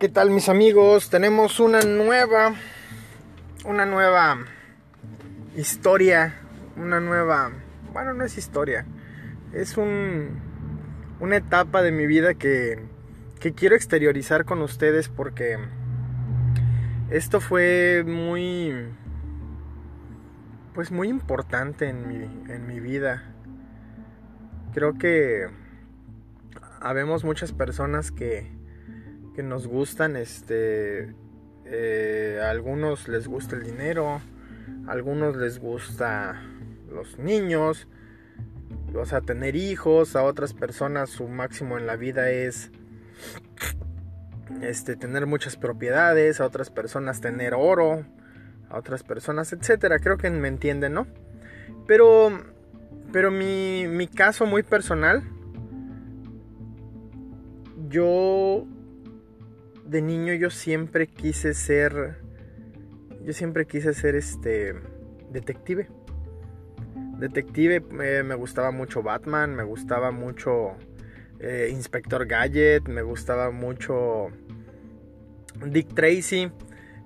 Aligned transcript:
¿Qué 0.00 0.08
tal 0.08 0.30
mis 0.30 0.48
amigos? 0.48 1.10
Tenemos 1.10 1.60
una 1.60 1.82
nueva, 1.82 2.54
una 3.66 3.84
nueva 3.84 4.46
historia, 5.54 6.40
una 6.74 7.00
nueva, 7.00 7.50
bueno, 7.92 8.14
no 8.14 8.24
es 8.24 8.38
historia, 8.38 8.86
es 9.52 9.76
un, 9.76 10.40
una 11.20 11.36
etapa 11.36 11.82
de 11.82 11.92
mi 11.92 12.06
vida 12.06 12.32
que, 12.32 12.82
que 13.40 13.52
quiero 13.52 13.76
exteriorizar 13.76 14.46
con 14.46 14.62
ustedes 14.62 15.10
porque 15.10 15.58
esto 17.10 17.42
fue 17.42 18.02
muy, 18.06 18.72
pues 20.72 20.90
muy 20.90 21.08
importante 21.08 21.90
en 21.90 22.08
mi, 22.08 22.50
en 22.50 22.66
mi 22.66 22.80
vida. 22.80 23.34
Creo 24.72 24.96
que 24.96 25.46
habemos 26.80 27.22
muchas 27.22 27.52
personas 27.52 28.10
que 28.10 28.59
nos 29.42 29.66
gustan, 29.66 30.16
este, 30.16 31.14
eh, 31.64 32.40
a 32.42 32.50
algunos 32.50 33.08
les 33.08 33.26
gusta 33.26 33.56
el 33.56 33.62
dinero, 33.62 34.20
a 34.86 34.92
algunos 34.92 35.36
les 35.36 35.58
gusta 35.58 36.42
los 36.90 37.18
niños, 37.18 37.88
o 38.94 39.04
sea, 39.06 39.20
tener 39.20 39.56
hijos, 39.56 40.16
a 40.16 40.22
otras 40.24 40.52
personas 40.52 41.10
su 41.10 41.28
máximo 41.28 41.78
en 41.78 41.86
la 41.86 41.96
vida 41.96 42.30
es 42.30 42.70
este 44.62 44.96
tener 44.96 45.26
muchas 45.26 45.56
propiedades, 45.56 46.40
a 46.40 46.46
otras 46.46 46.70
personas 46.70 47.20
tener 47.20 47.54
oro, 47.54 48.04
a 48.68 48.78
otras 48.78 49.02
personas, 49.02 49.52
etcétera. 49.52 49.98
Creo 49.98 50.16
que 50.16 50.28
me 50.30 50.48
entienden, 50.48 50.94
¿no? 50.94 51.06
Pero 51.86 52.30
pero 53.12 53.30
mi, 53.30 53.86
mi 53.88 54.06
caso 54.06 54.46
muy 54.46 54.62
personal 54.62 55.22
yo 57.88 58.66
de 59.90 60.02
niño 60.02 60.34
yo 60.34 60.50
siempre 60.50 61.08
quise 61.08 61.52
ser. 61.52 62.16
Yo 63.24 63.32
siempre 63.32 63.66
quise 63.66 63.92
ser 63.92 64.14
este. 64.14 64.74
detective. 65.30 65.88
Detective, 67.18 67.82
eh, 68.02 68.22
me 68.22 68.34
gustaba 68.34 68.70
mucho 68.70 69.02
Batman, 69.02 69.54
me 69.54 69.62
gustaba 69.62 70.10
mucho 70.10 70.76
eh, 71.38 71.68
Inspector 71.70 72.26
Gadget, 72.26 72.88
me 72.88 73.02
gustaba 73.02 73.50
mucho 73.50 74.28
Dick 75.66 75.92
Tracy. 75.92 76.50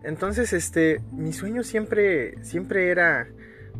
Entonces, 0.04 0.52
este, 0.52 1.00
mi 1.10 1.32
sueño 1.32 1.64
siempre, 1.64 2.34
siempre 2.44 2.90
era 2.90 3.26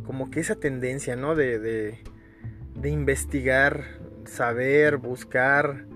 como 0.05 0.31
que 0.31 0.41
esa 0.41 0.57
tendencia, 0.57 1.15
¿no? 1.15 1.37
De, 1.37 1.61
de, 1.61 1.99
de 2.75 2.89
investigar, 2.89 3.85
saber, 4.25 4.97
buscar, 4.97 5.87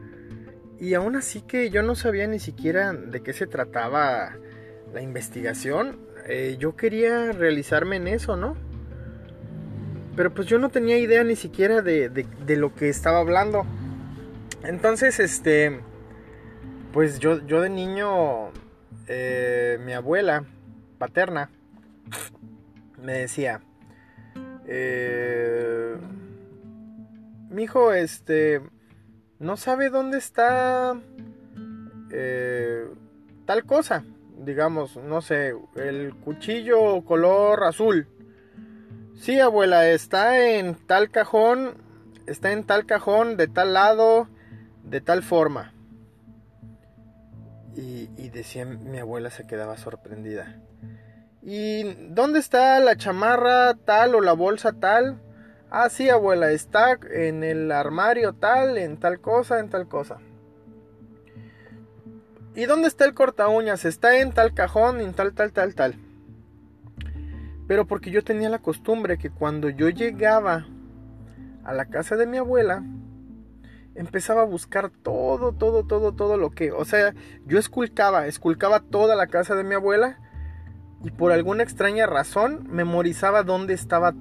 y 0.80 0.94
aún 0.94 1.16
así 1.16 1.40
que 1.42 1.70
yo 1.70 1.82
no 1.82 1.94
sabía 1.94 2.26
ni 2.26 2.38
siquiera 2.38 2.92
de 2.92 3.20
qué 3.22 3.32
se 3.32 3.46
trataba 3.46 4.36
la 4.92 5.02
investigación. 5.02 5.98
Eh, 6.26 6.56
yo 6.58 6.76
quería 6.76 7.32
realizarme 7.32 7.96
en 7.96 8.08
eso, 8.08 8.36
¿no? 8.36 8.56
Pero 10.14 10.32
pues 10.34 10.46
yo 10.46 10.58
no 10.58 10.68
tenía 10.68 10.98
idea 10.98 11.24
ni 11.24 11.36
siquiera 11.36 11.80
de, 11.80 12.08
de, 12.08 12.56
lo 12.56 12.74
que 12.74 12.88
estaba 12.88 13.18
hablando. 13.18 13.64
Entonces, 14.64 15.20
este, 15.20 15.80
pues 16.92 17.18
yo, 17.18 17.44
yo 17.46 17.60
de 17.60 17.70
niño, 17.70 18.50
eh, 19.06 19.78
mi 19.84 19.92
abuela 19.92 20.44
paterna 20.98 21.50
me 23.02 23.12
decía, 23.12 23.60
eh, 24.66 25.96
mi 27.50 27.62
hijo, 27.62 27.92
este, 27.92 28.60
no 29.38 29.56
sabe 29.56 29.90
dónde 29.90 30.18
está 30.18 30.94
eh, 32.10 32.86
tal 33.46 33.64
cosa. 33.64 34.04
Digamos, 34.38 34.96
no 34.96 35.20
sé, 35.20 35.54
el 35.74 36.14
cuchillo 36.14 37.04
color 37.04 37.64
azul. 37.64 38.06
Sí, 39.16 39.40
abuela, 39.40 39.88
está 39.88 40.38
en 40.38 40.76
tal 40.76 41.10
cajón, 41.10 41.74
está 42.26 42.52
en 42.52 42.64
tal 42.64 42.86
cajón, 42.86 43.36
de 43.36 43.48
tal 43.48 43.74
lado, 43.74 44.28
de 44.84 45.00
tal 45.00 45.24
forma. 45.24 45.74
Y, 47.74 48.10
y 48.16 48.28
decía, 48.30 48.64
mi 48.64 48.98
abuela 48.98 49.30
se 49.30 49.46
quedaba 49.46 49.76
sorprendida. 49.76 50.60
¿Y 51.42 51.82
dónde 52.10 52.38
está 52.38 52.78
la 52.78 52.96
chamarra 52.96 53.74
tal 53.74 54.14
o 54.14 54.20
la 54.20 54.34
bolsa 54.34 54.72
tal? 54.72 55.20
Ah, 55.70 55.90
sí, 55.90 56.08
abuela, 56.08 56.50
está 56.50 56.98
en 57.10 57.44
el 57.44 57.70
armario 57.72 58.32
tal, 58.32 58.78
en 58.78 58.96
tal 58.96 59.20
cosa, 59.20 59.60
en 59.60 59.68
tal 59.68 59.86
cosa. 59.86 60.18
¿Y 62.54 62.64
dónde 62.64 62.88
está 62.88 63.04
el 63.04 63.12
corta 63.12 63.48
uñas? 63.48 63.84
Está 63.84 64.18
en 64.18 64.32
tal 64.32 64.54
cajón, 64.54 65.00
en 65.00 65.12
tal, 65.12 65.34
tal, 65.34 65.52
tal, 65.52 65.74
tal. 65.74 65.94
Pero 67.66 67.86
porque 67.86 68.10
yo 68.10 68.24
tenía 68.24 68.48
la 68.48 68.60
costumbre 68.60 69.18
que 69.18 69.28
cuando 69.28 69.68
yo 69.68 69.90
llegaba 69.90 70.66
a 71.64 71.74
la 71.74 71.84
casa 71.84 72.16
de 72.16 72.26
mi 72.26 72.38
abuela, 72.38 72.82
empezaba 73.94 74.42
a 74.42 74.46
buscar 74.46 74.88
todo, 74.90 75.52
todo, 75.52 75.84
todo, 75.84 76.12
todo 76.12 76.38
lo 76.38 76.50
que... 76.50 76.72
O 76.72 76.86
sea, 76.86 77.14
yo 77.44 77.58
esculcaba, 77.58 78.26
esculcaba 78.26 78.80
toda 78.80 79.16
la 79.16 79.26
casa 79.26 79.54
de 79.54 79.64
mi 79.64 79.74
abuela 79.74 80.18
y 81.04 81.10
por 81.10 81.30
alguna 81.30 81.62
extraña 81.62 82.06
razón 82.06 82.66
memorizaba 82.70 83.42
dónde 83.42 83.74
estaba 83.74 84.14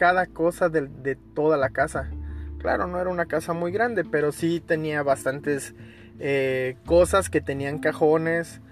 cada 0.00 0.24
cosa 0.24 0.70
de, 0.70 1.14
toda 1.34 1.58
la 1.58 1.68
casa. 1.68 2.08
Claro, 2.58 2.86
no 2.86 2.98
era 2.98 3.10
una 3.10 3.26
casa 3.26 3.52
muy 3.52 3.70
grande, 3.70 4.02
pero 4.02 4.32
sí 4.32 4.58
tenía 4.58 5.02
bastantes 5.02 5.74
eh, 6.18 6.78
cosas 6.86 7.28
que 7.28 7.42
tenían 7.42 7.80
cajones 7.80 8.62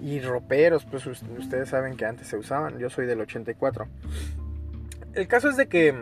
y 0.00 0.20
roperos, 0.20 0.84
pues 0.84 1.04
ustedes 1.04 1.70
saben 1.70 1.96
que 1.96 2.06
antes 2.06 2.28
se 2.28 2.36
usaban, 2.36 2.78
yo 2.78 2.88
soy 2.88 3.06
del 3.06 3.20
84. 3.20 3.88
El 5.14 5.26
caso 5.26 5.48
es 5.48 5.56
de 5.56 5.66
que 5.66 5.92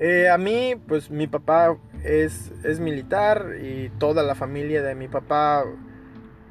eh, 0.00 0.30
a 0.30 0.36
mí, 0.36 0.74
pues 0.88 1.08
mi 1.08 1.28
papá 1.28 1.76
es, 2.02 2.50
es 2.64 2.80
militar 2.80 3.52
y 3.62 3.90
toda 4.00 4.24
la 4.24 4.34
familia 4.34 4.82
de 4.82 4.96
mi 4.96 5.06
papá 5.06 5.64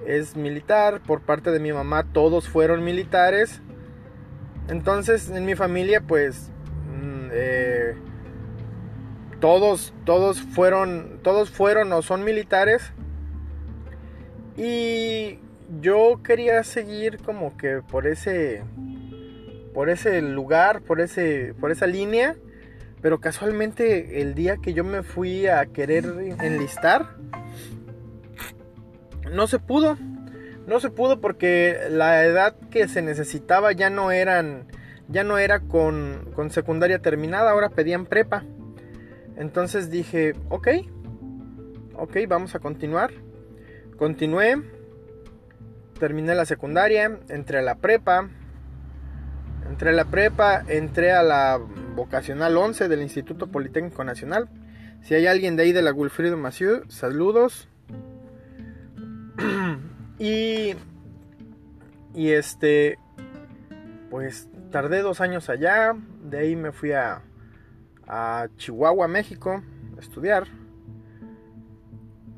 es 0.07 0.37
militar, 0.37 1.01
por 1.05 1.19
parte 1.19 1.51
de 1.51 1.59
mi 1.59 1.73
mamá 1.73 2.05
todos 2.13 2.47
fueron 2.47 2.85
militares. 2.85 3.61
Entonces 4.69 5.29
en 5.29 5.43
mi 5.43 5.55
familia 5.55 5.99
pues 5.99 6.49
todos, 9.45 9.93
todos 10.05 10.41
fueron, 10.41 11.19
todos 11.21 11.51
fueron 11.51 11.93
o 11.93 12.01
son 12.01 12.23
militares. 12.23 12.81
Y 14.57 15.37
yo 15.79 16.19
quería 16.23 16.63
seguir 16.63 17.19
como 17.19 17.55
que 17.55 17.83
por 17.87 18.07
ese, 18.07 18.63
por 19.71 19.91
ese 19.91 20.23
lugar, 20.23 20.81
por 20.81 20.99
ese, 20.99 21.53
por 21.61 21.69
esa 21.69 21.85
línea. 21.85 22.35
Pero 23.03 23.19
casualmente 23.19 24.19
el 24.19 24.33
día 24.33 24.57
que 24.57 24.73
yo 24.73 24.83
me 24.83 25.03
fui 25.03 25.45
a 25.45 25.63
querer 25.67 26.05
enlistar, 26.41 27.15
no 29.31 29.45
se 29.45 29.59
pudo. 29.59 29.95
No 30.65 30.79
se 30.79 30.89
pudo 30.89 31.21
porque 31.21 31.81
la 31.91 32.25
edad 32.25 32.55
que 32.71 32.87
se 32.87 33.03
necesitaba 33.03 33.73
ya 33.73 33.91
no 33.91 34.09
eran 34.09 34.65
ya 35.07 35.23
no 35.23 35.37
era 35.37 35.59
con, 35.59 36.31
con 36.33 36.49
secundaria 36.49 36.97
terminada, 36.97 37.51
ahora 37.51 37.69
pedían 37.69 38.07
prepa. 38.07 38.43
Entonces 39.37 39.89
dije, 39.89 40.33
ok, 40.49 40.67
ok, 41.95 42.17
vamos 42.27 42.55
a 42.55 42.59
continuar. 42.59 43.11
Continué, 43.97 44.61
terminé 45.99 46.35
la 46.35 46.45
secundaria, 46.45 47.19
entré 47.29 47.59
a 47.59 47.61
la 47.61 47.75
prepa. 47.75 48.29
Entré 49.69 49.89
a 49.89 49.93
la 49.93 50.05
prepa, 50.05 50.63
entré 50.67 51.11
a 51.11 51.23
la 51.23 51.59
vocacional 51.95 52.55
11 52.55 52.87
del 52.87 53.01
Instituto 53.01 53.47
Politécnico 53.47 54.03
Nacional. 54.03 54.49
Si 55.01 55.15
hay 55.15 55.27
alguien 55.27 55.55
de 55.55 55.63
ahí 55.63 55.71
de 55.71 55.81
la 55.81 55.91
Wilfrido 55.91 56.37
Maciú, 56.37 56.83
saludos. 56.87 57.67
y, 60.19 60.75
y 62.13 62.29
este, 62.31 62.99
pues 64.09 64.49
tardé 64.71 65.01
dos 65.01 65.19
años 65.19 65.49
allá, 65.49 65.95
de 66.23 66.37
ahí 66.37 66.55
me 66.55 66.71
fui 66.71 66.91
a, 66.91 67.21
a 68.07 68.47
Chihuahua, 68.57 69.07
México, 69.07 69.61
a 69.97 69.99
estudiar. 69.99 70.47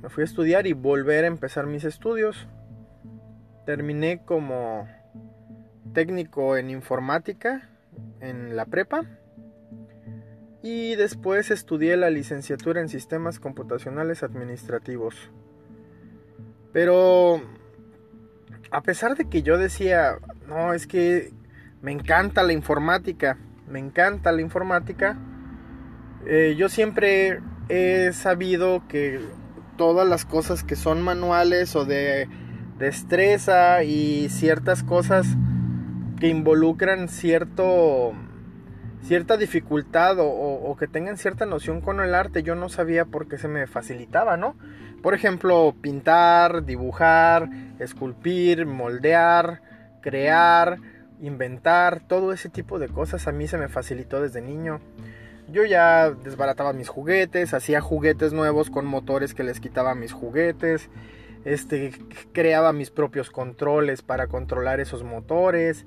Me 0.02 0.10
fui 0.10 0.22
a 0.22 0.26
estudiar 0.26 0.68
y 0.68 0.74
volver 0.74 1.24
a 1.24 1.28
empezar 1.28 1.66
mis 1.66 1.84
estudios. 1.84 2.48
Terminé 3.66 4.24
como 4.24 4.88
técnico 5.94 6.58
en 6.58 6.70
informática 6.70 7.70
en 8.22 8.56
la 8.56 8.66
prepa. 8.66 9.06
Y 10.62 10.96
después 10.96 11.52
estudié 11.52 11.98
la 11.98 12.10
licenciatura 12.10 12.82
en 12.82 12.90
sistemas 12.90 13.40
computacionales 13.40 14.24
administrativos. 14.24 15.16
Pero 16.74 17.42
a 18.72 18.82
pesar 18.82 19.16
de 19.16 19.30
que 19.30 19.44
yo 19.44 19.58
decía, 19.58 20.18
no, 20.48 20.74
es 20.74 20.88
que 20.88 21.34
me 21.82 21.92
encanta 21.92 22.44
la 22.44 22.54
informática, 22.54 23.38
me 23.68 23.80
encanta 23.80 24.32
la 24.32 24.42
informática. 24.42 25.18
Eh, 26.26 26.56
yo 26.58 26.70
siempre 26.70 27.40
he 27.70 28.12
sabido 28.14 28.88
que 28.88 29.20
todas 29.78 30.08
las 30.08 30.26
cosas 30.26 30.64
que 30.64 30.76
son 30.76 31.02
manuales 31.02 31.76
o 31.76 31.86
de 31.86 32.28
destreza 32.80 33.84
y 33.84 34.30
ciertas 34.30 34.84
cosas 34.84 35.28
que 36.20 36.28
involucran 36.28 37.10
cierto 37.10 38.14
cierta 39.04 39.38
dificultad 39.38 40.18
o, 40.20 40.76
que 40.78 40.88
tengan 40.88 41.18
cierta 41.18 41.46
noción 41.46 41.80
con 41.80 42.02
el 42.02 42.14
arte, 42.14 42.44
yo 42.44 42.56
no 42.56 42.68
sabía 42.68 43.06
por 43.06 43.28
qué 43.28 43.38
se 43.38 43.48
me 43.48 43.66
facilitaba, 43.66 44.36
¿no? 44.36 44.56
Por 45.02 45.14
ejemplo, 45.14 45.74
pintar, 45.80 46.66
dibujar, 46.66 47.50
esculpir, 47.80 48.66
moldear, 48.66 49.62
crear, 50.02 50.80
inventar, 51.22 52.02
todo 52.02 52.34
ese 52.34 52.50
tipo 52.50 52.80
de 52.80 52.90
cosas 52.90 53.28
a 53.28 53.32
mí 53.32 53.48
se 53.48 53.58
me 53.58 53.70
facilitó 53.70 54.22
desde 54.22 54.42
niño. 54.42 54.82
Yo 55.50 55.64
ya 55.64 56.12
desbarataba 56.12 56.74
mis 56.74 56.90
juguetes, 56.90 57.54
hacía 57.54 57.80
juguetes 57.80 58.34
nuevos 58.34 58.70
con 58.70 58.86
motores 58.86 59.34
que 59.34 59.44
les 59.44 59.60
quitaba 59.62 59.96
mis 59.96 60.12
juguetes, 60.12 60.90
este, 61.46 61.94
creaba 62.34 62.74
mis 62.74 62.92
propios 62.92 63.30
controles 63.30 64.02
para 64.02 64.28
controlar 64.28 64.82
esos 64.82 65.04
motores. 65.04 65.86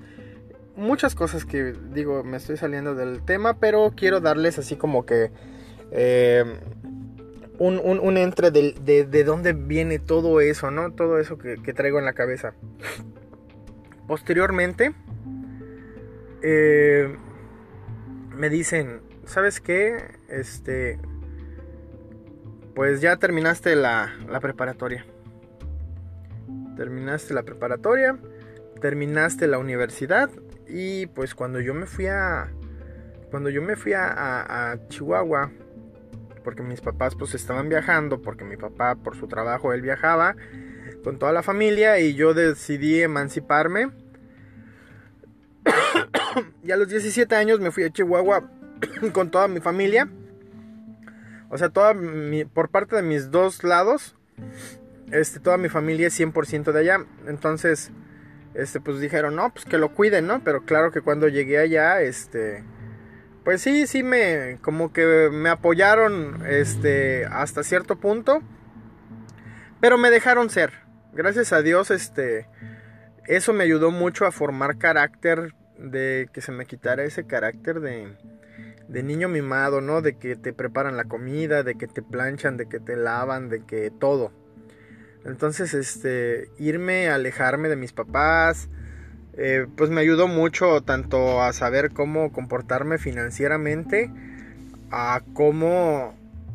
Muchas 0.77 1.15
cosas 1.15 1.45
que 1.45 1.75
digo, 1.93 2.25
me 2.25 2.39
estoy 2.39 2.57
saliendo 2.57 2.95
del 2.95 3.23
tema, 3.23 3.59
pero 3.59 3.93
quiero 3.95 4.21
darles 4.21 4.59
así 4.59 4.77
como 4.77 5.05
que 5.05 5.31
eh, 5.91 6.45
un, 7.59 8.17
entre 8.17 8.51
de, 8.51 9.25
dónde 9.25 9.53
viene 9.53 9.99
todo 9.99 10.41
eso, 10.41 10.71
¿no? 10.71 10.93
Todo 10.93 11.19
eso 11.19 11.37
que, 11.37 11.57
traigo 11.75 11.99
en 11.99 12.07
la 12.07 12.15
cabeza. 12.15 12.55
Posteriormente, 14.07 14.95
eh, 16.43 17.15
me 18.35 18.49
dicen, 18.49 19.03
¿sabes 19.31 19.61
qué? 19.61 20.19
Este, 20.29 20.99
pues 22.75 23.01
ya 23.01 23.17
terminaste 23.17 23.77
la, 23.77 24.13
la 24.29 24.41
preparatoria. 24.41 25.07
Terminaste 26.77 27.33
la 27.33 27.45
preparatoria, 27.45 28.19
terminaste 28.81 29.47
la 29.47 29.59
universidad 29.59 30.31
y 30.67 31.07
pues 31.07 31.35
cuando 31.35 31.61
yo 31.61 31.75
me 31.75 31.87
fui 31.87 32.07
a, 32.07 32.51
cuando 33.31 33.51
yo 33.51 33.63
me 33.63 33.77
fui 33.77 33.93
a, 33.93 34.73
a 34.73 34.89
Chihuahua, 34.89 35.53
porque 36.43 36.63
mis 36.63 36.81
papás 36.81 37.15
pues 37.15 37.35
estaban 37.35 37.69
viajando, 37.69 38.21
porque 38.23 38.45
mi 38.45 38.57
papá 38.57 38.97
por 38.97 39.17
su 39.17 39.29
trabajo 39.29 39.73
él 39.73 39.83
viajaba 39.83 40.35
con 41.05 41.19
toda 41.19 41.33
la 41.33 41.43
familia 41.43 42.01
y 42.01 42.15
yo 42.15 42.35
decidí 42.35 43.01
emanciparme. 43.01 43.93
y 46.65 46.73
a 46.73 46.77
los 46.77 46.89
17 46.89 47.33
años 47.37 47.61
me 47.61 47.71
fui 47.71 47.85
a 47.85 47.91
Chihuahua 47.91 48.60
con 49.13 49.31
toda 49.31 49.49
mi 49.49 49.61
familia. 49.61 50.09
O 51.49 51.59
sea, 51.59 51.69
toda 51.69 51.95
por 52.53 52.71
parte 52.71 52.97
de 52.97 53.03
mis 53.03 53.31
dos 53.31 53.65
lados, 53.65 54.17
este, 55.11 55.41
toda 55.41 55.57
mi 55.57 55.69
familia 55.69 56.07
es 56.07 56.19
100% 56.19 56.73
de 56.73 56.81
allá. 56.81 57.05
Entonces, 57.27 57.91
este, 58.55 58.81
pues 58.81 59.01
dijeron, 59.01 59.37
no, 59.37 59.53
pues 59.53 59.65
que 59.65 59.79
lo 59.79 59.93
cuiden, 59.93 60.27
¿no? 60.27 60.43
Pero 60.45 60.65
claro 60.65 60.93
que 60.93 61.01
cuando 61.01 61.29
llegué 61.29 61.59
allá, 61.59 62.01
este, 62.03 62.65
pues 63.45 63.63
sí, 63.63 63.87
sí 63.87 64.03
me, 64.03 64.59
como 64.63 64.93
que 64.93 65.29
me 65.33 65.49
apoyaron, 65.49 66.47
este, 66.47 67.25
hasta 67.27 67.65
cierto 67.65 67.97
punto. 67.97 68.43
Pero 69.81 69.99
me 69.99 70.11
dejaron 70.11 70.51
ser. 70.51 70.73
Gracias 71.13 71.53
a 71.53 71.63
Dios, 71.63 71.91
este, 71.91 72.47
eso 73.27 73.53
me 73.53 73.65
ayudó 73.65 73.91
mucho 73.91 74.27
a 74.27 74.33
formar 74.33 74.79
carácter, 74.79 75.55
de 75.81 76.29
que 76.33 76.41
se 76.41 76.53
me 76.53 76.67
quitara 76.67 77.05
ese 77.05 77.27
carácter 77.27 77.81
de 77.81 78.15
de 78.91 79.03
niño 79.05 79.29
mimado, 79.29 79.81
¿no? 79.81 80.03
De 80.03 80.17
que 80.17 80.35
te 80.37 80.53
preparan 80.53 80.97
la 80.97 81.05
comida, 81.05 81.63
de 81.63 81.77
que 81.77 81.87
te 81.87 82.03
planchan, 82.03 82.57
de 82.57 82.67
que 82.69 82.81
te 82.81 82.97
lavan, 82.97 83.49
de 83.49 83.65
que 83.65 83.91
todo. 83.91 84.33
Entonces, 85.25 85.75
este, 85.75 86.51
irme, 86.59 87.09
alejarme 87.09 87.69
de 87.69 87.77
mis 87.77 87.93
papás, 87.93 88.69
eh, 89.35 89.67
pues 89.77 89.91
me 89.91 90.01
ayudó 90.01 90.27
mucho 90.27 90.83
tanto 90.83 91.41
a 91.41 91.53
saber 91.53 91.93
cómo 91.93 92.33
comportarme 92.33 92.99
financieramente, 92.99 94.11
a 94.91 95.23
cómo, 95.35 96.15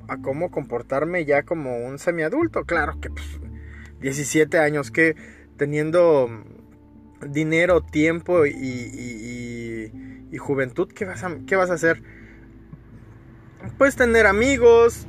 a 0.09 0.17
cómo 0.17 0.51
comportarme 0.51 1.23
ya 1.23 1.43
como 1.43 1.77
un 1.85 1.99
semiadulto. 1.99 2.65
Claro 2.65 2.99
que 2.99 3.09
pues, 3.09 3.39
17 4.01 4.59
años 4.59 4.91
que 4.91 5.15
teniendo 5.57 6.27
dinero, 7.25 7.81
tiempo 7.81 8.45
y, 8.45 8.51
y, 8.51 10.37
juventud, 10.37 10.91
¿qué 10.93 11.05
vas, 11.05 11.23
a, 11.23 11.33
¿qué 11.47 11.55
vas 11.55 11.69
a 11.69 11.75
hacer? 11.75 12.03
Puedes 13.73 13.97
tener 13.97 14.25
amigos, 14.25 15.05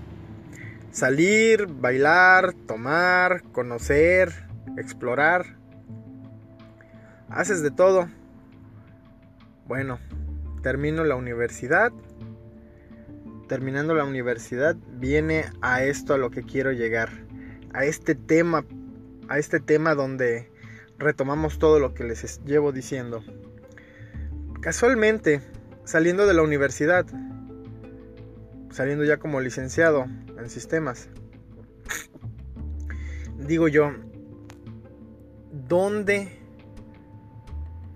salir, 0.91 1.67
bailar, 1.67 2.53
tomar, 2.67 3.43
conocer, 3.53 4.33
explorar. 4.77 5.57
Haces 7.29 7.63
de 7.63 7.71
todo. 7.71 8.09
Bueno, 9.69 10.01
termino 10.63 11.05
la 11.05 11.15
universidad. 11.15 11.93
Terminando 13.47 13.95
la 13.95 14.05
universidad 14.05 14.75
viene 14.95 15.45
a 15.61 15.85
esto 15.85 16.15
a 16.15 16.19
lo 16.19 16.31
que 16.31 16.43
quiero 16.43 16.73
llegar. 16.73 17.11
A 17.73 17.85
este 17.85 18.17
tema, 18.17 18.65
a 19.29 19.39
este 19.39 19.61
tema 19.61 19.95
donde 19.95 20.51
retomamos 20.99 21.61
todo 21.61 21.79
lo 21.79 21.95
que 21.95 22.03
les 22.03 22.43
llevo 22.45 22.73
diciendo. 22.73 23.23
Casualmente, 24.61 25.41
saliendo 25.85 26.27
de 26.27 26.35
la 26.35 26.43
universidad, 26.43 27.07
saliendo 28.71 29.05
ya 29.05 29.19
como 29.19 29.41
licenciado 29.41 30.07
en 30.39 30.51
sistemas. 30.51 31.09
Digo 33.39 33.69
yo, 33.69 33.93
¿dónde, 35.53 36.39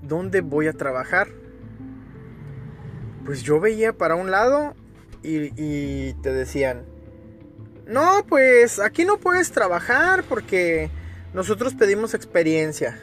dónde 0.03 0.41
voy 0.41 0.69
a 0.69 0.73
trabajar? 0.73 1.29
Pues 3.25 3.43
yo 3.43 3.61
veía 3.61 3.93
para 3.93 4.15
un 4.15 4.31
lado 4.31 4.75
y, 5.23 6.13
te 6.23 6.33
decían, 6.33 6.85
no, 7.87 8.25
pues 8.29 8.79
aquí 8.79 9.05
no 9.05 9.19
puedes 9.19 9.53
trabajar 9.53 10.25
porque 10.25 10.91
nosotros 11.35 11.75
pedimos 11.75 12.15
experiencia. 12.15 12.99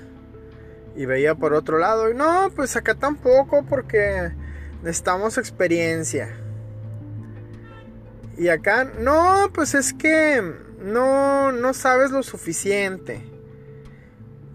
Y 0.96 1.06
veía 1.06 1.36
por 1.36 1.54
otro 1.54 1.78
lado, 1.78 2.10
y 2.10 2.16
no, 2.16 2.52
pues 2.56 2.76
acá 2.76 2.96
tampoco 2.96 3.64
porque 3.68 4.32
necesitamos 4.82 5.38
experiencia. 5.38 6.36
Y 8.38 8.50
acá, 8.50 8.84
no, 9.00 9.50
pues 9.54 9.74
es 9.74 9.94
que 9.94 10.42
no, 10.84 11.52
no 11.52 11.74
sabes 11.74 12.12
lo 12.12 12.22
suficiente. 12.22 13.24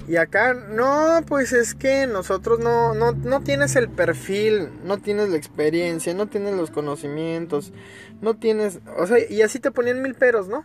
Y 0.09 0.17
acá, 0.17 0.55
no, 0.55 1.21
pues 1.27 1.53
es 1.53 1.75
que 1.75 2.07
nosotros 2.07 2.59
no, 2.59 2.95
no, 2.95 3.13
no 3.13 3.41
tienes 3.43 3.77
el 3.77 3.89
perfil, 3.89 4.69
no 4.85 4.99
tienes 4.99 5.29
la 5.29 5.37
experiencia, 5.37 6.13
no 6.15 6.27
tienes 6.27 6.55
los 6.55 6.71
conocimientos, 6.71 7.73
no 8.21 8.35
tienes, 8.35 8.81
o 8.97 9.07
sea, 9.07 9.19
y 9.29 9.43
así 9.43 9.61
te 9.61 9.71
ponían 9.71 10.03
mil 10.03 10.15
peros, 10.15 10.49
¿no? 10.49 10.65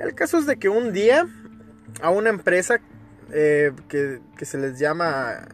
El 0.00 0.14
caso 0.14 0.38
es 0.38 0.46
de 0.46 0.56
que 0.56 0.68
un 0.68 0.92
día 0.92 1.28
a 2.00 2.10
una 2.10 2.30
empresa 2.30 2.80
eh, 3.32 3.72
que, 3.88 4.20
que, 4.36 4.44
se 4.44 4.58
les 4.58 4.78
llama 4.78 5.46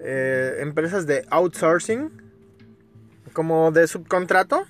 eh, 0.00 0.58
empresas 0.60 1.06
de 1.06 1.24
outsourcing, 1.30 2.10
como 3.32 3.70
de 3.72 3.86
subcontrato, 3.86 4.64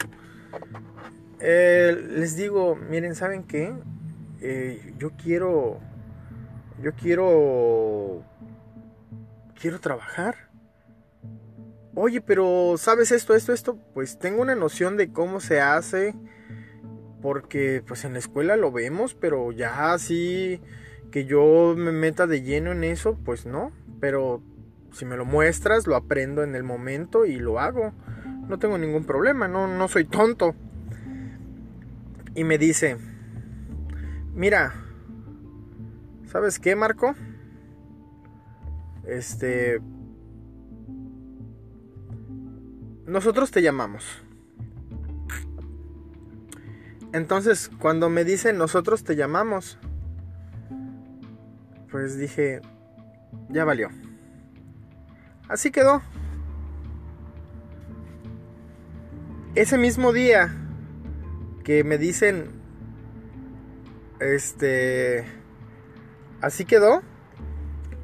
eh, 1.41 1.97
les 2.11 2.37
digo, 2.37 2.77
miren, 2.77 3.15
¿saben 3.15 3.45
qué? 3.45 3.73
Eh, 4.41 4.95
yo 4.99 5.11
quiero, 5.23 5.81
yo 6.83 6.93
quiero, 6.95 8.23
quiero 9.61 9.81
trabajar. 9.81 10.49
Oye, 11.95 12.21
pero 12.21 12.75
¿sabes 12.77 13.11
esto, 13.13 13.35
esto, 13.35 13.53
esto? 13.53 13.79
Pues 13.95 14.19
tengo 14.19 14.43
una 14.43 14.55
noción 14.55 14.97
de 14.97 15.13
cómo 15.13 15.41
se 15.41 15.61
hace, 15.61 16.15
porque 17.23 17.83
pues 17.87 18.05
en 18.05 18.13
la 18.13 18.19
escuela 18.19 18.57
lo 18.57 18.71
vemos, 18.71 19.15
pero 19.15 19.53
ya 19.53 19.93
así 19.93 20.61
que 21.11 21.25
yo 21.25 21.75
me 21.77 21.93
meta 21.93 22.27
de 22.27 22.43
lleno 22.43 22.73
en 22.73 22.85
eso, 22.85 23.19
pues 23.25 23.47
no, 23.47 23.73
pero 24.01 24.43
si 24.93 25.05
me 25.05 25.17
lo 25.17 25.25
muestras, 25.25 25.87
lo 25.87 25.97
aprendo 25.97 26.43
en 26.43 26.55
el 26.55 26.63
momento 26.63 27.25
y 27.25 27.37
lo 27.37 27.61
hago 27.61 27.93
no 28.49 28.59
tengo 28.59 28.79
ningún 28.79 29.05
problema, 29.05 29.49
no, 29.49 29.67
no 29.67 29.89
soy 29.89 30.05
tonto. 30.05 30.55
Y 32.35 32.45
me 32.45 32.59
dice, 32.59 32.99
mira, 34.35 34.75
¿sabes 36.27 36.59
qué, 36.59 36.77
Marco? 36.77 37.15
Este... 39.07 39.81
Nosotros 43.07 43.53
te 43.53 43.63
llamamos. 43.63 44.05
Entonces, 47.13 47.71
cuando 47.79 48.11
me 48.11 48.25
dicen 48.25 48.59
nosotros 48.59 49.05
te 49.05 49.17
llamamos, 49.17 49.79
pues 51.91 52.19
dije, 52.19 52.61
ya 53.49 53.65
valió. 53.65 53.89
Así 55.49 55.71
quedó. 55.71 56.03
Ese 59.57 59.79
mismo 59.79 60.13
día 60.13 60.55
que 61.65 61.83
me 61.83 61.99
dicen, 61.99 62.51
este, 64.21 65.25
Así 66.41 66.65
quedó. 66.65 67.03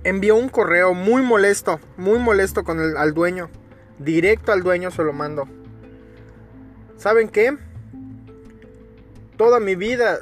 Envió 0.04 0.36
un 0.36 0.48
correo 0.48 0.94
muy 0.94 1.22
molesto, 1.22 1.78
muy 1.96 2.18
molesto 2.18 2.64
con 2.64 2.80
el 2.80 2.96
al 2.96 3.14
dueño. 3.14 3.50
Directo 3.98 4.52
al 4.52 4.62
dueño 4.62 4.90
se 4.90 5.04
lo 5.04 5.12
mando. 5.12 5.46
¿Saben 6.96 7.28
qué? 7.28 7.56
Toda 9.36 9.60
mi 9.60 9.76
vida 9.76 10.18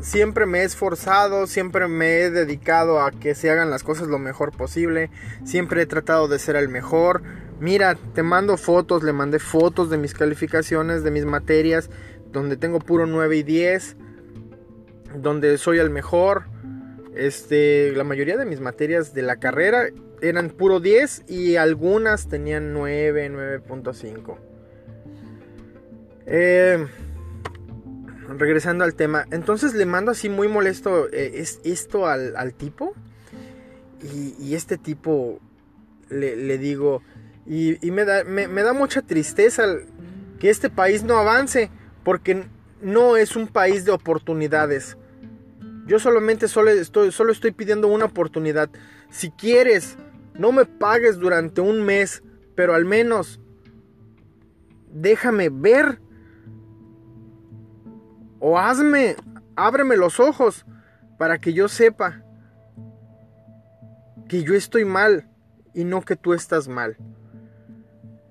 siempre 0.00 0.46
me 0.46 0.60
he 0.60 0.64
esforzado, 0.64 1.46
siempre 1.46 1.88
me 1.88 2.20
he 2.20 2.30
dedicado 2.30 3.00
a 3.00 3.10
que 3.12 3.34
se 3.34 3.50
hagan 3.50 3.70
las 3.70 3.82
cosas 3.82 4.08
lo 4.08 4.18
mejor 4.18 4.52
posible, 4.52 5.10
siempre 5.44 5.82
he 5.82 5.86
tratado 5.86 6.28
de 6.28 6.38
ser 6.38 6.56
el 6.56 6.68
mejor. 6.68 7.22
Mira, 7.60 7.96
te 8.14 8.22
mando 8.22 8.56
fotos, 8.56 9.02
le 9.02 9.12
mandé 9.12 9.38
fotos 9.38 9.90
de 9.90 9.98
mis 9.98 10.14
calificaciones, 10.14 11.02
de 11.02 11.10
mis 11.10 11.24
materias, 11.24 11.90
donde 12.32 12.56
tengo 12.56 12.78
puro 12.78 13.06
9 13.06 13.36
y 13.36 13.42
10, 13.42 13.96
donde 15.16 15.58
soy 15.58 15.78
el 15.78 15.90
mejor. 15.90 16.44
Este, 17.14 17.92
la 17.96 18.04
mayoría 18.04 18.36
de 18.36 18.44
mis 18.44 18.60
materias 18.60 19.12
de 19.12 19.22
la 19.22 19.36
carrera 19.36 19.88
eran 20.22 20.50
puro 20.50 20.80
10 20.80 21.24
y 21.28 21.56
algunas 21.56 22.28
tenían 22.28 22.72
9, 22.72 23.30
9.5. 23.30 24.36
Eh, 26.26 26.86
regresando 28.36 28.84
al 28.84 28.94
tema, 28.94 29.26
entonces 29.30 29.74
le 29.74 29.86
mando 29.86 30.10
así 30.10 30.28
muy 30.28 30.46
molesto 30.46 31.08
eh, 31.10 31.40
es, 31.40 31.60
esto 31.64 32.06
al, 32.06 32.54
tipo. 32.54 32.94
Y, 34.02 34.54
este 34.54 34.78
tipo 34.78 35.40
le, 36.08 36.58
digo, 36.58 37.02
y, 37.48 37.90
me, 37.90 38.04
da, 38.04 38.24
me, 38.24 38.46
da 38.62 38.74
mucha 38.74 39.00
tristeza 39.00 39.64
que 40.38 40.50
este 40.50 40.68
país 40.68 41.02
no 41.02 41.16
avance, 41.16 41.70
porque 42.04 42.46
no 42.82 43.16
es 43.16 43.36
un 43.36 43.48
país 43.48 43.86
de 43.86 43.92
oportunidades. 43.92 44.98
Yo 45.86 45.98
solamente 45.98 46.46
solo 46.46 46.70
estoy, 46.70 47.10
solo 47.10 47.32
estoy 47.32 47.52
pidiendo 47.52 47.88
una 47.88 48.04
oportunidad. 48.04 48.68
Si 49.08 49.30
quieres, 49.30 49.96
no 50.34 50.52
me 50.52 50.66
pagues 50.66 51.18
durante 51.18 51.62
un 51.62 51.82
mes, 51.84 52.22
pero 52.54 52.74
al 52.74 52.84
menos 52.84 53.40
déjame 54.92 55.48
ver 55.48 56.00
o 58.40 58.58
hazme, 58.58 59.16
ábreme 59.56 59.96
los 59.96 60.20
ojos 60.20 60.66
para 61.16 61.38
que 61.38 61.54
yo 61.54 61.68
sepa 61.68 62.22
que 64.28 64.42
yo 64.42 64.54
estoy 64.54 64.84
mal 64.84 65.30
y 65.72 65.84
no 65.84 66.02
que 66.02 66.14
tú 66.14 66.34
estás 66.34 66.68
mal. 66.68 66.98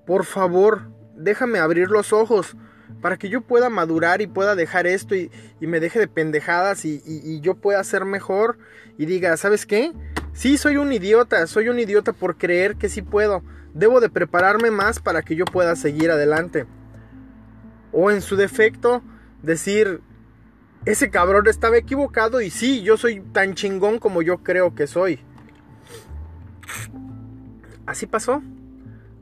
Por 0.08 0.24
favor, 0.24 0.90
déjame 1.16 1.58
abrir 1.58 1.90
los 1.90 2.14
ojos 2.14 2.56
para 3.02 3.18
que 3.18 3.28
yo 3.28 3.42
pueda 3.42 3.68
madurar 3.68 4.22
y 4.22 4.26
pueda 4.26 4.54
dejar 4.56 4.86
esto 4.86 5.14
y, 5.14 5.30
me 5.60 5.80
deje 5.80 5.98
de 5.98 6.08
pendejadas 6.08 6.86
y, 6.86 7.02
y, 7.04 7.42
yo 7.42 7.56
pueda 7.56 7.84
ser 7.84 8.06
mejor 8.06 8.56
y 8.96 9.04
diga, 9.04 9.36
¿sabes 9.36 9.66
qué? 9.66 9.92
Sí, 10.32 10.56
soy 10.56 10.78
un 10.78 10.90
idiota, 10.94 11.46
soy 11.46 11.68
un 11.68 11.78
idiota 11.78 12.14
por 12.14 12.38
creer 12.38 12.76
que 12.76 12.88
sí 12.88 13.02
puedo. 13.02 13.42
Debo 13.74 14.00
de 14.00 14.08
prepararme 14.08 14.70
más 14.70 14.98
para 14.98 15.20
que 15.20 15.36
yo 15.36 15.44
pueda 15.44 15.76
seguir 15.76 16.10
adelante. 16.10 16.64
O 17.92 18.10
en 18.10 18.22
su 18.22 18.34
defecto, 18.34 19.02
decir, 19.42 20.00
ese 20.86 21.10
cabrón 21.10 21.48
estaba 21.48 21.76
equivocado 21.76 22.40
y 22.40 22.48
sí, 22.48 22.80
yo 22.80 22.96
soy 22.96 23.20
tan 23.20 23.52
chingón 23.52 23.98
como 23.98 24.22
yo 24.22 24.38
creo 24.38 24.74
que 24.74 24.86
soy. 24.86 25.20
Así 27.84 28.06
pasó, 28.06 28.42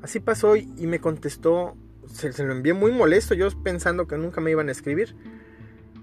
así 0.07 0.21
pasó 0.21 0.55
y, 0.55 0.87
me 0.87 1.01
contestó, 1.01 1.77
se, 2.07 2.31
lo 2.45 2.53
envié 2.53 2.75
muy 2.75 2.93
molesto, 2.93 3.35
yo 3.35 3.49
pensando 3.65 4.07
que 4.07 4.17
nunca 4.17 4.41
me 4.41 4.53
iban 4.53 4.69
a 4.69 4.73
escribir. 4.73 5.17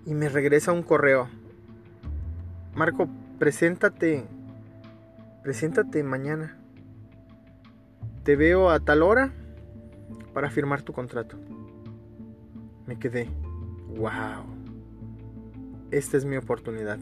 Y 0.05 0.13
me 0.13 0.27
regresa 0.27 0.73
un 0.73 0.83
correo. 0.83 1.29
Marco, 2.75 3.07
preséntate, 3.39 4.25
preséntate 5.41 6.03
mañana. 6.03 6.57
Te 8.25 8.35
veo 8.35 8.69
a 8.69 8.81
tal 8.81 9.03
hora 9.03 9.31
para 10.33 10.51
firmar 10.51 10.81
tu 10.81 10.91
contrato. 10.91 11.37
Me 12.85 12.99
quedé. 12.99 13.29
¡Wow! 13.87 14.43
Esta 15.91 16.17
es 16.17 16.25
mi 16.25 16.35
oportunidad. 16.35 16.99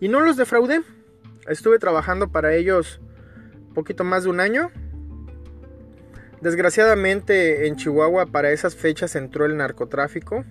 Y 0.00 0.08
no 0.08 0.20
los 0.20 0.38
defraudé. 0.38 0.80
Estuve 1.46 1.78
trabajando 1.78 2.28
para 2.28 2.54
ellos 2.54 3.02
poquito 3.74 4.04
más 4.04 4.24
de 4.24 4.30
un 4.30 4.40
año. 4.40 4.70
Desgraciadamente 6.40 7.66
en 7.66 7.76
Chihuahua 7.76 8.26
para 8.26 8.50
esas 8.50 8.74
fechas 8.74 9.14
entró 9.14 9.44
el 9.44 9.56
narcotráfico. 9.56 10.44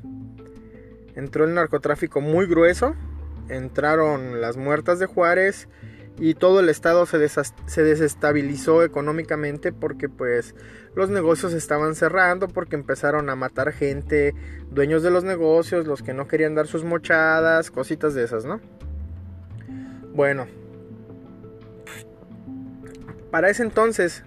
Entró 1.16 1.46
el 1.46 1.54
narcotráfico 1.54 2.22
muy 2.22 2.46
grueso. 2.46 2.96
Entraron 3.50 4.40
las 4.42 4.58
muertas 4.58 5.00
de 5.00 5.08
Juárez 5.08 5.68
y 6.20 6.34
todo 6.36 6.60
el 6.60 6.70
estado 6.70 7.06
se, 7.06 7.18
desestabilizó 7.18 8.84
económicamente 8.84 9.72
porque 9.72 10.10
pues 10.10 10.54
los 10.94 11.10
negocios 11.10 11.54
estaban 11.54 11.96
cerrando 11.96 12.50
porque 12.50 12.76
empezaron 12.76 13.30
a 13.30 13.36
matar 13.36 13.72
gente, 13.72 14.36
dueños 14.70 15.02
de 15.02 15.12
los 15.12 15.24
negocios, 15.24 15.88
los 15.88 16.04
que 16.04 16.14
no 16.14 16.28
querían 16.28 16.56
dar 16.56 16.68
sus 16.68 16.84
mochadas, 16.84 17.72
cositas 17.72 18.14
de 18.14 18.26
esas, 18.26 18.44
¿no? 18.44 18.60
Bueno, 20.14 20.48
para 23.32 23.50
ese 23.50 23.64
entonces, 23.64 24.24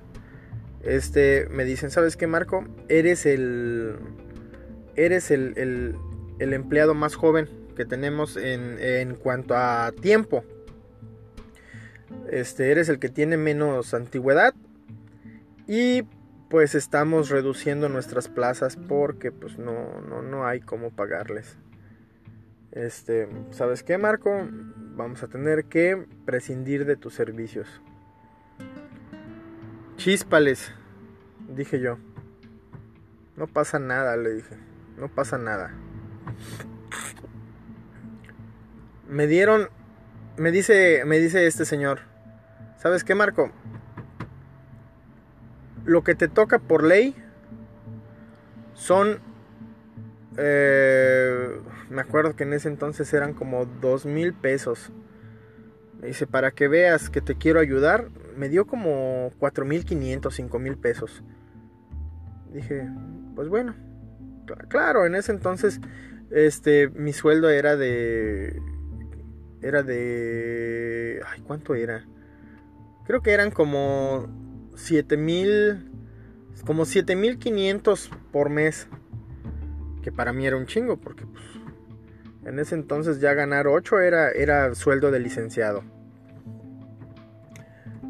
este, 0.82 1.46
me 1.50 1.64
dicen, 1.64 1.90
¿sabes 1.90 2.16
qué, 2.16 2.26
Marco? 2.26 2.64
Eres 2.88 3.26
el, 3.26 3.96
eres 4.96 5.30
el, 5.30 5.54
el, 6.38 6.52
empleado 6.52 6.94
más 6.94 7.14
joven 7.14 7.48
que 7.76 7.84
tenemos 7.84 8.36
en, 8.36 8.78
en 8.80 9.14
cuanto 9.14 9.56
a 9.56 9.92
tiempo 10.00 10.44
este, 12.30 12.70
eres 12.70 12.88
el 12.88 12.98
que 12.98 13.08
tiene 13.08 13.36
menos 13.36 13.94
antigüedad 13.94 14.54
y 15.66 16.02
pues 16.48 16.74
estamos 16.74 17.30
reduciendo 17.30 17.88
nuestras 17.88 18.28
plazas 18.28 18.76
porque 18.76 19.32
pues 19.32 19.58
no, 19.58 20.00
no, 20.00 20.22
no 20.22 20.46
hay 20.46 20.60
cómo 20.60 20.90
pagarles. 20.90 21.56
Este, 22.72 23.28
¿sabes 23.50 23.82
qué, 23.82 23.98
Marco? 23.98 24.48
Vamos 24.96 25.22
a 25.22 25.28
tener 25.28 25.66
que 25.66 26.06
prescindir 26.24 26.84
de 26.84 26.96
tus 26.96 27.14
servicios. 27.14 27.68
Chíspales, 29.96 30.72
dije 31.48 31.80
yo. 31.80 31.98
No 33.36 33.46
pasa 33.46 33.78
nada, 33.78 34.16
le 34.16 34.34
dije. 34.34 34.56
No 34.96 35.08
pasa 35.08 35.38
nada. 35.38 35.72
Me 39.08 39.26
dieron 39.26 39.68
me 40.36 40.50
dice 40.50 41.02
me 41.04 41.18
dice 41.18 41.46
este 41.46 41.66
señor 41.66 42.00
¿Sabes 42.82 43.04
qué, 43.04 43.14
Marco? 43.14 43.52
Lo 45.84 46.02
que 46.02 46.16
te 46.16 46.26
toca 46.26 46.58
por 46.58 46.82
ley 46.82 47.14
son... 48.74 49.20
Eh, 50.36 51.60
me 51.90 52.00
acuerdo 52.00 52.34
que 52.34 52.42
en 52.42 52.54
ese 52.54 52.66
entonces 52.66 53.14
eran 53.14 53.34
como 53.34 53.66
dos 53.66 54.04
mil 54.04 54.34
pesos. 54.34 54.90
Me 56.00 56.08
dice, 56.08 56.26
para 56.26 56.50
que 56.50 56.66
veas 56.66 57.08
que 57.08 57.20
te 57.20 57.36
quiero 57.36 57.60
ayudar, 57.60 58.08
me 58.36 58.48
dio 58.48 58.66
como 58.66 59.30
cuatro 59.38 59.64
mil 59.64 59.84
quinientos, 59.84 60.34
cinco 60.34 60.58
mil 60.58 60.76
pesos. 60.76 61.22
Dije, 62.52 62.88
pues 63.34 63.48
bueno, 63.48 63.74
claro, 64.68 65.06
en 65.06 65.14
ese 65.14 65.32
entonces, 65.32 65.80
este, 66.30 66.88
mi 66.88 67.12
sueldo 67.12 67.50
era 67.50 67.76
de, 67.76 68.60
era 69.62 69.82
de, 69.82 71.20
ay, 71.26 71.40
¿cuánto 71.42 71.74
era? 71.74 72.06
Creo 73.06 73.22
que 73.22 73.32
eran 73.32 73.50
como 73.50 74.28
7000 74.76 75.90
como 76.64 76.84
7500 76.84 78.10
por 78.30 78.50
mes. 78.50 78.88
Que 80.02 80.12
para 80.12 80.32
mí 80.32 80.46
era 80.46 80.56
un 80.56 80.66
chingo 80.66 80.98
porque 80.98 81.24
pues, 81.26 81.44
en 82.44 82.58
ese 82.58 82.74
entonces 82.74 83.20
ya 83.20 83.34
ganar 83.34 83.66
8 83.66 84.00
era 84.00 84.30
era 84.30 84.74
sueldo 84.74 85.10
de 85.10 85.20
licenciado. 85.20 85.84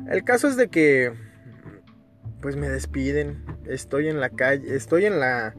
El 0.09 0.25
caso 0.25 0.49
es 0.49 0.57
de 0.57 0.69
que 0.69 1.13
pues 2.41 2.57
me 2.57 2.69
despiden, 2.69 3.45
estoy 3.67 4.09
en 4.09 4.21
la 4.21 4.31
calle, 4.31 4.75
estoy 4.75 5.07
en 5.07 5.21
la 5.21 5.55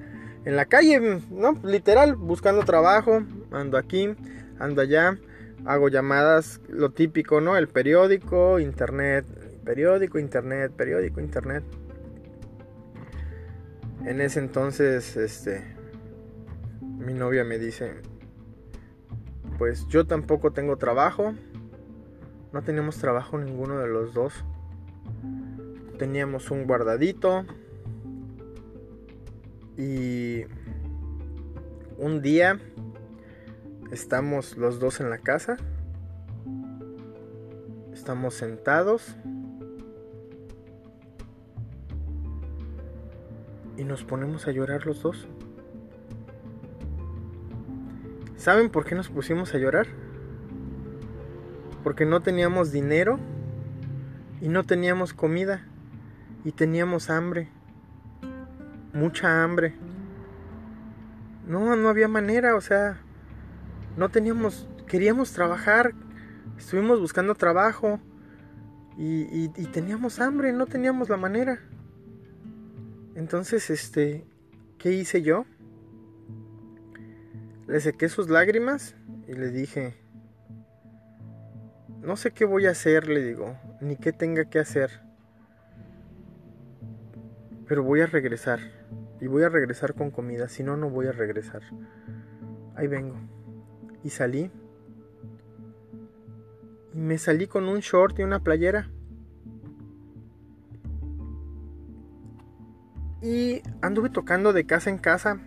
en 0.45 0.57
la 0.57 0.65
calle, 0.65 1.00
no, 1.31 1.53
literal 1.63 2.15
buscando 2.15 2.65
trabajo, 2.65 3.23
ando 3.51 3.77
aquí, 3.77 4.13
ando 4.59 4.81
allá 4.81 5.17
hago 5.65 5.89
llamadas, 5.89 6.62
lo 6.67 6.91
típico, 6.91 7.41
¿no? 7.41 7.57
El 7.57 7.67
periódico, 7.67 8.59
internet, 8.59 9.25
periódico, 9.63 10.19
internet, 10.19 10.71
periódico, 10.75 11.21
internet. 11.21 11.63
En 14.05 14.19
ese 14.19 14.39
entonces, 14.39 15.15
este, 15.15 15.63
mi 16.81 17.13
novia 17.13 17.43
me 17.43 17.57
dice, 17.57 17.93
pues 19.57 19.88
yo 19.88 20.05
tampoco 20.05 20.51
tengo 20.51 20.77
trabajo, 20.77 21.33
no 22.53 22.62
tenemos 22.62 22.98
trabajo 22.98 23.38
ninguno 23.38 23.79
de 23.79 23.88
los 23.88 24.13
dos. 24.13 24.45
Teníamos 26.00 26.50
un 26.51 26.65
guardadito 26.65 27.45
y 29.77 30.45
un 31.98 32.22
día 32.22 32.60
Estamos 33.93 34.57
los 34.57 34.79
dos 34.79 35.01
en 35.01 35.12
la 35.12 35.19
casa. 35.19 35.55
Estamos 37.93 38.33
sentados 38.33 39.15
y 43.77 43.83
nos 43.83 44.03
ponemos 44.03 44.48
a 44.48 44.51
llorar 44.51 44.88
los 44.88 45.03
dos. 45.03 45.27
¿Saben 48.36 48.72
por 48.72 48.83
qué 48.83 48.95
nos 48.95 49.10
pusimos 49.10 49.53
a 49.53 49.60
llorar? 49.60 49.86
Porque 51.83 52.05
no 52.05 52.21
teníamos 52.21 52.71
dinero 52.71 53.19
y 54.41 54.47
no 54.47 54.63
teníamos 54.63 55.13
comida 55.13 55.65
y 56.43 56.51
teníamos 56.51 57.09
hambre, 57.09 57.49
mucha 58.93 59.43
hambre. 59.43 59.75
No, 61.47 61.75
no 61.75 61.89
había 61.89 62.07
manera, 62.07 62.55
o 62.55 62.61
sea, 62.61 62.97
no 63.97 64.09
teníamos, 64.09 64.67
queríamos 64.87 65.31
trabajar, 65.31 65.93
estuvimos 66.57 66.99
buscando 66.99 67.35
trabajo 67.35 67.99
y, 68.97 69.47
teníamos 69.71 70.19
hambre, 70.19 70.53
no 70.53 70.65
teníamos 70.65 71.09
la 71.09 71.17
manera. 71.17 71.59
Entonces, 73.15 73.69
este, 73.69 74.25
¿qué 74.77 74.91
hice 74.91 75.21
yo? 75.21 75.45
Le 77.67 77.79
sequé 77.79 78.09
sus 78.09 78.29
lágrimas 78.29 78.95
y 79.27 79.33
le 79.33 79.49
dije, 79.49 79.95
no 82.03 82.15
sé 82.15 82.31
qué 82.31 82.45
voy 82.45 82.65
a 82.67 82.72
hacer, 82.72 83.07
le 83.07 83.24
digo, 83.24 83.57
ni 83.81 83.95
qué 83.95 84.12
tenga 84.12 84.45
que 84.45 84.60
hacer, 84.60 85.01
pero 87.67 87.83
voy 87.83 88.01
a 88.01 88.05
regresar 88.05 88.60
y 89.19 89.27
voy 89.27 89.43
a 89.43 89.50
regresar 89.50 89.93
con 89.93 90.12
comida, 90.12 90.50
si 90.50 90.63
no, 90.63 90.75
no 90.75 90.89
voy 90.89 91.07
a 91.07 91.12
regresar. 91.12 91.62
Ahí 92.75 92.88
vengo. 92.88 93.15
Y 94.03 94.10
salí. 94.10 94.51
Y 96.93 97.00
me 97.00 97.17
salí 97.17 97.48
con 97.48 97.69
un 97.69 97.79
short 97.79 98.19
y 98.19 98.24
una 98.24 98.43
playera. 98.43 98.89
Y 103.22 103.63
anduve 103.81 104.10
tocando 104.10 104.51
de 104.51 104.65
casa 104.65 104.89
en 104.89 104.98
casa 104.98 105.39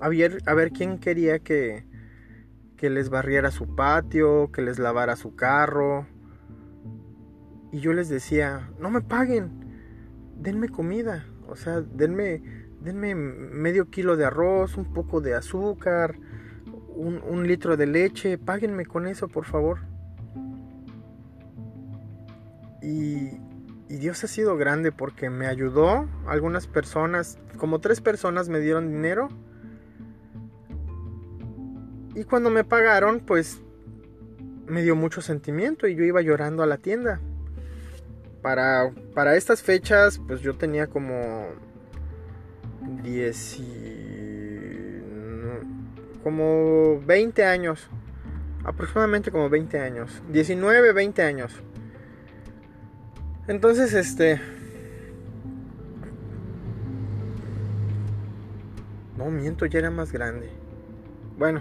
a 0.00 0.08
ver, 0.08 0.42
a 0.46 0.54
ver 0.54 0.72
quién 0.72 0.98
quería 0.98 1.38
que, 1.38 1.84
que 2.80 2.88
les 2.88 3.10
barriera 3.10 3.50
su 3.50 3.76
patio, 3.76 4.50
que 4.52 4.62
les 4.62 4.78
lavara 4.78 5.14
su 5.14 5.36
carro. 5.36 6.06
Y 7.72 7.80
yo 7.80 7.92
les 7.92 8.08
decía, 8.08 8.70
no 8.78 8.88
me 8.88 9.02
paguen, 9.02 9.50
denme 10.36 10.70
comida. 10.70 11.26
O 11.46 11.56
sea, 11.56 11.82
denme, 11.82 12.42
denme 12.80 13.14
medio 13.14 13.90
kilo 13.90 14.16
de 14.16 14.24
arroz, 14.24 14.78
un 14.78 14.94
poco 14.94 15.20
de 15.20 15.34
azúcar, 15.34 16.14
un, 16.94 17.20
un 17.22 17.46
litro 17.46 17.76
de 17.76 17.86
leche, 17.86 18.38
páguenme 18.38 18.86
con 18.86 19.06
eso, 19.06 19.28
por 19.28 19.44
favor. 19.44 19.80
Y, 22.80 23.28
y 23.90 23.96
Dios 23.98 24.24
ha 24.24 24.26
sido 24.26 24.56
grande 24.56 24.90
porque 24.90 25.28
me 25.28 25.48
ayudó. 25.48 26.08
Algunas 26.26 26.66
personas, 26.66 27.38
como 27.58 27.80
tres 27.80 28.00
personas 28.00 28.48
me 28.48 28.58
dieron 28.58 28.90
dinero. 28.90 29.28
Y 32.14 32.24
cuando 32.24 32.50
me 32.50 32.64
pagaron, 32.64 33.20
pues 33.20 33.60
me 34.66 34.82
dio 34.82 34.96
mucho 34.96 35.20
sentimiento 35.22 35.86
y 35.86 35.94
yo 35.94 36.04
iba 36.04 36.20
llorando 36.22 36.62
a 36.62 36.66
la 36.66 36.78
tienda. 36.78 37.20
Para, 38.42 38.90
para 39.14 39.36
estas 39.36 39.62
fechas, 39.62 40.20
pues 40.26 40.40
yo 40.40 40.56
tenía 40.56 40.86
como 40.86 41.46
10 43.02 43.60
como 46.22 47.00
20 47.06 47.44
años. 47.44 47.88
Aproximadamente 48.64 49.30
como 49.30 49.48
20 49.48 49.80
años. 49.80 50.22
19, 50.30 50.92
20 50.92 51.22
años. 51.22 51.52
Entonces, 53.48 53.94
este... 53.94 54.40
No, 59.16 59.30
miento, 59.30 59.66
ya 59.66 59.78
era 59.78 59.90
más 59.90 60.12
grande. 60.12 60.50
Bueno, 61.38 61.60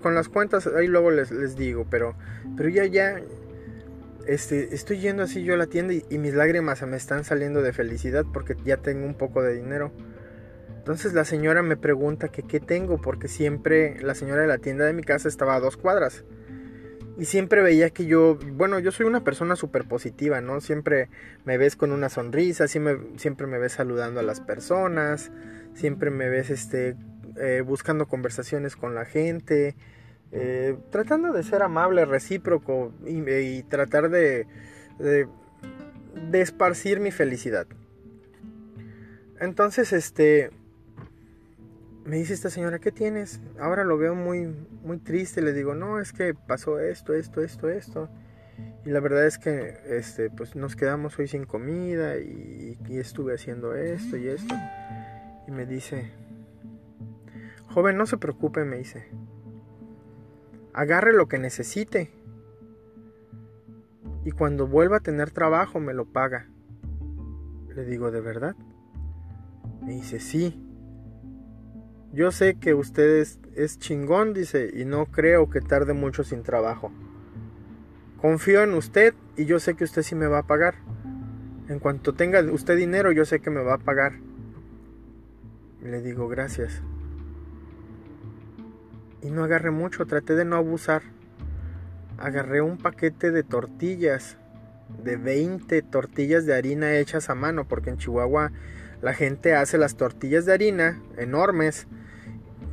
con 0.00 0.14
las 0.14 0.28
cuentas 0.28 0.66
ahí 0.66 0.86
luego 0.86 1.10
les, 1.10 1.30
les, 1.30 1.56
digo, 1.56 1.86
pero, 1.88 2.14
pero 2.56 2.68
ya, 2.68 2.84
ya, 2.86 3.20
este, 4.26 4.74
estoy 4.74 4.98
yendo 4.98 5.22
así 5.22 5.42
yo 5.42 5.54
a 5.54 5.56
la 5.56 5.66
tienda 5.66 5.94
y, 5.94 6.18
mis 6.18 6.34
lágrimas 6.34 6.82
me 6.86 6.96
están 6.96 7.24
saliendo 7.24 7.62
de 7.62 7.72
felicidad 7.72 8.24
porque 8.32 8.56
ya 8.64 8.76
tengo 8.76 9.06
un 9.06 9.14
poco 9.14 9.42
de 9.42 9.54
dinero. 9.54 9.92
Entonces 10.76 11.12
la 11.12 11.24
señora 11.24 11.62
me 11.62 11.76
pregunta 11.76 12.28
que 12.28 12.42
qué 12.42 12.60
tengo 12.60 13.00
porque 13.00 13.28
siempre 13.28 14.00
la 14.02 14.14
señora 14.14 14.42
de 14.42 14.48
la 14.48 14.58
tienda 14.58 14.84
de 14.84 14.92
mi 14.92 15.02
casa 15.02 15.28
estaba 15.28 15.54
a 15.54 15.60
dos 15.60 15.76
cuadras. 15.76 16.24
Y 17.18 17.24
siempre 17.24 17.62
veía 17.62 17.90
que 17.90 18.06
yo, 18.06 18.38
bueno, 18.52 18.78
yo 18.78 18.92
soy 18.92 19.06
una 19.06 19.24
persona 19.24 19.56
súper 19.56 19.88
positiva, 19.88 20.40
¿no? 20.40 20.60
Siempre 20.60 21.08
me 21.44 21.58
ves 21.58 21.74
con 21.74 21.90
una 21.90 22.08
sonrisa, 22.08 22.68
siempre, 22.68 23.46
me 23.46 23.58
ves 23.58 23.72
saludando 23.72 24.20
a 24.20 24.22
las 24.22 24.40
personas, 24.40 25.32
siempre 25.74 26.10
me 26.10 26.28
ves 26.28 26.50
este, 26.50 26.94
eh, 27.40 27.62
buscando 27.62 28.06
conversaciones 28.06 28.76
con 28.76 28.94
la 28.94 29.04
gente, 29.04 29.76
eh, 30.30 30.76
tratando 30.90 31.32
de 31.32 31.42
ser 31.42 31.62
amable, 31.62 32.04
recíproco 32.04 32.92
y, 33.06 33.62
tratar 33.62 34.10
de, 34.10 34.46
de, 34.98 36.40
esparcir 36.40 37.00
mi 37.00 37.10
felicidad. 37.10 37.66
Entonces, 39.40 39.92
este, 39.92 40.50
me 42.04 42.16
dice 42.16 42.34
esta 42.34 42.50
señora, 42.50 42.78
¿qué 42.78 42.92
tienes? 42.92 43.40
Ahora 43.58 43.84
lo 43.84 43.96
veo 43.96 44.14
muy, 44.14 44.54
muy 44.82 44.98
triste. 44.98 45.40
Le 45.40 45.52
digo, 45.52 45.74
no, 45.74 46.00
es 46.00 46.12
que 46.12 46.34
pasó 46.34 46.78
esto, 46.78 47.14
esto, 47.14 47.42
esto, 47.42 47.70
esto. 47.70 48.10
Y 48.84 48.90
la 48.90 49.00
verdad 49.00 49.26
es 49.26 49.38
que 49.38 49.78
este, 49.86 50.30
pues 50.30 50.56
nos 50.56 50.76
quedamos 50.76 51.18
hoy 51.18 51.28
sin 51.28 51.44
comida 51.44 52.18
y, 52.18 52.78
y 52.88 52.98
estuve 52.98 53.34
haciendo 53.34 53.74
esto 53.74 54.16
y 54.16 54.28
esto. 54.28 54.54
Y 55.46 55.52
me 55.52 55.64
dice, 55.64 56.10
joven, 57.68 57.96
no 57.96 58.06
se 58.06 58.18
preocupe, 58.18 58.64
me 58.64 58.78
dice. 58.78 59.08
Agarre 60.72 61.12
lo 61.12 61.28
que 61.28 61.38
necesite. 61.38 62.10
Y 64.24 64.32
cuando 64.32 64.66
vuelva 64.66 64.98
a 64.98 65.00
tener 65.00 65.30
trabajo 65.30 65.80
me 65.80 65.94
lo 65.94 66.04
paga. 66.04 66.48
Le 67.74 67.84
digo, 67.84 68.10
¿de 68.10 68.20
verdad? 68.20 68.56
Me 69.82 69.94
dice, 69.94 70.20
sí. 70.20 70.64
Yo 72.12 72.32
sé 72.32 72.56
que 72.56 72.74
usted 72.74 73.26
es, 73.54 73.78
chingón, 73.78 74.32
dice, 74.32 74.70
y 74.74 74.84
no 74.84 75.06
creo 75.06 75.50
que 75.50 75.60
tarde 75.60 75.92
mucho 75.92 76.24
sin 76.24 76.42
trabajo. 76.42 76.90
Confío 78.20 78.62
en 78.62 78.74
usted 78.74 79.14
y 79.36 79.44
yo 79.44 79.60
sé 79.60 79.74
que 79.74 79.84
usted 79.84 80.02
sí 80.02 80.14
me 80.14 80.26
va 80.26 80.38
a 80.38 80.46
pagar. 80.46 80.74
En 81.68 81.78
cuanto 81.78 82.14
tenga 82.14 82.40
usted 82.40 82.76
dinero, 82.76 83.12
yo 83.12 83.24
sé 83.24 83.40
que 83.40 83.50
me 83.50 83.62
va 83.62 83.74
a 83.74 83.78
pagar. 83.78 84.14
Le 85.82 86.00
digo 86.02 86.28
gracias. 86.28 86.82
Y 89.22 89.30
no 89.30 89.44
agarré 89.44 89.70
mucho, 89.70 90.06
traté 90.06 90.34
de 90.34 90.44
no 90.44 90.56
abusar. 90.56 91.02
Agarré 92.18 92.60
un 92.60 92.78
paquete 92.78 93.30
de 93.30 93.42
tortillas, 93.42 94.36
de 95.02 95.16
20 95.16 95.82
tortillas 95.82 96.46
de 96.46 96.54
harina 96.54 96.96
hechas 96.96 97.30
a 97.30 97.34
mano, 97.34 97.66
porque 97.66 97.90
en 97.90 97.98
Chihuahua 97.98 98.52
la 99.02 99.14
gente 99.14 99.54
hace 99.54 99.78
las 99.78 99.96
tortillas 99.96 100.46
de 100.46 100.52
harina 100.52 101.00
enormes 101.16 101.86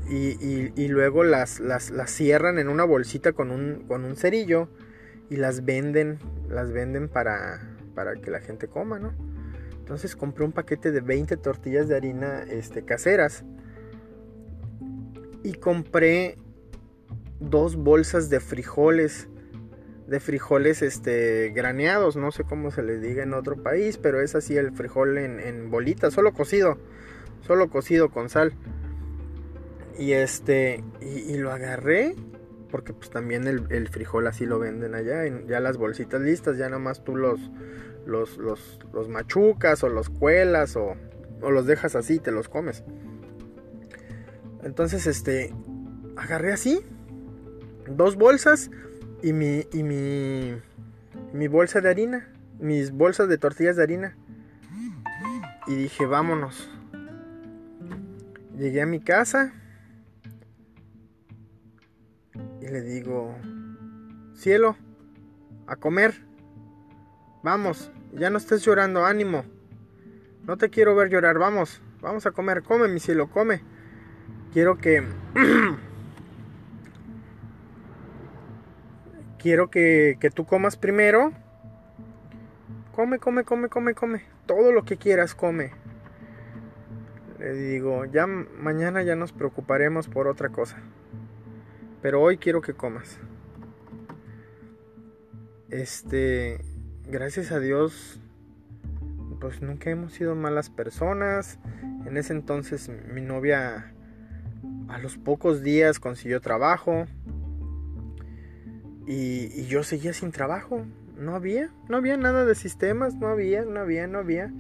y, 0.10 0.88
luego 0.88 1.23
las, 1.23 1.60
las, 1.60 1.91
cierran 2.12 2.60
en 2.60 2.69
una 2.69 2.84
bolsita 2.84 3.34
con 3.34 3.51
un, 3.51 3.86
con 3.88 4.05
un 4.05 4.15
cerillo 4.15 4.69
y 5.29 5.38
las 5.38 5.65
venden, 5.65 6.19
las 6.47 6.71
venden 6.71 7.10
para, 7.10 7.60
para 7.95 8.15
que 8.15 8.29
la 8.29 8.39
gente 8.39 8.67
coma, 8.67 8.99
¿no? 8.99 9.13
Entonces 9.79 10.15
compré 10.15 10.45
un 10.45 10.51
paquete 10.51 10.91
de 10.91 11.01
20 11.01 11.38
tortillas 11.38 11.88
de 11.88 11.95
harina 11.95 12.43
este, 12.43 12.84
caseras 12.84 13.43
y 15.45 15.53
compré 15.53 16.38
dos 17.39 17.75
bolsas 17.75 18.31
de 18.31 18.39
frijoles, 18.39 19.27
de 20.08 20.19
frijoles 20.19 20.81
este, 20.81 21.51
graneados, 21.55 22.15
no 22.15 22.31
sé 22.31 22.43
cómo 22.45 22.71
se 22.71 22.81
les 22.81 22.99
diga 22.99 23.21
en 23.21 23.36
otro 23.36 23.62
país, 23.62 23.99
pero 23.99 24.21
es 24.21 24.34
así 24.34 24.58
el 24.58 24.71
frijol 24.71 25.19
en, 25.19 25.39
en 25.39 25.69
bolitas, 25.69 26.15
solo 26.15 26.34
cocido, 26.34 26.79
solo 27.41 27.69
cocido 27.69 28.10
con 28.10 28.29
sal. 28.29 28.53
Y 29.99 30.13
este, 30.13 30.84
y, 30.99 31.38
lo 31.38 31.51
agarré, 31.51 32.15
porque 32.71 32.91
pues 32.93 33.12
también 33.12 33.47
el, 33.47 33.88
frijol 33.88 34.25
así 34.25 34.47
lo 34.47 34.58
venden 34.58 34.95
allá, 34.95 35.25
ya 35.47 35.60
las 35.60 35.77
bolsitas 35.77 36.21
listas, 36.21 36.58
ya 36.58 36.69
nomás 36.69 37.03
tú 37.03 37.15
los, 37.15 37.39
los, 38.08 38.38
los, 38.38 38.79
los 38.91 39.10
machucas 39.10 39.84
o 39.84 39.89
los 39.89 40.10
cuelas 40.10 40.75
o, 40.75 40.95
o 41.41 41.51
los 41.51 41.67
dejas 41.67 41.95
así, 41.95 42.17
te 42.17 42.31
los 42.31 42.49
comes. 42.49 42.84
Entonces, 44.65 45.06
este, 45.06 45.54
agarré 46.17 46.51
así, 46.51 46.82
dos 47.88 48.15
bolsas 48.15 48.71
y 49.21 49.32
mi, 49.32 49.67
y 49.71 49.84
mi, 49.84 50.60
mi 51.34 51.47
bolsa 51.47 51.82
de 51.82 51.89
harina, 51.89 52.28
mis 52.60 52.91
bolsas 52.91 53.30
de 53.30 53.38
tortillas 53.38 53.75
de 53.75 53.84
harina. 53.84 54.17
Y 55.67 55.75
dije, 55.75 56.08
vámonos. 56.08 56.67
Llegué 58.58 58.82
a 58.82 58.88
mi 58.88 58.99
casa 58.99 59.54
y 62.60 62.67
le 62.67 62.82
digo, 62.82 63.36
cielo, 64.34 64.78
a 65.67 65.75
comer. 65.75 66.25
Vamos, 67.43 67.91
ya 68.13 68.32
no 68.32 68.39
estés 68.39 68.65
llorando, 68.65 69.06
ánimo. 69.06 69.45
No 70.47 70.58
te 70.58 70.71
quiero 70.71 70.95
ver 70.95 71.10
llorar, 71.10 71.38
vamos, 71.38 71.84
vamos 72.01 72.25
a 72.25 72.32
comer, 72.32 72.63
come 72.63 72.88
mi 72.88 72.99
cielo, 72.99 73.30
come. 73.30 73.74
Quiero 74.55 74.77
que... 74.77 75.03
quiero 79.37 79.69
que, 79.69 80.15
que 80.17 80.31
tú 80.31 80.45
comas 80.45 80.77
primero. 80.77 81.33
Come, 82.95 83.19
come, 83.19 83.43
come, 83.43 83.67
come, 83.67 83.93
come. 83.93 84.21
Todo 84.45 84.71
lo 84.71 84.85
que 84.85 84.95
quieras, 84.95 85.35
come. 85.35 85.73
Le 87.37 87.51
digo, 87.51 88.05
ya 88.05 88.27
mañana 88.27 89.03
ya 89.03 89.17
nos 89.17 89.33
preocuparemos 89.33 90.07
por 90.07 90.29
otra 90.29 90.47
cosa. 90.47 90.77
Pero 92.01 92.21
hoy 92.21 92.37
quiero 92.37 92.61
que 92.61 92.73
comas. 92.73 93.19
Este, 95.67 96.61
gracias 97.09 97.51
a 97.51 97.59
Dios, 97.59 98.21
pues 99.41 99.61
nunca 99.61 99.89
hemos 99.89 100.13
sido 100.13 100.33
malas 100.33 100.69
personas. 100.69 101.59
En 102.05 102.15
ese 102.15 102.31
entonces 102.31 102.87
mi 102.87 103.19
novia 103.19 103.91
a 104.88 104.98
los 104.98 105.17
pocos 105.17 105.62
días 105.62 106.00
consiguió 106.00 106.41
trabajo. 106.41 107.06
Y, 109.08 109.65
yo 109.65 109.84
seguía 109.84 110.13
sin 110.13 110.32
trabajo. 110.32 110.86
No 111.17 111.36
había, 111.36 111.69
no 111.88 111.98
había 111.98 112.17
nada 112.17 112.45
de 112.45 112.56
sistemas, 112.56 113.15
no 113.15 113.28
había, 113.28 113.63
no 113.63 113.80
había, 113.80 114.08
no 114.08 114.19
había. 114.19 114.52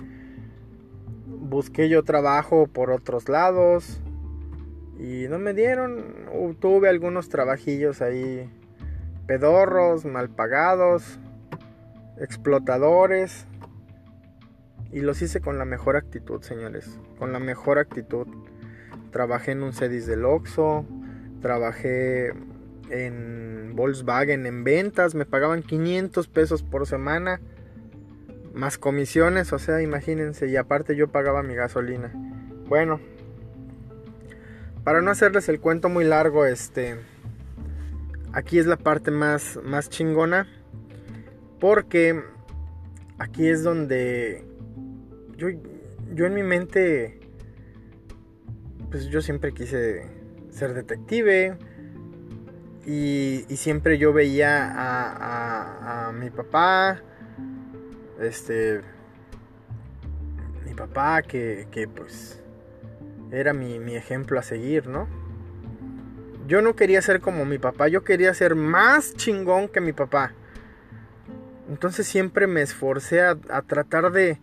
Busqué 1.27 1.89
yo 1.89 2.03
trabajo 2.03 2.67
por 2.67 2.91
otros 2.91 3.27
lados 3.27 4.01
y 4.99 5.27
no 5.29 5.39
me 5.39 5.53
dieron. 5.53 6.55
Tuve 6.59 6.89
algunos 6.89 7.29
trabajillos 7.29 8.01
ahí 8.01 8.49
pedorros, 9.27 10.05
mal 10.05 10.29
pagados, 10.29 11.19
explotadores. 12.19 13.47
Y 14.91 15.01
los 15.01 15.21
hice 15.21 15.41
con 15.41 15.57
la 15.57 15.65
mejor 15.65 15.97
actitud, 15.97 16.41
señores. 16.41 16.99
Con 17.19 17.33
la 17.33 17.39
mejor 17.39 17.79
actitud. 17.79 18.27
Trabajé 19.15 19.53
en 19.53 19.63
un 19.63 19.71
Cedis 19.71 20.07
del 20.07 20.25
Oxxo. 20.25 20.85
Trabajé 21.41 22.33
en 22.89 23.71
Volkswagen 23.73 24.45
en 24.45 24.65
ventas. 24.65 25.15
Me 25.15 25.25
pagaban 25.25 25.63
500 25.63 26.27
pesos 26.27 26.63
por 26.63 26.85
semana. 26.85 27.39
Más 28.53 28.77
comisiones, 28.77 29.53
o 29.53 29.57
sea, 29.57 29.81
imagínense. 29.81 30.49
Y 30.49 30.57
aparte 30.57 30.97
yo 30.97 31.13
pagaba 31.13 31.43
mi 31.43 31.55
gasolina. 31.55 32.11
Bueno. 32.67 32.99
Para 34.83 35.01
no 35.01 35.11
hacerles 35.11 35.47
el 35.47 35.61
cuento 35.61 35.87
muy 35.87 36.03
largo, 36.03 36.45
este 36.45 36.97
aquí 38.33 38.59
es 38.59 38.65
la 38.65 38.75
parte 38.75 39.11
más, 39.11 39.57
más 39.63 39.89
chingona. 39.89 40.45
Porque 41.61 42.21
aquí 43.17 43.47
es 43.47 43.63
donde 43.63 44.43
yo, 45.37 45.47
yo 46.13 46.25
en 46.25 46.33
mi 46.33 46.43
mente, 46.43 47.24
pues 48.95 49.07
yo 49.07 49.21
siempre 49.21 49.51
quise 49.51 50.07
ser 50.51 50.73
detective. 50.73 51.57
Y, 52.85 53.43
siempre 53.57 53.97
yo 53.97 54.13
veía 54.13 54.71
a, 54.71 56.07
a, 56.07 56.11
mi 56.13 56.29
papá, 56.29 57.01
este, 58.21 58.79
mi 60.65 60.73
papá 60.73 61.23
que, 61.23 61.67
que 61.71 61.89
pues 61.89 62.41
era 63.31 63.51
mi, 63.51 63.79
mi 63.79 63.97
ejemplo 63.97 64.39
a 64.39 64.43
seguir, 64.43 64.87
¿no? 64.87 65.09
Yo 66.47 66.61
no 66.61 66.77
quería 66.77 67.01
ser 67.01 67.19
como 67.19 67.43
mi 67.43 67.57
papá, 67.57 67.89
yo 67.89 68.05
quería 68.05 68.33
ser 68.33 68.55
más 68.55 69.13
chingón 69.15 69.67
que 69.67 69.81
mi 69.81 69.91
papá. 69.91 70.31
Entonces 71.67 72.07
siempre 72.07 72.47
me 72.47 72.61
esforcé 72.61 73.19
a, 73.19 73.35
tratar 73.67 74.13
de, 74.13 74.39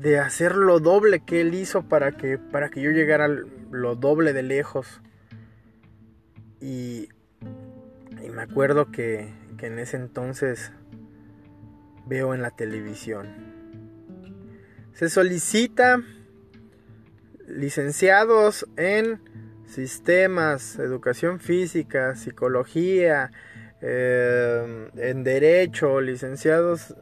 de, 0.00 0.18
hacer 0.18 0.56
lo 0.56 0.80
doble 0.80 1.20
que 1.20 1.40
él 1.40 1.54
hizo 1.54 1.82
para 1.82 2.12
que, 2.12 2.38
para 2.38 2.68
que 2.68 2.80
yo 2.80 2.90
llegara 2.90 3.28
lo 3.28 3.96
doble 3.96 4.32
de 4.32 4.42
lejos. 4.42 5.00
Y, 6.60 7.08
me 8.34 8.42
acuerdo 8.42 8.92
que, 8.92 9.32
que 9.56 9.66
en 9.66 9.78
ese 9.78 9.96
entonces 9.96 10.70
veo 12.06 12.34
en 12.34 12.42
la 12.42 12.50
televisión. 12.50 13.26
Se 14.92 15.08
solicita 15.08 16.02
licenciados 17.46 18.66
en 18.76 19.20
sistemas, 19.66 20.78
educación 20.78 21.40
física, 21.40 22.14
psicología, 22.14 23.30
eh, 23.80 24.90
en 24.96 25.24
derecho, 25.24 26.00
licenciados 26.00 26.94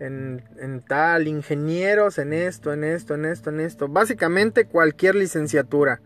en, 0.00 0.82
tal, 0.88 1.28
ingenieros 1.28 2.18
en 2.18 2.32
esto, 2.32 2.72
en 2.72 2.84
esto, 2.84 3.14
en 3.14 3.24
esto, 3.26 3.50
en 3.50 3.60
esto. 3.60 3.88
Básicamente 3.88 4.66
cualquier 4.66 5.14
licenciatura. 5.14 6.00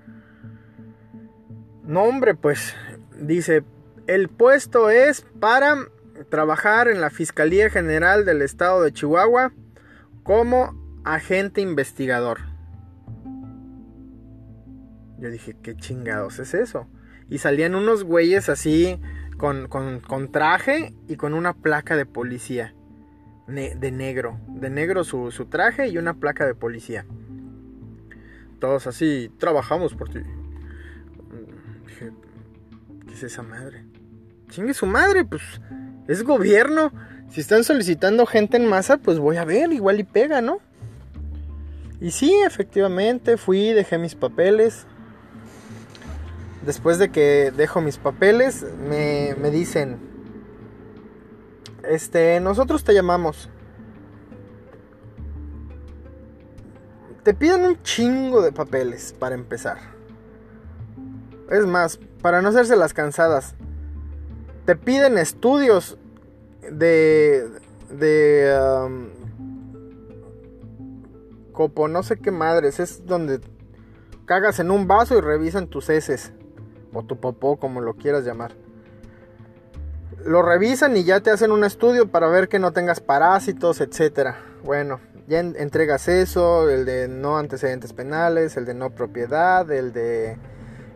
No, 1.84 2.02
hombre, 2.02 2.34
pues 2.34 2.74
dice, 3.18 3.64
el 4.06 4.28
puesto 4.28 4.90
es 4.90 5.26
para 5.40 5.76
trabajar 6.28 6.88
en 6.88 7.00
la 7.00 7.10
Fiscalía 7.10 7.70
General 7.70 8.24
del 8.24 8.42
Estado 8.42 8.82
de 8.82 8.92
Chihuahua 8.92 9.52
como 10.22 11.00
agente 11.04 11.60
investigador. 11.60 12.38
Yo 15.18 15.30
dije, 15.30 15.56
¿qué 15.62 15.76
chingados 15.76 16.38
es 16.38 16.54
eso? 16.54 16.88
Y 17.30 17.38
salían 17.38 17.74
unos 17.74 18.04
güeyes 18.04 18.48
así, 18.48 19.00
con, 19.38 20.30
traje 20.30 20.94
y 21.08 21.16
con 21.16 21.34
una 21.34 21.54
placa 21.54 21.96
de 21.96 22.06
policía. 22.06 22.74
De 23.46 23.90
negro. 23.90 24.38
De 24.48 24.70
negro 24.70 25.04
su, 25.04 25.30
su, 25.30 25.46
traje 25.46 25.88
y 25.88 25.98
una 25.98 26.14
placa 26.14 26.46
de 26.46 26.54
policía. 26.54 27.04
Todos 28.58 28.86
así, 28.86 29.30
trabajamos 29.38 29.94
por 29.94 30.08
ti. 30.08 30.20
Dije, 31.86 32.12
¿qué 33.06 33.14
es 33.14 33.22
esa 33.22 33.42
madre? 33.42 33.84
Chingue 34.48 34.74
su 34.74 34.86
madre, 34.86 35.24
pues 35.24 35.42
es 36.08 36.22
gobierno. 36.22 36.92
Si 37.30 37.40
están 37.40 37.64
solicitando 37.64 38.26
gente 38.26 38.56
en 38.56 38.66
masa, 38.66 38.98
pues 38.98 39.18
voy 39.18 39.36
a 39.36 39.44
ver, 39.44 39.72
igual 39.72 40.00
y 40.00 40.04
pega, 40.04 40.40
¿no? 40.40 40.58
Y 42.00 42.10
sí, 42.10 42.32
efectivamente, 42.46 43.36
fui, 43.36 43.72
dejé 43.72 43.98
mis 43.98 44.14
papeles 44.14 44.86
después 46.64 46.98
de 46.98 47.10
que 47.10 47.52
dejo 47.56 47.80
mis 47.80 47.98
papeles, 47.98 48.64
me, 48.88 49.50
dicen, 49.50 49.98
este, 51.88 52.40
nosotros 52.40 52.84
te 52.84 52.94
llamamos. 52.94 53.48
Te 57.22 57.32
piden 57.32 57.64
un 57.64 57.82
chingo 57.82 58.42
de 58.42 58.52
papeles 58.52 59.14
para 59.18 59.34
empezar. 59.34 59.78
Es 61.50 61.66
más, 61.66 61.98
para 62.20 62.42
no 62.42 62.48
hacerse 62.50 62.76
las 62.76 62.92
cansadas, 62.92 63.54
te 64.64 64.76
piden 64.76 65.18
estudios 65.18 65.98
de, 66.70 67.48
de, 67.90 69.00
copo, 71.52 71.88
no 71.88 72.02
sé 72.02 72.18
qué 72.18 72.30
madres, 72.30 72.80
es 72.80 73.06
donde 73.06 73.40
cagas 74.26 74.58
en 74.58 74.70
un 74.70 74.86
vaso 74.86 75.16
y 75.16 75.20
revisan 75.20 75.68
tus 75.68 75.88
heces 75.88 76.32
o 76.92 77.02
tu 77.02 77.18
popó, 77.18 77.56
como 77.56 77.80
lo 77.80 77.94
quieras 77.94 78.24
llamar. 78.24 78.63
Lo 80.24 80.40
revisan 80.40 80.96
y 80.96 81.04
ya 81.04 81.20
te 81.20 81.30
hacen 81.30 81.52
un 81.52 81.64
estudio 81.64 82.08
para 82.08 82.28
ver 82.28 82.48
que 82.48 82.58
no 82.58 82.72
tengas 82.72 83.00
parásitos, 83.00 83.82
etcétera. 83.82 84.38
Bueno, 84.64 85.00
ya 85.26 85.40
entregas 85.40 86.08
eso, 86.08 86.70
el 86.70 86.86
de 86.86 87.08
no 87.08 87.36
antecedentes 87.36 87.92
penales, 87.92 88.56
el 88.56 88.64
de 88.64 88.72
no 88.72 88.90
propiedad, 88.90 89.70
el 89.70 89.92
de 89.92 90.38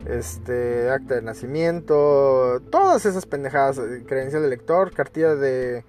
este 0.06 0.90
acta 0.90 1.16
de 1.16 1.22
nacimiento, 1.22 2.62
todas 2.70 3.04
esas 3.04 3.26
pendejadas, 3.26 3.78
eh, 3.78 4.04
credencial 4.06 4.42
de 4.42 4.48
lector, 4.48 4.92
cartilla 4.94 5.34
de 5.34 5.84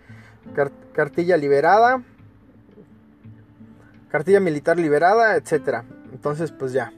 cartilla 0.94 1.38
liberada, 1.38 2.04
cartilla 4.10 4.42
militar 4.42 4.78
liberada, 4.78 5.38
etcétera. 5.38 5.86
Entonces, 6.12 6.52
pues 6.52 6.74
ya. 6.74 6.92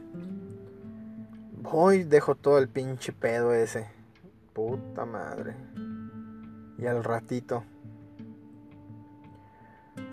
Hoy 1.63 2.03
dejo 2.03 2.35
todo 2.35 2.57
el 2.57 2.67
pinche 2.67 3.13
pedo 3.13 3.53
ese. 3.53 3.87
Puta 4.53 5.05
madre. 5.05 5.55
Y 6.81 6.87
al 6.87 7.03
ratito. 7.03 7.63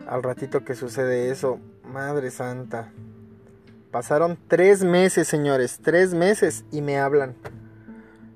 Al 0.06 0.22
ratito 0.22 0.64
que 0.64 0.74
sucede 0.74 1.30
eso. 1.30 1.58
Madre 1.82 2.30
santa. 2.30 2.92
Pasaron 3.90 4.38
tres 4.48 4.84
meses, 4.84 5.26
señores. 5.26 5.80
Tres 5.82 6.12
meses 6.12 6.64
y 6.70 6.82
me 6.82 6.98
hablan. 6.98 7.34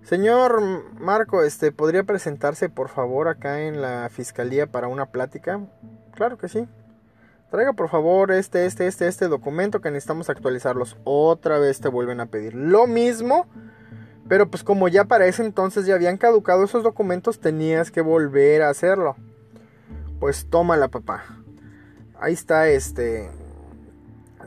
Señor 0.03 0.61
Marco, 0.99 1.43
este, 1.45 1.71
¿podría 1.71 2.05
presentarse 2.05 2.69
por 2.69 2.89
favor 2.89 3.29
acá 3.29 3.61
en 3.61 3.81
la 3.81 4.09
fiscalía 4.11 4.67
para 4.67 4.89
una 4.89 5.07
plática? 5.07 5.61
Claro 6.15 6.39
que 6.39 6.49
sí. 6.49 6.67
Traiga 7.51 7.75
por 7.75 7.91
favor 7.91 8.33
este, 8.33 8.65
este, 8.65 8.87
este, 8.87 9.07
este 9.07 9.29
documento 9.29 9.83
que 9.83 9.91
necesitamos 9.91 10.31
actualizarlos. 10.31 10.97
Otra 11.05 11.59
vez 11.59 11.81
te 11.81 11.89
vuelven 11.89 12.21
a 12.21 12.27
pedir 12.27 12.55
lo 12.55 12.87
mismo. 12.87 13.47
Pero 14.29 14.49
pues 14.51 14.63
como 14.65 14.89
ya 14.89 15.05
para 15.05 15.27
ese 15.27 15.45
entonces 15.45 15.87
ya 15.87 15.95
habían 15.95 16.17
caducado 16.17 16.65
esos 16.65 16.83
documentos, 16.83 17.41
tenías 17.41 17.91
que 17.91 18.01
volver 18.01 18.63
a 18.63 18.71
hacerlo. 18.71 19.17
Pues 20.21 20.47
tómala 20.49 20.89
papá. 20.89 21.25
ahí 22.21 22.33
está 22.33 22.69
este 22.69 23.29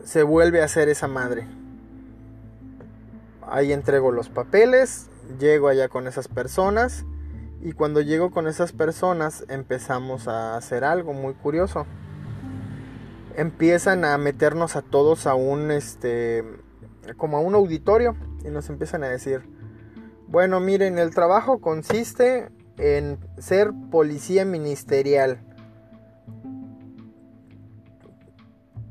se 0.05 0.23
vuelve 0.23 0.61
a 0.61 0.65
hacer 0.65 0.87
esa 0.87 1.09
madre 1.09 1.45
ahí 3.41 3.73
entrego 3.73 4.11
los 4.11 4.29
papeles 4.29 5.09
llego 5.39 5.67
allá 5.67 5.89
con 5.89 6.07
esas 6.07 6.29
personas 6.29 7.03
y 7.61 7.73
cuando 7.73 7.99
llego 7.99 8.31
con 8.31 8.47
esas 8.47 8.71
personas 8.71 9.43
empezamos 9.49 10.29
a 10.29 10.55
hacer 10.55 10.85
algo 10.85 11.11
muy 11.11 11.33
curioso 11.33 11.85
empiezan 13.35 14.05
a 14.05 14.17
meternos 14.17 14.77
a 14.77 14.81
todos 14.81 15.27
a 15.27 15.35
un 15.35 15.71
este 15.71 16.45
como 17.17 17.35
a 17.35 17.41
un 17.41 17.55
auditorio 17.55 18.15
y 18.45 18.49
nos 18.49 18.69
empiezan 18.69 19.03
a 19.03 19.09
decir 19.09 19.43
bueno 20.27 20.59
miren 20.59 20.99
el 20.99 21.13
trabajo 21.13 21.59
consiste 21.59 22.49
en 22.77 23.17
ser 23.37 23.71
policía 23.91 24.45
ministerial 24.45 25.39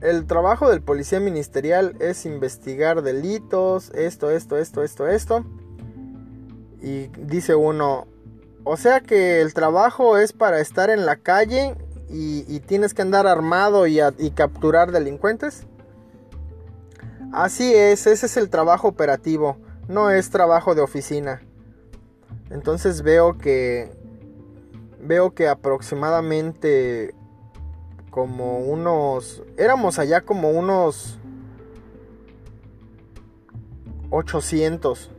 El 0.04 0.26
trabajo 0.26 0.68
del 0.68 0.82
policía 0.82 1.18
ministerial 1.18 1.96
es 1.98 2.26
investigar 2.26 3.00
delitos, 3.00 3.90
esto, 3.94 4.30
esto, 4.30 4.58
esto, 4.58 4.82
esto, 4.82 5.08
esto. 5.08 5.46
Y 6.82 7.06
dice 7.16 7.54
uno, 7.54 8.06
o 8.64 8.76
sea 8.76 9.00
que 9.00 9.40
el 9.40 9.54
trabajo 9.54 10.18
es 10.18 10.34
para 10.34 10.60
estar 10.60 10.90
en 10.90 11.06
la 11.06 11.16
calle 11.16 11.74
y, 12.10 12.60
tienes 12.60 12.92
que 12.92 13.00
andar 13.00 13.26
armado 13.26 13.86
y, 13.86 13.98
capturar 14.34 14.92
delincuentes. 14.92 15.66
Así 17.32 17.74
es, 17.74 18.06
ese 18.06 18.26
es 18.26 18.36
el 18.36 18.50
trabajo 18.50 18.88
operativo, 18.88 19.56
no 19.88 20.10
es 20.10 20.30
trabajo 20.30 20.74
de 20.74 20.82
oficina. 20.82 21.42
Entonces 22.50 23.02
veo 23.02 23.38
que 23.38 23.90
veo 25.04 25.34
que 25.34 25.48
aproximadamente 25.48 27.14
como 28.10 28.60
unos... 28.60 29.42
Éramos 29.56 29.98
allá 29.98 30.20
como 30.22 30.50
unos 30.50 31.18
800. 34.10 35.10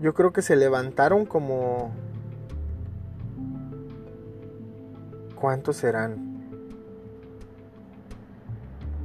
Yo 0.00 0.12
creo 0.14 0.32
que 0.32 0.42
se 0.42 0.56
levantaron 0.56 1.24
como... 1.24 1.94
¿Cuántos 5.36 5.76
serán? 5.76 6.36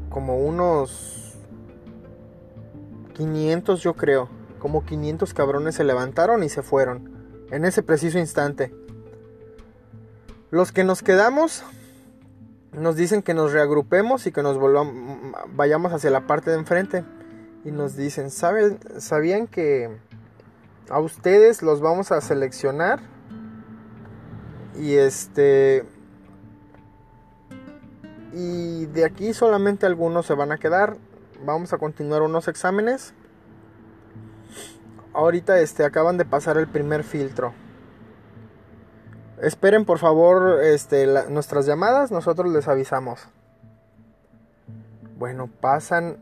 Como 0.10 0.38
unos 0.38 1.36
500 3.14 3.82
yo 3.82 3.94
creo. 3.94 4.41
Como 4.62 4.86
500 4.86 5.34
cabrones 5.34 5.74
se 5.74 5.84
levantaron 5.84 6.44
y 6.44 6.50
se 6.50 6.62
fueron. 6.62 7.10
En 7.50 7.66
ese 7.66 7.82
preciso 7.82 8.20
instante. 8.20 8.72
Los 10.52 10.72
que 10.72 10.84
nos 10.84 11.02
quedamos 11.02 11.64
nos 12.72 12.96
dicen 12.96 13.24
que 13.24 13.34
nos 13.34 13.54
reagrupemos 13.54 14.28
y 14.28 14.32
que 14.32 14.44
nos 14.44 14.60
volvamos, 14.60 15.18
vayamos 15.56 15.94
hacia 15.94 16.12
la 16.12 16.28
parte 16.28 16.52
de 16.52 16.58
enfrente. 16.58 17.04
Y 17.66 17.72
nos 17.72 17.96
dicen, 17.96 18.30
¿saben, 18.30 18.78
¿sabían 19.00 19.48
que 19.48 19.90
a 20.92 21.00
ustedes 21.00 21.64
los 21.64 21.82
vamos 21.82 22.12
a 22.12 22.22
seleccionar? 22.22 23.00
Y 24.78 24.94
este... 24.94 25.86
Y 28.32 28.86
de 28.86 29.06
aquí 29.06 29.34
solamente 29.34 29.88
algunos 29.88 30.28
se 30.28 30.36
van 30.36 30.52
a 30.52 30.60
quedar. 30.60 30.98
Vamos 31.44 31.74
a 31.74 31.80
continuar 31.80 32.22
unos 32.22 32.48
exámenes. 32.48 33.16
Ahorita 35.14 35.60
este 35.60 35.84
acaban 35.84 36.18
de 36.18 36.26
pasar 36.26 36.58
el 36.58 36.68
primer 36.68 37.04
filtro. 37.04 37.54
Esperen 39.42 39.86
por 39.86 39.98
favor 39.98 40.62
este, 40.64 41.08
nuestras 41.30 41.66
llamadas, 41.66 42.12
nosotros 42.12 42.52
les 42.52 42.68
avisamos. 42.68 43.28
Bueno, 45.18 45.50
pasan 45.60 46.18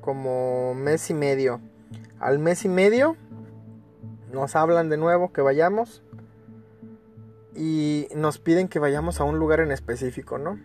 como 0.00 0.74
mes 0.74 1.10
y 1.10 1.14
medio. 1.14 1.60
Al 2.20 2.38
mes 2.38 2.64
y 2.64 2.68
medio 2.68 3.16
nos 4.32 4.56
hablan 4.56 4.90
de 4.90 4.96
nuevo 4.96 5.32
que 5.32 5.40
vayamos 5.40 6.02
y 7.56 8.08
nos 8.14 8.38
piden 8.38 8.68
que 8.68 8.78
vayamos 8.78 9.20
a 9.20 9.24
un 9.24 9.38
lugar 9.38 9.60
en 9.60 9.72
específico, 9.72 10.38
¿no? 10.38 10.58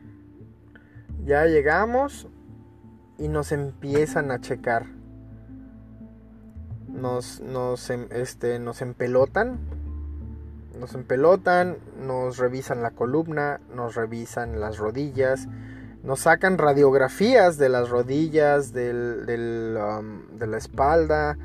Ya 1.23 1.45
llegamos 1.45 2.27
y 3.17 3.27
nos 3.27 3.51
empiezan 3.51 4.31
a 4.31 4.41
checar. 4.41 4.98
Nos, 6.99 7.39
nos, 7.41 7.89
em, 7.89 8.07
este, 8.11 8.59
nos 8.59 8.81
empelotan 8.81 9.59
nos 10.79 10.95
empelotan, 10.95 11.77
nos 11.99 12.37
revisan 12.37 12.81
la 12.81 12.91
columna, 12.91 13.59
nos 13.75 13.95
revisan 13.95 14.59
las 14.59 14.77
rodillas, 14.77 15.47
nos 16.03 16.21
sacan 16.21 16.57
radiografías 16.57 17.57
de 17.57 17.69
las 17.69 17.89
rodillas, 17.89 18.71
del, 18.71 19.77
um, 19.77 20.37
de 20.37 20.47
la 20.47 20.57
espalda, 20.57 21.37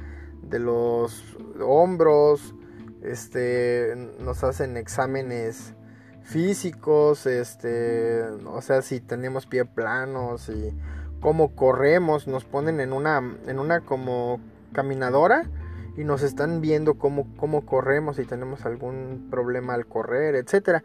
de 0.42 0.60
los 0.60 1.36
hombros, 1.60 2.54
este, 3.02 3.94
nos 4.20 4.44
hacen 4.44 4.76
exámenes 4.76 5.74
físicos, 6.22 7.26
este, 7.26 8.22
o 8.46 8.62
sea, 8.62 8.82
si 8.82 9.00
tenemos 9.00 9.46
pie 9.46 9.64
planos 9.64 10.48
y 10.48 10.72
cómo 11.20 11.54
corremos, 11.54 12.28
nos 12.28 12.44
ponen 12.44 12.80
en 12.80 12.92
una, 12.92 13.18
en 13.46 13.58
una 13.58 13.80
como 13.80 14.40
caminadora 14.74 15.48
y 15.96 16.04
nos 16.04 16.22
están 16.22 16.60
viendo 16.60 16.94
cómo, 16.94 17.26
cómo 17.36 17.64
corremos, 17.64 18.16
si 18.16 18.24
tenemos 18.24 18.66
algún 18.66 19.28
problema 19.30 19.74
al 19.74 19.86
correr, 19.86 20.34
etc. 20.34 20.82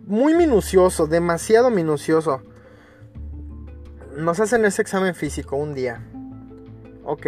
Muy 0.00 0.34
minucioso, 0.34 1.06
demasiado 1.06 1.70
minucioso. 1.70 2.40
Nos 4.16 4.38
hacen 4.38 4.64
ese 4.64 4.82
examen 4.82 5.14
físico 5.14 5.56
un 5.56 5.74
día. 5.74 6.00
Ok. 7.04 7.26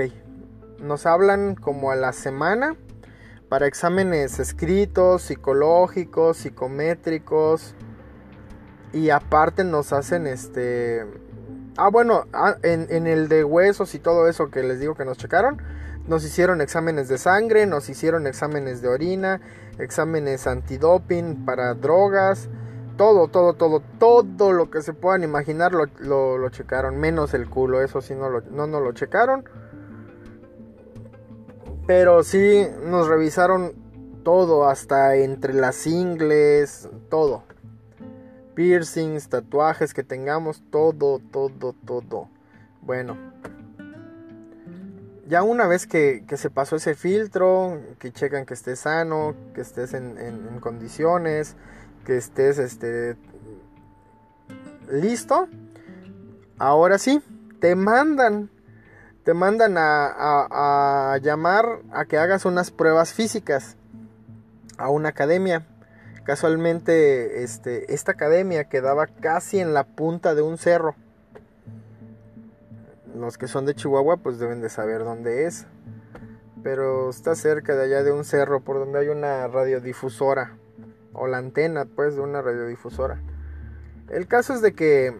Nos 0.80 1.06
hablan 1.06 1.56
como 1.56 1.90
a 1.90 1.96
la 1.96 2.12
semana 2.12 2.76
para 3.48 3.66
exámenes 3.66 4.38
escritos, 4.38 5.22
psicológicos, 5.22 6.36
psicométricos. 6.36 7.74
Y 8.92 9.10
aparte 9.10 9.64
nos 9.64 9.92
hacen 9.92 10.26
este... 10.26 11.04
Ah, 11.76 11.90
bueno, 11.90 12.26
ah, 12.32 12.56
en 12.62 13.06
el 13.06 13.28
de 13.28 13.44
huesos 13.44 13.94
y 13.94 13.98
todo 13.98 14.28
eso 14.28 14.50
que 14.50 14.62
les 14.62 14.80
digo 14.80 14.94
que 14.94 15.04
nos 15.04 15.18
checaron 15.18 15.60
nos 16.08 16.24
hicieron 16.24 16.60
exámenes 16.60 17.08
de 17.08 17.18
sangre, 17.18 17.66
nos 17.66 17.88
hicieron 17.88 18.26
exámenes 18.26 18.82
de 18.82 18.88
orina, 18.88 19.40
exámenes 19.78 20.46
antidoping 20.46 21.44
para 21.44 21.74
drogas, 21.74 22.48
todo, 22.96 23.28
todo, 23.28 23.54
todo, 23.54 23.82
todo 23.98 24.52
lo 24.52 24.70
que 24.70 24.82
se 24.82 24.92
puedan 24.92 25.22
imaginar 25.22 25.72
lo, 25.72 25.86
lo, 25.98 26.48
checaron, 26.48 26.98
menos 26.98 27.34
el 27.34 27.48
culo, 27.48 27.82
eso 27.82 28.00
sí 28.00 28.14
no, 28.14 28.30
lo, 28.30 28.40
no 28.40 28.66
lo 28.66 28.92
checaron. 28.92 29.44
Pero 31.86 32.24
sí 32.24 32.66
nos 32.84 33.06
revisaron 33.06 33.72
todo, 34.24 34.68
hasta 34.68 35.14
entre 35.14 35.54
las 35.54 35.86
ingles, 35.86 36.88
todo. 37.08 37.44
Piercings, 38.54 39.28
tatuajes 39.28 39.94
que 39.94 40.02
tengamos, 40.02 40.64
todo, 40.70 41.20
todo, 41.30 41.74
todo. 41.84 42.28
Bueno, 42.80 43.16
ya 45.28 45.42
una 45.42 45.66
vez 45.66 45.86
que, 45.86 46.24
se 46.36 46.50
pasó 46.50 46.76
ese 46.76 46.94
filtro, 46.94 47.80
que 47.98 48.12
checan 48.12 48.46
que 48.46 48.54
estés 48.54 48.80
sano, 48.80 49.34
que 49.54 49.60
estés 49.60 49.94
en, 49.94 50.60
condiciones, 50.60 51.56
que 52.04 52.16
estés 52.16 52.58
este, 52.58 53.16
listo, 54.90 55.48
ahora 56.58 56.98
sí, 56.98 57.22
te 57.60 57.74
mandan, 57.74 58.50
te 59.24 59.34
mandan 59.34 59.74
a, 59.78 61.18
llamar 61.22 61.80
a 61.92 62.04
que 62.04 62.18
hagas 62.18 62.44
unas 62.44 62.70
pruebas 62.70 63.12
físicas 63.12 63.76
a 64.78 64.90
una 64.90 65.08
academia. 65.08 65.66
Casualmente, 66.24 67.42
este, 67.44 67.94
esta 67.94 68.12
academia 68.12 68.64
quedaba 68.64 69.06
casi 69.06 69.60
en 69.60 69.74
la 69.74 69.84
punta 69.84 70.34
de 70.34 70.42
un 70.42 70.58
cerro 70.58 70.96
los 73.20 73.38
que 73.38 73.48
son 73.48 73.66
de 73.66 73.74
Chihuahua 73.74 74.18
pues 74.18 74.38
deben 74.38 74.60
de 74.60 74.68
saber 74.68 75.04
dónde 75.04 75.46
es. 75.46 75.66
Pero 76.62 77.10
está 77.10 77.34
cerca 77.34 77.76
de 77.76 77.84
allá 77.84 78.02
de 78.02 78.12
un 78.12 78.24
cerro 78.24 78.60
por 78.60 78.78
donde 78.78 78.98
hay 78.98 79.08
una 79.08 79.46
radiodifusora. 79.48 80.56
O 81.12 81.26
la 81.26 81.38
antena 81.38 81.84
pues 81.84 82.16
de 82.16 82.22
una 82.22 82.42
radiodifusora. 82.42 83.20
El 84.10 84.26
caso 84.28 84.54
es 84.54 84.62
de 84.62 84.72
que 84.72 85.14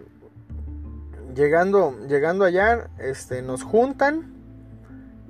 llegando, 1.35 1.94
llegando 2.09 2.44
allá, 2.44 2.88
este, 2.98 3.42
nos 3.42 3.62
juntan 3.62 4.32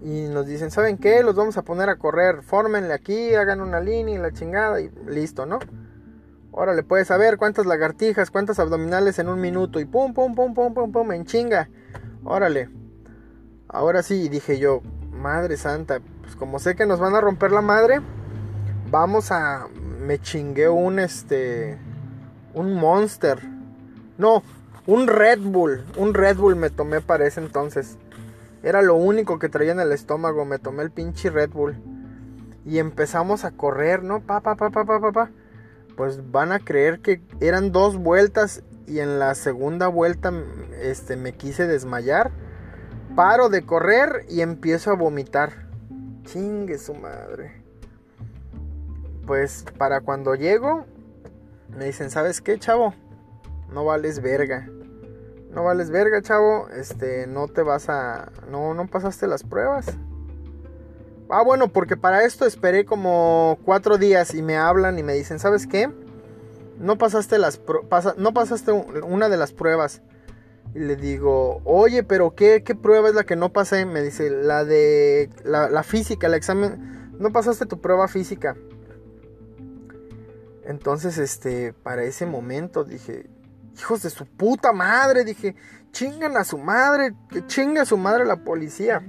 y 0.02 0.28
nos 0.28 0.46
dicen, 0.46 0.70
¿saben 0.70 0.98
qué? 0.98 1.22
Los 1.22 1.34
vamos 1.34 1.56
a 1.56 1.62
poner 1.62 1.88
a 1.88 1.96
correr, 1.96 2.42
fórmenle 2.42 2.92
aquí, 2.92 3.34
hagan 3.34 3.60
una 3.60 3.80
línea 3.80 4.14
y 4.14 4.18
la 4.18 4.32
chingada 4.32 4.80
y 4.80 4.90
listo, 5.06 5.46
¿no? 5.46 5.58
Órale, 6.52 6.82
puedes 6.82 7.08
saber 7.08 7.36
cuántas 7.36 7.66
lagartijas, 7.66 8.30
cuántas 8.30 8.58
abdominales 8.58 9.18
en 9.18 9.28
un 9.28 9.40
minuto 9.40 9.80
y 9.80 9.84
pum, 9.84 10.14
pum, 10.14 10.34
pum, 10.34 10.54
pum, 10.54 10.72
pum, 10.72 10.92
pum, 10.92 11.12
en 11.12 11.24
chinga. 11.26 11.68
Órale. 12.28 12.68
Ahora 13.68 14.02
sí, 14.02 14.28
dije 14.28 14.58
yo, 14.58 14.82
madre 15.12 15.56
santa, 15.56 16.00
pues 16.22 16.34
como 16.34 16.58
sé 16.58 16.74
que 16.74 16.84
nos 16.84 16.98
van 16.98 17.14
a 17.14 17.20
romper 17.20 17.52
la 17.52 17.60
madre, 17.62 18.00
vamos 18.90 19.30
a... 19.30 19.68
Me 20.00 20.18
chingué 20.18 20.68
un 20.68 20.98
este... 20.98 21.78
Un 22.52 22.74
monster. 22.74 23.40
No, 24.18 24.42
Un 24.86 25.06
Red 25.06 25.38
Bull, 25.40 25.84
un 25.96 26.14
Red 26.14 26.36
Bull 26.36 26.56
me 26.56 26.70
tomé 26.70 27.00
para 27.00 27.26
ese 27.26 27.40
entonces. 27.40 27.96
Era 28.64 28.82
lo 28.82 28.96
único 28.96 29.38
que 29.38 29.48
traía 29.48 29.72
en 29.72 29.80
el 29.80 29.92
estómago, 29.92 30.44
me 30.44 30.58
tomé 30.58 30.82
el 30.82 30.90
pinche 30.90 31.30
Red 31.30 31.50
Bull. 31.50 31.76
Y 32.64 32.78
empezamos 32.78 33.44
a 33.44 33.52
correr, 33.52 34.02
¿no? 34.02 34.20
Pa, 34.20 34.40
pa, 34.40 34.56
pa, 34.56 34.70
pa, 34.70 34.84
pa, 34.84 35.00
pa, 35.00 35.12
pa. 35.12 35.30
Pues 35.96 36.30
van 36.32 36.50
a 36.50 36.58
creer 36.58 37.00
que 37.00 37.20
eran 37.40 37.70
dos 37.70 37.96
vueltas 37.96 38.62
y 38.86 39.00
en 39.00 39.18
la 39.18 39.34
segunda 39.34 39.88
vuelta 39.88 40.32
este, 40.80 41.16
me 41.16 41.32
quise 41.32 41.66
desmayar. 41.66 42.30
Paro 43.14 43.48
de 43.48 43.64
correr 43.64 44.26
y 44.28 44.40
empiezo 44.40 44.90
a 44.90 44.94
vomitar. 44.94 45.68
Chingue 46.24 46.78
su 46.78 46.94
madre. 46.94 47.62
Pues 49.26 49.64
para 49.78 50.00
cuando 50.00 50.34
llego, 50.34 50.86
me 51.76 51.86
dicen, 51.86 52.10
¿sabes 52.10 52.40
qué, 52.40 52.58
chavo? 52.58 52.94
No 53.72 53.84
vales 53.84 54.20
verga. 54.20 54.68
No 55.50 55.64
vales 55.64 55.90
verga, 55.90 56.22
chavo. 56.22 56.68
Este, 56.68 57.26
no 57.26 57.48
te 57.48 57.62
vas 57.62 57.88
a... 57.88 58.30
No, 58.50 58.74
no 58.74 58.86
pasaste 58.86 59.26
las 59.26 59.42
pruebas. 59.42 59.86
Ah, 61.28 61.42
bueno, 61.42 61.68
porque 61.68 61.96
para 61.96 62.24
esto 62.24 62.46
esperé 62.46 62.84
como 62.84 63.58
cuatro 63.64 63.98
días 63.98 64.34
y 64.34 64.42
me 64.42 64.56
hablan 64.56 64.98
y 64.98 65.02
me 65.02 65.14
dicen, 65.14 65.40
¿sabes 65.40 65.66
qué? 65.66 65.90
No 66.78 66.98
pasaste 66.98 67.38
las 67.38 67.60
no 68.16 68.34
pasaste 68.34 68.72
una 68.72 69.28
de 69.28 69.36
las 69.36 69.52
pruebas. 69.52 70.02
Y 70.74 70.80
le 70.80 70.96
digo, 70.96 71.62
oye, 71.64 72.02
pero 72.02 72.34
¿qué, 72.34 72.62
¿qué 72.62 72.74
prueba 72.74 73.08
es 73.08 73.14
la 73.14 73.24
que 73.24 73.36
no 73.36 73.52
pasé? 73.52 73.86
Me 73.86 74.02
dice, 74.02 74.28
la 74.30 74.64
de 74.64 75.30
la, 75.44 75.70
la 75.70 75.82
física, 75.82 76.26
el 76.26 76.34
examen. 76.34 77.14
No 77.18 77.32
pasaste 77.32 77.64
tu 77.64 77.80
prueba 77.80 78.08
física. 78.08 78.56
Entonces, 80.64 81.16
este, 81.16 81.72
para 81.72 82.02
ese 82.02 82.26
momento 82.26 82.84
dije, 82.84 83.26
hijos 83.78 84.02
de 84.02 84.10
su 84.10 84.26
puta 84.26 84.72
madre, 84.72 85.24
dije, 85.24 85.54
chingan 85.92 86.36
a 86.36 86.44
su 86.44 86.58
madre, 86.58 87.14
que 87.30 87.46
chinga 87.46 87.82
a 87.82 87.86
su 87.86 87.96
madre 87.96 88.24
la 88.24 88.44
policía. 88.44 89.02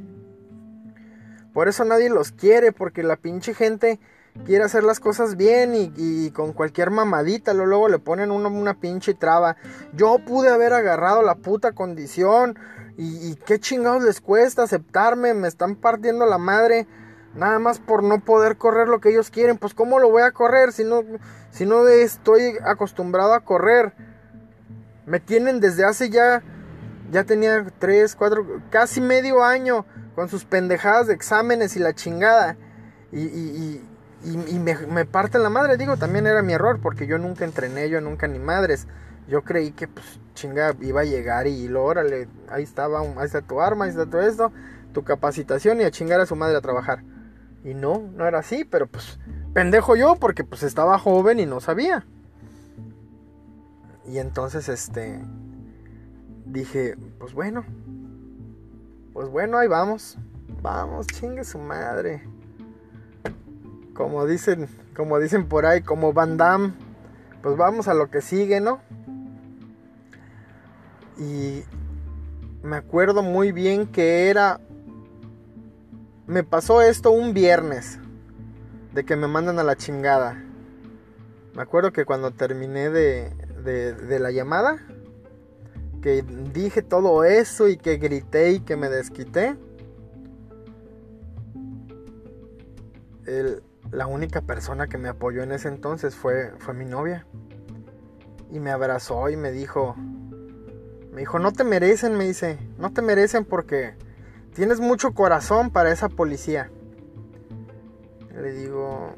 Por 1.54 1.68
eso 1.68 1.84
nadie 1.84 2.10
los 2.10 2.32
quiere, 2.32 2.72
porque 2.72 3.02
la 3.04 3.18
pinche 3.18 3.54
gente 3.54 4.00
quiere 4.46 4.64
hacer 4.64 4.84
las 4.84 5.00
cosas 5.00 5.36
bien 5.36 5.74
y, 5.76 6.32
con 6.32 6.54
cualquier 6.54 6.92
mamadita 6.92 7.54
luego 7.54 7.90
le 7.90 8.00
ponen 8.00 8.32
una 8.32 8.80
pinche 8.80 9.14
traba. 9.14 9.58
Yo 9.94 10.20
pude 10.20 10.50
haber 10.50 10.74
agarrado 10.74 11.22
la 11.22 11.36
puta 11.36 11.74
condición 11.74 12.58
y, 12.98 13.36
qué 13.46 13.60
chingados 13.60 14.04
les 14.04 14.22
cuesta 14.22 14.64
aceptarme, 14.64 15.34
me 15.36 15.48
están 15.48 15.76
partiendo 15.76 16.26
la 16.26 16.40
madre. 16.40 16.88
Nada 17.36 17.60
más 17.60 17.78
por 17.80 18.02
no 18.02 18.20
poder 18.20 18.58
correr 18.58 18.88
lo 18.88 19.00
que 19.00 19.10
ellos 19.10 19.30
quieren. 19.30 19.60
Pues 19.60 19.76
¿cómo 19.76 20.00
lo 20.00 20.10
voy 20.10 20.24
a 20.24 20.32
correr 20.32 20.72
si 20.72 20.84
no, 20.84 21.04
si 21.52 21.68
no 21.68 21.88
estoy 21.88 22.58
acostumbrado 22.66 23.36
a 23.36 23.42
correr? 23.42 23.94
Me 25.06 25.20
tienen 25.20 25.60
desde 25.60 25.86
hace 25.86 26.10
ya, 26.10 26.42
ya 27.12 27.24
tenía 27.26 27.68
3, 27.78 28.16
4, 28.16 28.62
casi 28.72 29.02
medio 29.02 29.44
año 29.44 29.86
con 30.16 30.30
sus 30.30 30.46
pendejadas 30.46 31.06
de 31.06 31.14
exámenes 31.14 31.76
y 31.76 31.80
la 31.80 31.94
chingada. 31.94 32.58
Y, 33.12 33.82
y, 34.28 34.60
me, 34.60 35.06
parten 35.06 35.44
la 35.44 35.50
madre. 35.50 35.78
Digo, 35.78 35.98
también 35.98 36.28
era 36.28 36.42
mi 36.42 36.54
error 36.54 36.80
porque 36.82 37.08
yo 37.08 37.18
nunca 37.18 37.46
entrené, 37.46 37.90
yo 37.90 38.02
nunca 38.02 38.28
ni 38.28 38.40
madres. 38.40 38.88
Yo 39.28 39.44
creí 39.44 39.72
que 39.72 39.88
pues 39.88 40.20
chinga 40.34 40.76
iba 40.82 41.02
a 41.02 41.06
llegar 41.06 41.48
y 41.48 41.68
lo 41.68 41.84
órale, 41.84 42.28
ahí 42.50 42.64
estaba, 42.64 43.02
ahí 43.02 43.26
está 43.26 43.42
tu 43.42 43.60
arma, 43.60 43.86
ahí 43.86 43.92
está 43.92 44.06
todo 44.06 44.22
esto, 44.22 44.52
tu 44.94 45.04
capacitación 45.04 45.82
y 45.82 45.84
a 45.84 45.92
chingar 45.92 46.22
a 46.22 46.26
su 46.26 46.36
madre 46.36 46.56
a 46.58 46.62
trabajar. 46.62 47.04
Y 47.64 47.74
no, 47.74 48.10
no 48.14 48.26
era 48.26 48.40
así, 48.40 48.64
pero 48.64 48.88
pues 48.88 49.20
pendejo 49.54 49.96
yo 49.96 50.16
porque 50.16 50.44
pues 50.44 50.64
estaba 50.64 50.98
joven 51.00 51.40
y 51.40 51.46
no 51.46 51.60
sabía. 51.60 52.06
Y 54.08 54.20
entonces 54.20 54.70
este 54.70 55.20
dije, 56.46 56.96
pues 57.20 57.34
bueno. 57.34 57.66
Pues 59.14 59.30
bueno, 59.30 59.58
ahí 59.58 59.68
vamos. 59.68 60.18
Vamos, 60.62 61.08
chingue 61.08 61.44
su 61.44 61.60
madre. 61.60 62.24
Como 63.98 64.28
dicen, 64.28 64.70
como 64.96 65.20
dicen 65.20 65.50
por 65.50 65.66
ahí, 65.66 65.82
como 65.82 66.14
Van 66.14 66.38
Damme, 66.38 66.74
pues 67.42 67.58
vamos 67.58 67.88
a 67.88 67.96
lo 67.96 68.10
que 68.12 68.22
sigue, 68.22 68.62
¿no? 68.62 68.80
Y 71.18 71.64
me 72.62 72.78
acuerdo 72.78 73.24
muy 73.24 73.52
bien 73.52 73.88
que 73.88 74.30
era 74.30 74.62
me 76.28 76.44
pasó 76.44 76.82
esto 76.82 77.10
un 77.10 77.34
viernes. 77.34 78.00
De 78.94 79.06
que 79.06 79.16
me 79.16 79.28
mandan 79.28 79.60
a 79.60 79.64
la 79.64 79.76
chingada. 79.76 80.44
Me 81.56 81.62
acuerdo 81.62 81.94
que 81.94 82.06
cuando 82.06 82.32
terminé 82.32 82.90
de, 82.90 83.32
de, 83.64 84.20
la 84.20 84.32
llamada. 84.32 84.78
Que 86.02 86.24
dije 86.54 86.82
todo 86.82 87.24
eso 87.24 87.68
y 87.70 87.78
que 87.78 87.98
grité 87.98 88.52
y 88.52 88.60
que 88.60 88.76
me 88.76 88.90
desquité. 88.90 89.56
La 93.92 94.08
única 94.08 94.42
persona 94.42 94.88
que 94.88 94.98
me 94.98 95.10
apoyó 95.10 95.44
en 95.44 95.52
ese 95.52 95.68
entonces 95.68 96.16
fue, 96.16 96.52
fue 96.60 96.74
mi 96.74 96.86
novia. 96.86 97.26
Y 98.52 98.60
me 98.60 98.72
abrazó 98.72 99.30
y 99.30 99.36
me 99.36 99.52
dijo, 99.52 99.96
me 101.12 101.20
dijo, 101.20 101.40
no 101.40 101.52
te 101.52 101.64
merecen, 101.64 102.18
me 102.18 102.26
dice, 102.26 102.58
no 102.78 102.94
te 102.94 103.02
merecen 103.02 103.44
porque 103.46 103.96
Tienes 104.58 104.80
mucho 104.80 105.14
corazón 105.14 105.70
para 105.70 105.92
esa 105.92 106.10
policía. 106.10 106.72
Le 108.34 108.52
digo... 108.54 109.14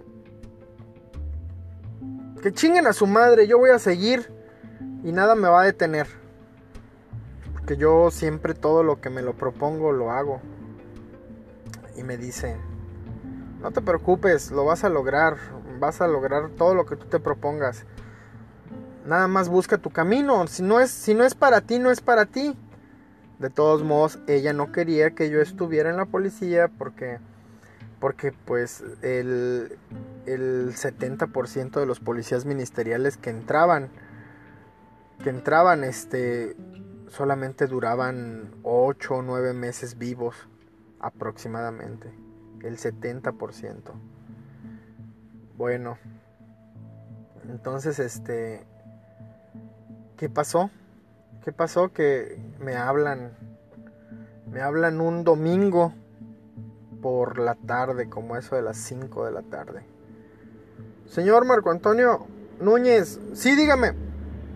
Que 2.42 2.52
chinguen 2.52 2.88
a 2.88 2.92
su 2.92 3.08
madre, 3.08 3.48
yo 3.48 3.58
voy 3.58 3.70
a 3.70 3.80
seguir 3.80 4.30
y 5.02 5.14
nada 5.14 5.36
me 5.36 5.48
va 5.48 5.62
a 5.62 5.64
detener. 5.64 6.08
Porque 7.54 7.78
yo 7.78 8.12
siempre 8.12 8.54
todo 8.54 8.84
lo 8.84 9.00
que 9.00 9.10
me 9.10 9.22
lo 9.22 9.34
propongo 9.34 9.94
lo 9.94 10.12
hago. 10.12 10.42
Y 11.96 12.04
me 12.04 12.18
dice, 12.18 12.58
no 13.62 13.72
te 13.72 13.82
preocupes, 13.82 14.52
lo 14.52 14.66
vas 14.66 14.84
a 14.84 14.90
lograr, 14.90 15.38
vas 15.80 16.02
a 16.02 16.08
lograr 16.08 16.50
todo 16.52 16.74
lo 16.74 16.86
que 16.86 16.96
tú 16.96 17.06
te 17.08 17.20
propongas. 17.20 17.86
Nada 19.06 19.28
más 19.28 19.50
busca 19.50 19.78
tu 19.78 19.90
camino, 19.90 20.48
si 20.48 20.64
no 20.64 20.80
es 20.80 20.92
si 20.92 21.14
no 21.14 21.24
es 21.24 21.36
para 21.36 21.62
ti, 21.62 21.80
no 21.80 21.92
es 21.92 22.02
para 22.02 22.26
ti. 22.26 22.56
De 23.40 23.50
todos 23.50 23.84
modos, 23.84 24.20
ella 24.28 24.52
no 24.52 24.72
quería 24.72 25.12
que 25.12 25.30
yo 25.30 25.42
estuviera 25.42 25.90
en 25.90 25.96
la 25.98 26.06
policía 26.06 26.68
porque, 26.68 27.20
porque 28.00 28.34
pues 28.46 28.84
el, 29.02 29.78
el 30.26 30.74
70% 30.74 31.80
de 31.80 31.86
los 31.86 32.02
policías 32.02 32.46
ministeriales 32.46 33.16
que 33.16 33.30
entraban, 33.30 33.90
que 35.24 35.30
entraban, 35.30 35.86
este, 35.86 36.58
solamente 37.08 37.68
duraban 37.68 38.52
8 38.64 39.16
o 39.16 39.22
9 39.22 39.54
meses 39.54 39.98
vivos 39.98 40.36
aproximadamente. 41.00 42.29
El 42.64 42.78
70%. 42.78 43.94
Bueno, 45.58 45.98
entonces, 47.50 48.00
este, 48.00 48.66
¿qué 50.18 50.30
pasó? 50.30 50.70
¿Qué 51.44 51.52
pasó? 51.52 51.92
Que 51.92 52.40
me 52.60 52.76
hablan. 52.76 53.32
Me 54.52 54.62
hablan 54.62 55.00
un 55.00 55.24
domingo 55.24 55.94
por 57.02 57.40
la 57.40 57.56
tarde, 57.56 58.10
como 58.10 58.36
eso 58.36 58.56
de 58.56 58.62
las 58.62 58.78
5 58.78 59.26
de 59.26 59.32
la 59.32 59.42
tarde. 59.44 59.84
Señor 61.08 61.46
Marco 61.46 61.72
Antonio 61.72 62.28
Núñez, 62.60 63.20
sí, 63.34 63.56
dígame. 63.56 63.94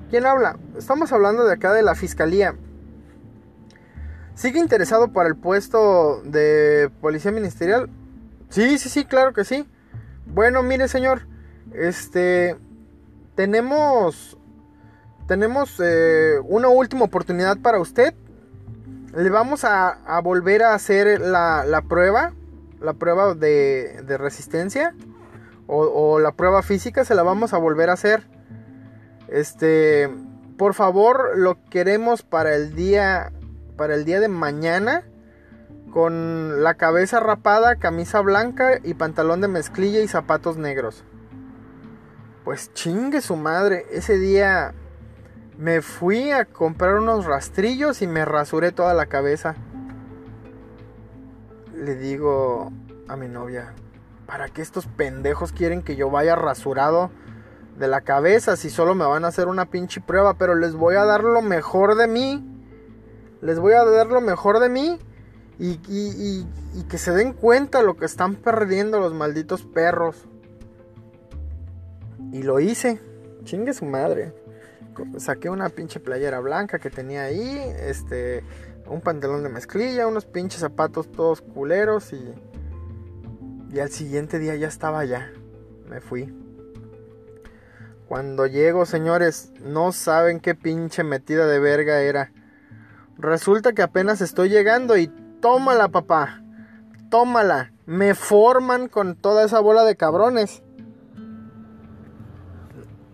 ¿Quién 0.10 0.26
habla? 0.26 0.58
Estamos 0.78 1.12
hablando 1.12 1.46
de 1.46 1.54
acá 1.54 1.74
de 1.74 1.84
la 1.84 1.96
fiscalía. 1.96 2.56
¿Sigue 4.36 4.60
interesado 4.60 5.14
para 5.14 5.30
el 5.30 5.36
puesto 5.36 6.22
de 6.24 6.90
policía 7.02 7.32
ministerial? 7.32 7.90
Sí, 8.50 8.78
sí, 8.78 8.90
sí, 8.90 9.06
claro 9.06 9.34
que 9.34 9.44
sí. 9.44 9.66
Bueno, 10.26 10.64
mire, 10.64 10.88
señor, 10.88 11.28
este 11.74 12.58
tenemos 13.36 14.38
tenemos 15.28 15.80
eh, 15.84 16.40
una 16.44 16.68
última 16.68 17.06
oportunidad 17.06 17.58
para 17.58 17.80
usted. 17.80 18.14
Le 19.16 19.30
vamos 19.30 19.64
a, 19.64 20.20
volver 20.24 20.64
a 20.64 20.74
hacer 20.74 21.22
la, 21.22 21.84
prueba, 21.88 22.34
la 22.82 22.94
prueba 22.94 23.36
de, 23.36 24.04
resistencia 24.18 24.96
o, 25.68 26.20
la 26.20 26.32
prueba 26.34 26.62
física, 26.62 27.06
se 27.06 27.16
la 27.16 27.24
vamos 27.24 27.54
a 27.54 27.58
volver 27.58 27.90
a 27.90 27.94
hacer. 27.94 28.24
Este, 29.28 30.10
por 30.58 30.74
favor, 30.74 31.38
lo 31.38 31.64
queremos 31.70 32.24
para 32.24 32.56
el 32.56 32.76
día, 32.76 33.32
para 33.76 33.96
el 33.96 34.06
día 34.06 34.20
de 34.20 34.28
mañana, 34.28 35.04
con 35.92 36.64
la 36.64 36.76
cabeza 36.76 37.20
rapada, 37.20 37.76
camisa 37.76 38.22
blanca 38.22 38.80
y 38.84 38.94
pantalón 38.96 39.42
de 39.42 39.48
mezclilla 39.48 40.02
y 40.02 40.08
zapatos 40.08 40.58
negros. 40.58 41.04
Pues 42.44 42.74
chingue 42.74 43.22
su 43.22 43.36
madre, 43.36 43.86
ese 43.92 44.18
día 44.18 44.74
me 45.58 45.82
fui 45.82 46.32
a 46.32 46.46
comprar 46.46 46.96
unos 46.96 47.26
rastrillos 47.26 48.02
y 48.02 48.08
me 48.08 48.26
rasuré 48.26 48.72
toda 48.72 48.94
la 48.94 49.06
cabeza. 49.06 49.56
Le 51.76 51.96
digo 51.96 52.72
a 53.08 53.16
mi 53.16 53.28
novia, 53.28 53.74
¿para 54.26 54.50
qué 54.50 54.62
estos 54.62 54.88
pendejos 54.88 55.52
quieren 55.52 55.84
que 55.84 55.96
yo 55.96 56.10
vaya 56.10 56.36
rasurado 56.36 57.12
de 57.78 57.88
la 57.88 58.02
cabeza 58.02 58.56
si 58.56 58.70
solo 58.70 58.96
me 58.96 59.06
van 59.06 59.26
a 59.26 59.30
hacer 59.30 59.48
una 59.48 59.66
pinche 59.66 60.02
prueba, 60.02 60.36
pero 60.36 60.56
les 60.56 60.74
voy 60.76 60.96
a 60.96 61.06
dar 61.06 61.24
lo 61.24 61.42
mejor 61.42 61.96
de 61.96 62.08
mí. 62.08 62.53
Les 63.44 63.60
voy 63.60 63.74
a 63.74 63.84
dar 63.84 64.08
lo 64.08 64.22
mejor 64.22 64.62
de 64.62 64.70
mí 64.70 64.98
y, 65.60 65.78
que 66.88 66.98
se 66.98 67.12
den 67.12 67.34
cuenta 67.34 67.84
lo 67.84 67.98
que 67.98 68.06
están 68.06 68.36
perdiendo 68.36 69.02
los 69.02 69.14
malditos 69.14 69.64
perros. 69.64 70.26
Y 72.32 72.44
lo 72.44 72.62
hice. 72.62 73.02
Chingue 73.44 73.74
su 73.74 73.84
madre. 73.84 74.34
Saqué 75.18 75.50
una 75.50 75.68
pinche 75.68 76.00
playera 76.00 76.40
blanca 76.40 76.80
que 76.80 76.90
tenía 76.90 77.24
ahí. 77.24 77.62
Este. 77.82 78.46
Un 78.88 79.02
pantalón 79.02 79.44
de 79.44 79.50
mezclilla. 79.50 80.08
Unos 80.08 80.26
pinches 80.26 80.62
zapatos 80.62 81.12
todos 81.12 81.42
culeros. 81.42 82.14
Y. 82.14 82.34
Y 83.74 83.80
al 83.80 83.90
siguiente 83.90 84.40
día 84.40 84.56
ya 84.56 84.70
estaba 84.70 85.00
allá. 85.00 85.34
Me 85.90 86.00
fui. 86.00 86.34
Cuando 88.08 88.48
llego, 88.48 88.86
señores, 88.86 89.52
no 89.62 89.92
saben 89.92 90.40
qué 90.40 90.56
pinche 90.56 91.04
metida 91.04 91.46
de 91.46 91.60
verga 91.60 92.00
era. 92.02 92.32
Resulta 93.24 93.72
que 93.72 93.82
apenas 93.82 94.20
estoy 94.20 94.50
llegando 94.50 94.98
y 94.98 95.08
tómala, 95.40 95.88
papá. 95.88 96.44
Tómala. 97.10 97.72
Me 97.86 98.16
forman 98.16 98.90
con 98.90 99.16
toda 99.16 99.46
esa 99.46 99.62
bola 99.62 99.86
de 99.86 99.96
cabrones. 99.96 100.62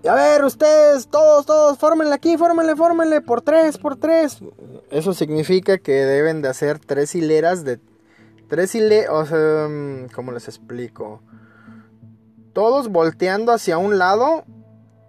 Y 0.04 0.08
a 0.08 0.16
ver, 0.16 0.44
ustedes, 0.44 1.10
todos, 1.10 1.46
todos, 1.46 1.78
fórmenle 1.78 2.16
aquí, 2.16 2.38
fórmenle, 2.38 2.76
fórmenle, 2.76 3.22
por 3.22 3.42
tres, 3.42 3.78
por 3.78 3.98
tres. 3.98 4.40
Eso 4.90 5.14
significa 5.14 5.78
que 5.78 5.92
deben 5.92 6.42
de 6.42 6.50
hacer 6.50 6.80
tres 6.80 7.14
hileras 7.14 7.64
de... 7.64 7.80
Tres 8.48 8.74
hileras, 8.74 9.32
o 9.32 9.70
mm, 9.70 10.08
¿cómo 10.16 10.32
les 10.32 10.48
explico? 10.48 11.22
Todos 12.54 12.88
volteando 12.90 13.52
hacia 13.52 13.78
un 13.78 14.00
lado 14.00 14.44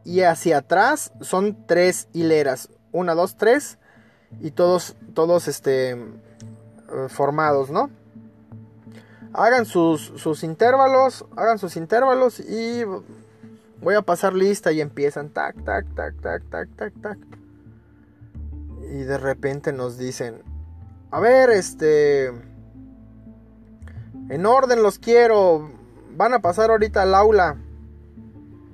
y 0.05 0.20
hacia 0.20 0.59
atrás 0.59 1.14
son 1.22 1.66
tres 1.66 2.09
hileras. 2.12 2.68
Una, 2.92 3.14
dos, 3.14 3.38
tres. 3.38 3.78
Y 4.39 4.53
todos, 4.53 4.97
todos, 5.14 5.49
este, 5.49 5.91
eh, 5.91 7.09
formados, 7.09 7.70
¿no? 7.70 7.91
Hagan 9.33 9.64
sus, 9.64 10.12
sus 10.16 10.43
intervalos, 10.43 11.24
hagan 11.37 11.59
sus 11.59 11.76
intervalos 11.76 12.41
y 12.41 12.83
voy 13.81 13.95
a 13.95 14.03
pasar 14.03 14.35
lista 14.35 14.72
y 14.72 14.81
empiezan 14.81 15.31
tac, 15.31 15.55
tac, 15.64 15.87
tac, 15.95 16.20
tac, 16.20 16.43
tac, 16.51 16.68
tac, 16.76 16.93
tac. 17.01 17.18
Y 18.91 19.03
de 19.03 19.18
repente 19.18 19.72
nos 19.72 19.99
dicen, 19.99 20.43
a 21.12 21.20
ver, 21.20 21.51
este, 21.51 22.26
en 24.28 24.47
orden 24.47 24.83
los 24.83 24.99
quiero, 24.99 25.70
van 26.16 26.35
a 26.35 26.41
pasar 26.41 26.70
ahorita 26.70 27.03
al 27.03 27.14
aula. 27.14 27.57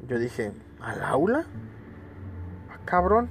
Yo 0.08 0.18
dije, 0.18 0.52
¿al 0.80 1.02
aula? 1.02 1.40
¿A 2.70 2.74
ah, 2.74 2.80
cabrón? 2.84 3.28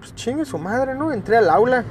Pues 0.00 0.14
chingue 0.14 0.46
su 0.46 0.56
madre, 0.56 0.94
¿no? 0.94 1.12
Entré 1.12 1.36
al 1.36 1.50
aula. 1.50 1.84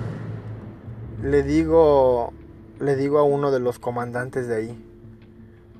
Le 1.21 1.43
digo, 1.43 2.33
le 2.79 2.95
digo 2.95 3.19
a 3.19 3.23
uno 3.23 3.51
de 3.51 3.59
los 3.59 3.77
comandantes 3.77 4.47
de 4.47 4.55
ahí. 4.55 4.85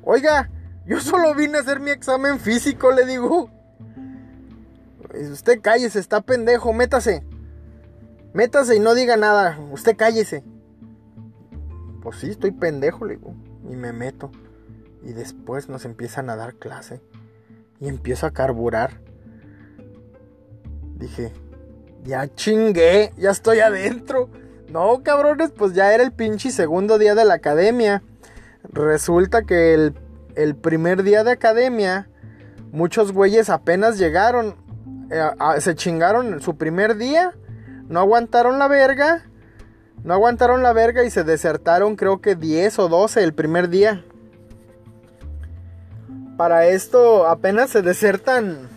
Oiga, 0.03 0.51
yo 0.86 0.99
solo 0.99 1.34
vine 1.34 1.57
a 1.57 1.61
hacer 1.61 1.80
mi 1.80 1.89
examen 1.89 2.39
físico, 2.39 2.91
le 2.91 3.05
digo. 3.05 3.49
Usted 5.32 5.59
cállese, 5.61 5.99
está 5.99 6.21
pendejo, 6.21 6.71
métase. 6.71 7.23
Métase 8.34 8.75
y 8.75 8.80
no 8.80 8.93
diga 8.93 9.17
nada. 9.17 9.59
Usted 9.71 9.97
cállese. 9.97 10.43
Pues 12.03 12.17
sí, 12.17 12.30
estoy 12.30 12.51
pendejo, 12.51 13.05
le 13.05 13.15
digo. 13.15 13.34
Y 13.71 13.75
me 13.75 13.91
meto. 13.91 14.30
Y 15.03 15.13
después 15.13 15.67
nos 15.67 15.84
empiezan 15.84 16.30
a 16.30 16.36
dar 16.36 16.55
clase. 16.55 17.01
Y 17.80 17.88
empiezo 17.88 18.27
a 18.27 18.32
carburar. 18.32 19.01
Dije, 20.95 21.34
ya 22.04 22.34
chingué, 22.34 23.12
ya 23.18 23.32
estoy 23.32 23.60
adentro. 23.60 24.30
No, 24.70 25.02
cabrones, 25.04 25.52
pues 25.52 25.74
ya 25.74 25.93
era 25.93 26.04
el 26.04 26.12
pinche 26.12 26.52
segundo 26.52 26.97
día 26.97 27.16
de 27.16 27.26
la 27.26 27.36
academia. 27.36 28.04
Resulta 28.72 29.43
que 29.43 29.74
el 29.74 29.95
el 30.39 30.56
primer 30.56 31.04
día 31.04 31.26
de 31.26 31.32
academia, 31.32 32.08
muchos 32.72 33.12
güeyes 33.12 33.50
apenas 33.50 33.97
llegaron, 33.97 34.56
eh, 35.12 35.22
se 35.60 35.76
chingaron 35.76 36.41
su 36.41 36.56
primer 36.56 36.95
día, 36.95 37.34
no 37.89 38.00
aguantaron 38.00 38.58
la 38.58 38.70
verga, 38.70 39.26
no 40.04 40.14
aguantaron 40.14 40.64
la 40.64 40.72
verga 40.72 41.04
y 41.04 41.10
se 41.10 41.26
desertaron 41.26 41.97
creo 41.97 42.22
que 42.22 42.36
10 42.36 42.80
o 42.80 42.88
12 42.88 43.22
el 43.22 43.34
primer 43.34 43.70
día. 43.70 44.06
Para 46.38 46.68
esto 46.68 47.28
apenas 47.28 47.70
se 47.70 47.82
desertan, 47.82 48.70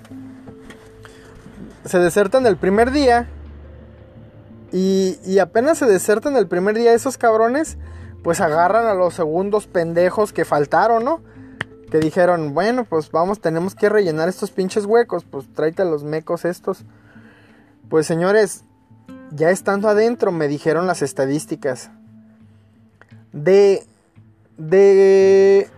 se 1.85 1.99
desertan 1.99 2.47
el 2.47 2.57
primer 2.57 2.91
día. 2.91 3.29
Y, 4.73 5.19
y 5.25 5.39
apenas 5.39 5.79
se 5.79 5.87
desertan 5.87 6.37
el 6.37 6.49
primer 6.49 6.77
día 6.77 6.95
esos 6.95 7.19
cabrones, 7.19 7.77
pues 8.23 8.41
agarran 8.41 8.87
a 8.87 8.95
los 8.95 9.15
segundos 9.15 9.67
pendejos 9.67 10.33
que 10.33 10.45
faltaron, 10.45 11.05
¿no? 11.05 11.21
que 11.93 11.99
dijeron, 11.99 12.55
bueno, 12.55 12.85
pues 12.85 13.11
vamos, 13.11 13.43
tenemos 13.43 13.75
que 13.75 13.91
rellenar 13.91 14.27
estos 14.27 14.51
pinches 14.51 14.87
huecos, 14.87 15.27
pues 15.31 15.45
tráete 15.53 15.83
a 15.83 15.85
los 15.85 16.05
mecos 16.05 16.47
estos. 16.47 16.87
Pues 17.91 18.07
señores, 18.07 18.65
ya 19.31 19.51
estando 19.51 19.91
adentro 19.91 20.33
me 20.33 20.49
dijeron 20.49 20.87
las 20.87 21.03
estadísticas. 21.03 21.91
De 23.35 23.87
de 24.57 25.69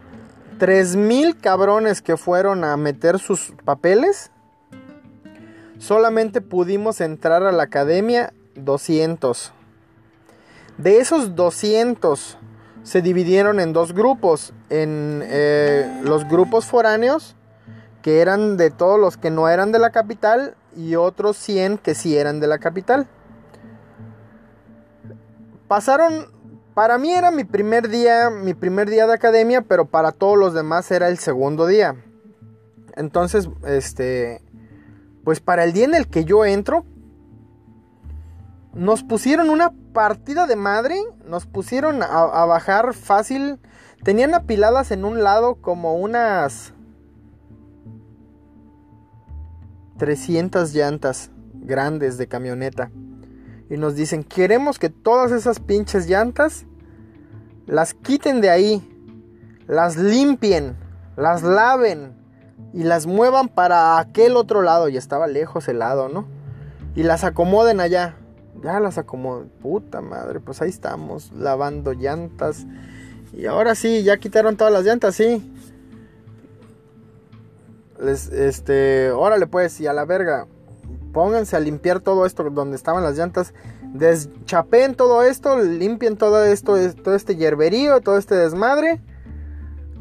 3000 0.59 1.37
cabrones 1.39 2.03
que 2.03 2.17
fueron 2.17 2.63
a 2.63 2.77
meter 2.77 3.19
sus 3.19 3.53
papeles, 3.65 4.31
solamente 5.85 6.41
pudimos 6.41 7.03
entrar 7.03 7.43
a 7.43 7.53
la 7.53 7.65
academia 7.65 8.33
200. 8.55 9.53
De 10.79 10.99
esos 10.99 11.37
200 11.37 12.39
se 12.83 13.03
dividieron 13.03 13.61
en 13.61 13.75
dos 13.75 13.93
grupos, 13.93 14.55
en 14.71 15.23
eh, 15.25 16.01
los 16.03 16.27
grupos 16.27 16.65
foráneos, 16.65 17.37
que 18.01 18.21
eran 18.21 18.57
de 18.57 18.71
todos 18.71 18.99
los 18.99 19.19
que 19.19 19.31
no 19.31 19.49
eran 19.49 19.73
de 19.73 19.79
la 19.79 19.91
capital, 19.91 20.57
y 20.75 20.97
otros 20.97 21.37
100 21.37 21.79
que 21.79 21.95
sí 21.95 22.17
eran 22.17 22.41
de 22.41 22.47
la 22.47 22.59
capital. 22.59 23.07
Pasaron, 25.69 26.27
para 26.73 26.97
mí 26.97 27.13
era 27.13 27.31
mi 27.31 27.45
primer 27.45 27.89
día, 27.89 28.31
mi 28.31 28.55
primer 28.55 28.89
día 28.89 29.07
de 29.07 29.13
academia, 29.13 29.61
pero 29.61 29.85
para 29.85 30.13
todos 30.13 30.39
los 30.39 30.55
demás 30.55 30.91
era 30.91 31.09
el 31.09 31.19
segundo 31.19 31.67
día. 31.67 31.95
Entonces, 32.97 33.49
este, 33.67 34.41
pues 35.25 35.41
para 35.41 35.65
el 35.65 35.73
día 35.73 35.87
en 35.87 35.95
el 35.95 36.07
que 36.07 36.25
yo 36.25 36.45
entro, 36.45 36.85
nos 38.75 39.03
pusieron 39.05 39.51
una 39.51 39.73
partida 39.93 40.47
de 40.47 40.57
madre. 40.57 40.97
Nos 41.27 41.47
pusieron 41.47 42.03
a, 42.03 42.45
bajar 42.45 42.93
fácil. 42.93 43.59
Tenían 44.03 44.35
apiladas 44.35 44.91
en 44.91 45.05
un 45.05 45.23
lado 45.23 45.55
como 45.55 45.95
unas 45.95 46.75
300 49.99 50.75
llantas 50.75 51.31
grandes 51.55 52.19
de 52.19 52.27
camioneta. 52.27 52.91
Y 53.71 53.79
nos 53.79 53.95
dicen, 53.95 54.25
queremos 54.25 54.79
que 54.79 54.91
todas 54.91 55.33
esas 55.33 55.61
pinches 55.61 56.07
llantas 56.07 56.67
las 57.67 57.95
quiten 57.95 58.41
de 58.43 58.51
ahí. 58.51 58.91
Las 59.67 59.97
limpien. 59.97 60.77
Las 61.17 61.43
laven. 61.43 62.24
Y 62.75 62.83
las 62.83 63.07
muevan 63.07 63.49
para 63.49 63.99
aquel 63.99 64.37
otro 64.37 64.61
lado. 64.61 64.89
Y 64.89 64.97
estaba 64.97 65.29
lejos 65.29 65.69
el 65.69 65.79
lado, 65.79 66.09
¿no? 66.09 66.27
Y 66.97 67.05
las 67.05 67.23
acomoden 67.23 67.81
allá. 67.81 68.17
Ya 68.63 68.81
las 68.81 68.99
acomodo. 68.99 69.47
Puta 69.63 70.01
madre, 70.01 70.41
pues 70.41 70.61
ahí 70.61 70.71
estamos, 70.71 71.33
lavando 71.33 71.93
llantas. 71.93 72.67
Y 73.33 73.47
ahora 73.47 73.77
sí, 73.77 74.03
ya 74.03 74.17
quitaron 74.17 74.57
todas 74.57 74.73
las 74.73 74.85
llantas, 74.85 75.15
sí. 75.15 75.55
Les, 78.01 78.29
este, 78.29 79.13
órale 79.13 79.47
pues, 79.47 79.81
y 79.81 79.87
a 79.87 79.93
la 79.93 80.05
verga. 80.05 80.47
Pónganse 81.13 81.57
a 81.57 81.61
limpiar 81.61 82.01
todo 82.01 82.27
esto 82.27 82.43
donde 82.51 82.77
estaban 82.77 83.05
las 83.05 83.17
llantas. 83.17 83.55
Deschapen 83.93 84.97
todo 84.97 85.23
esto, 85.23 85.61
limpien 85.61 86.17
todo 86.17 86.45
esto, 86.45 86.77
todo 87.05 87.15
este 87.15 87.37
hierberío, 87.37 88.01
todo 88.01 88.19
este 88.19 88.35
desmadre. 88.35 89.01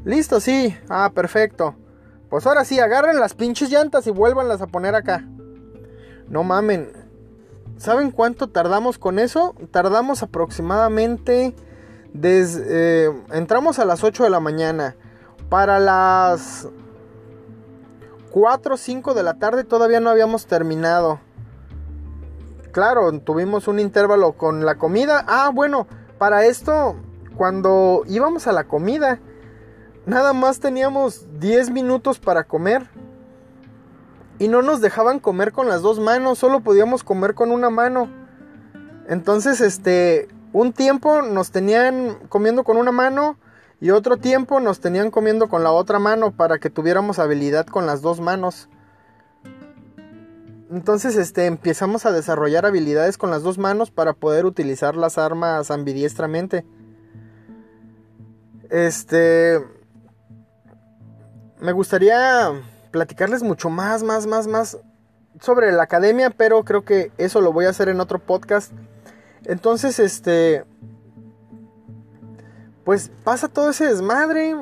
Listo, 0.06 0.40
sí. 0.40 0.76
Ah, 0.90 1.12
perfecto. 1.14 1.76
Pues 2.34 2.48
ahora 2.48 2.66
sí, 2.66 2.80
agarren 2.80 3.20
las 3.20 3.36
pinches 3.36 3.70
llantas 3.70 4.08
y 4.08 4.10
vuélvanlas 4.10 4.60
a 4.60 4.66
poner 4.66 4.96
acá. 4.96 5.24
No 6.28 6.44
mamen. 6.44 6.92
¿Saben 7.78 8.10
cuánto 8.10 8.50
tardamos 8.50 8.98
con 8.98 9.20
eso? 9.20 9.54
Tardamos 9.70 10.24
aproximadamente 10.24 11.56
desde... 12.12 12.64
Eh, 13.06 13.24
entramos 13.34 13.78
a 13.78 13.86
las 13.86 14.04
8 14.04 14.24
de 14.24 14.32
la 14.32 14.40
mañana. 14.40 14.96
Para 15.50 15.78
las 15.78 16.68
4 18.32 18.74
o 18.74 18.78
5 18.78 19.14
de 19.14 19.22
la 19.22 19.36
tarde 19.36 19.64
todavía 19.64 20.00
no 20.00 20.10
habíamos 20.10 20.48
terminado. 20.48 21.20
Claro, 22.72 23.12
tuvimos 23.20 23.68
un 23.68 23.78
intervalo 23.78 24.32
con 24.34 24.66
la 24.66 24.80
comida. 24.80 25.24
Ah, 25.28 25.52
bueno, 25.54 25.86
para 26.18 26.46
esto, 26.46 26.96
cuando 27.38 28.02
íbamos 28.08 28.48
a 28.48 28.54
la 28.54 28.64
comida, 28.64 29.20
nada 30.06 30.34
más 30.34 30.60
teníamos 30.60 31.26
10 31.40 31.72
minutos 31.72 32.20
para 32.20 32.44
comer. 32.44 32.90
Y 34.40 34.48
no 34.48 34.62
nos 34.62 34.82
dejaban 34.82 35.20
comer 35.20 35.52
con 35.52 35.70
las 35.70 35.82
dos 35.82 36.00
manos, 36.00 36.40
solo 36.40 36.62
podíamos 36.62 37.04
comer 37.04 37.34
con 37.34 37.52
una 37.52 37.70
mano. 37.70 38.10
Entonces, 39.08 39.62
este, 39.62 40.28
un 40.52 40.74
tiempo 40.74 41.22
nos 41.22 41.52
tenían 41.52 42.16
comiendo 42.30 42.64
con 42.64 42.78
una 42.78 42.92
mano 42.92 43.38
y 43.80 43.92
otro 43.92 44.18
tiempo 44.18 44.60
nos 44.60 44.80
tenían 44.80 45.12
comiendo 45.12 45.50
con 45.50 45.64
la 45.64 45.72
otra 45.72 46.00
mano 46.00 46.32
para 46.32 46.58
que 46.58 46.70
tuviéramos 46.70 47.20
habilidad 47.20 47.66
con 47.66 47.86
las 47.86 48.02
dos 48.02 48.20
manos. 48.22 48.70
Entonces, 50.72 51.16
este, 51.16 51.46
empezamos 51.46 52.06
a 52.06 52.12
desarrollar 52.12 52.66
habilidades 52.66 53.18
con 53.18 53.30
las 53.30 53.44
dos 53.44 53.60
manos 53.60 53.92
para 53.92 54.14
poder 54.14 54.46
utilizar 54.46 54.96
las 54.96 55.18
armas 55.20 55.70
ambidiestramente. 55.70 56.66
Este, 58.72 59.64
me 61.64 61.72
gustaría 61.72 62.52
platicarles 62.92 63.42
mucho 63.42 63.70
más, 63.70 64.04
más, 64.04 64.28
más, 64.28 64.48
más 64.48 64.78
sobre 65.40 65.72
la 65.72 65.84
academia, 65.84 66.30
pero 66.30 66.66
creo 66.66 66.84
que 66.84 67.14
eso 67.18 67.40
lo 67.40 67.54
voy 67.54 67.66
a 67.66 67.70
hacer 67.70 67.88
en 67.88 68.02
otro 68.02 68.20
podcast. 68.20 68.74
Entonces, 69.46 69.98
este, 69.98 70.66
pues 72.84 73.12
pasa 73.24 73.48
todo 73.48 73.70
ese 73.70 73.86
desmadre 73.86 74.58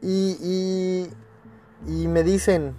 y, 0.00 1.08
me 1.84 2.22
dicen, 2.22 2.76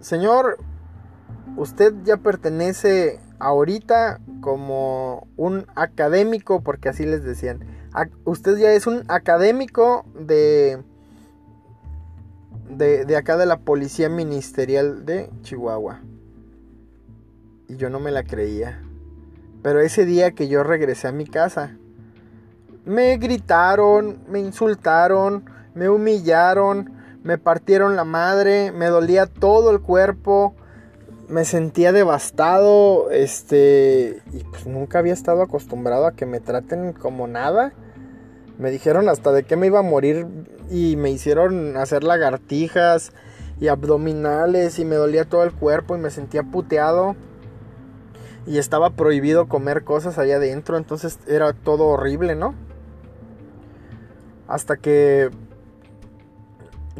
Señor, 0.00 0.58
usted 1.56 1.94
ya 2.02 2.16
pertenece 2.16 3.20
ahorita 3.38 4.18
como 4.40 5.28
un 5.36 5.66
académico, 5.76 6.62
porque 6.62 6.88
así 6.88 7.06
les 7.06 7.22
decían. 7.22 7.75
Usted 8.24 8.58
ya 8.58 8.72
es 8.72 8.86
un 8.86 9.04
académico 9.08 10.04
de, 10.18 10.82
de, 12.68 13.04
de 13.04 13.16
acá 13.16 13.36
de 13.36 13.46
la 13.46 13.58
Policía 13.58 14.08
Ministerial 14.08 15.06
de 15.06 15.30
Chihuahua. 15.42 16.00
Y 17.68 17.76
yo 17.76 17.90
no 17.90 18.00
me 18.00 18.10
la 18.10 18.22
creía. 18.22 18.82
Pero 19.62 19.80
ese 19.80 20.04
día 20.04 20.32
que 20.32 20.48
yo 20.48 20.62
regresé 20.62 21.08
a 21.08 21.12
mi 21.12 21.26
casa, 21.26 21.76
me 22.84 23.16
gritaron, 23.16 24.18
me 24.28 24.38
insultaron, 24.38 25.44
me 25.74 25.88
humillaron, 25.88 26.92
me 27.24 27.38
partieron 27.38 27.96
la 27.96 28.04
madre, 28.04 28.70
me 28.70 28.86
dolía 28.86 29.26
todo 29.26 29.72
el 29.72 29.80
cuerpo, 29.80 30.54
me 31.28 31.44
sentía 31.44 31.92
devastado, 31.92 33.10
este, 33.10 34.22
y 34.32 34.44
pues 34.44 34.66
nunca 34.66 35.00
había 35.00 35.12
estado 35.12 35.42
acostumbrado 35.42 36.06
a 36.06 36.12
que 36.12 36.26
me 36.26 36.38
traten 36.38 36.92
como 36.92 37.26
nada. 37.26 37.72
Me 38.58 38.70
dijeron 38.70 39.08
hasta 39.08 39.32
de 39.32 39.42
qué 39.42 39.56
me 39.56 39.66
iba 39.66 39.80
a 39.80 39.82
morir 39.82 40.26
y 40.70 40.96
me 40.96 41.10
hicieron 41.10 41.76
hacer 41.76 42.04
lagartijas 42.04 43.12
y 43.60 43.68
abdominales 43.68 44.78
y 44.78 44.84
me 44.84 44.96
dolía 44.96 45.24
todo 45.24 45.44
el 45.44 45.52
cuerpo 45.52 45.96
y 45.96 46.00
me 46.00 46.10
sentía 46.10 46.42
puteado. 46.42 47.16
Y 48.46 48.58
estaba 48.58 48.90
prohibido 48.90 49.48
comer 49.48 49.84
cosas 49.84 50.18
allá 50.18 50.36
adentro, 50.36 50.76
entonces 50.76 51.18
era 51.26 51.52
todo 51.52 51.86
horrible, 51.86 52.36
¿no? 52.36 52.54
Hasta 54.46 54.76
que 54.76 55.30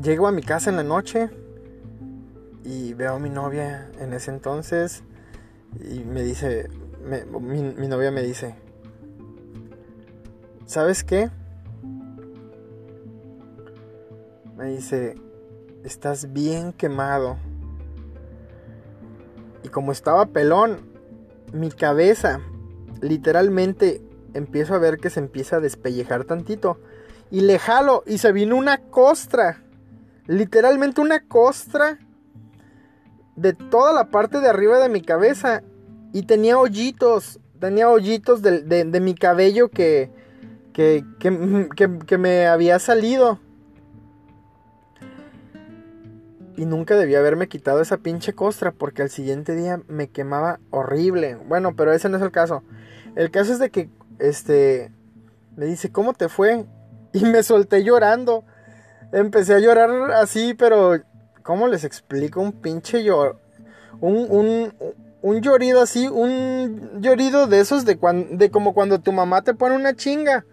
Llego 0.02 0.26
a 0.26 0.32
mi 0.32 0.42
casa 0.42 0.68
en 0.68 0.76
la 0.76 0.82
noche 0.82 1.30
y 2.64 2.92
veo 2.92 3.14
a 3.14 3.18
mi 3.18 3.30
novia 3.30 3.90
en 3.98 4.12
ese 4.12 4.30
entonces 4.30 5.02
y 5.80 6.00
me 6.00 6.22
dice, 6.22 6.68
mi, 7.40 7.88
novia 7.88 8.10
me 8.10 8.22
dice, 8.22 8.56
¿sabes 10.66 11.02
qué? 11.02 11.30
Me 14.56 14.66
dice, 14.66 15.16
estás 15.84 16.32
bien 16.32 16.72
quemado. 16.72 17.36
Y 19.62 19.68
como 19.68 19.92
estaba 19.92 20.26
pelón, 20.26 20.80
mi 21.52 21.70
cabeza 21.70 22.40
literalmente 23.00 24.02
empiezo 24.34 24.74
a 24.74 24.78
ver 24.78 24.98
que 24.98 25.10
se 25.10 25.20
empieza 25.20 25.56
a 25.56 25.60
despellejar 25.60 26.24
tantito. 26.24 26.80
Y 27.30 27.42
le 27.42 27.58
jalo 27.58 28.02
y 28.06 28.18
se 28.18 28.32
vino 28.32 28.56
una 28.56 28.78
costra 28.78 29.62
literalmente 30.26 31.00
una 31.00 31.20
costra 31.20 31.98
de 33.36 33.52
toda 33.52 33.92
la 33.92 34.10
parte 34.10 34.40
de 34.40 34.48
arriba 34.48 34.78
de 34.78 34.88
mi 34.88 35.02
cabeza. 35.02 35.62
Y 36.12 36.22
tenía 36.22 36.58
hoyitos, 36.58 37.40
tenía 37.60 37.88
hoyitos 37.88 38.42
de, 38.42 39.00
mi 39.00 39.14
cabello 39.14 39.68
que, 39.68 40.10
que, 40.72 41.04
que, 41.18 41.98
que, 42.06 42.18
me 42.18 42.46
había 42.46 42.78
salido. 42.78 43.38
Y 46.56 46.64
nunca 46.64 46.96
debía 46.96 47.18
haberme 47.18 47.48
quitado 47.48 47.80
esa 47.80 47.98
pinche 47.98 48.32
costra 48.32 48.72
porque 48.72 49.02
al 49.02 49.10
siguiente 49.10 49.54
día 49.54 49.80
me 49.88 50.08
quemaba 50.08 50.58
horrible. 50.70 51.36
Bueno, 51.46 51.76
pero 51.76 51.92
ese 51.92 52.08
no 52.08 52.16
es 52.16 52.22
el 52.22 52.30
caso. 52.30 52.62
El 53.14 53.30
caso 53.30 53.52
es 53.52 53.58
de 53.58 53.70
que, 53.70 53.90
este, 54.18 54.90
me 55.56 55.66
dice, 55.66 55.90
¿cómo 55.92 56.14
te 56.14 56.28
fue? 56.28 56.64
Y 57.12 57.24
me 57.24 57.42
solté 57.42 57.84
llorando. 57.84 58.44
Empecé 59.12 59.54
a 59.54 59.58
llorar 59.58 59.90
así, 60.12 60.54
pero 60.54 61.00
¿cómo 61.42 61.68
les 61.68 61.84
explico? 61.84 62.40
Un 62.40 62.52
pinche 62.52 63.02
llor... 63.04 63.38
Un, 63.98 64.26
un, 64.28 64.74
un 65.22 65.40
llorido 65.40 65.80
así, 65.80 66.06
un 66.06 67.00
llorido 67.00 67.46
de 67.46 67.60
esos 67.60 67.86
de, 67.86 67.96
cuando, 67.96 68.36
de 68.36 68.50
como 68.50 68.74
cuando 68.74 69.00
tu 69.00 69.10
mamá 69.10 69.40
te 69.42 69.54
pone 69.54 69.74
una 69.74 69.96
chinga. 69.96 70.44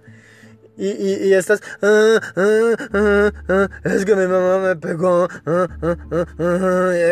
Y, 0.76 0.88
y, 0.88 1.34
estás... 1.34 1.62
Ah, 1.82 2.20
ah, 2.36 3.32
ah, 3.48 3.70
es 3.84 4.06
que 4.06 4.16
mi 4.16 4.26
mamá 4.26 4.60
me 4.60 4.76
pegó. 4.76 5.28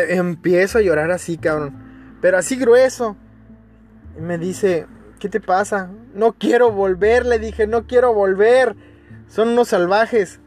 empiezo 0.08 0.78
a 0.78 0.82
llorar 0.82 1.10
así, 1.10 1.38
cabrón. 1.38 2.18
Pero 2.20 2.38
así 2.38 2.56
grueso. 2.56 3.16
Y 4.18 4.20
me 4.20 4.36
dice, 4.38 4.86
¿qué 5.20 5.28
te 5.28 5.40
pasa? 5.40 5.90
No 6.14 6.32
quiero 6.32 6.72
volver, 6.72 7.24
le 7.24 7.38
dije, 7.38 7.66
no 7.66 7.86
quiero 7.86 8.12
volver. 8.12 8.74
Son 9.28 9.50
unos 9.50 9.68
salvajes. 9.68 10.40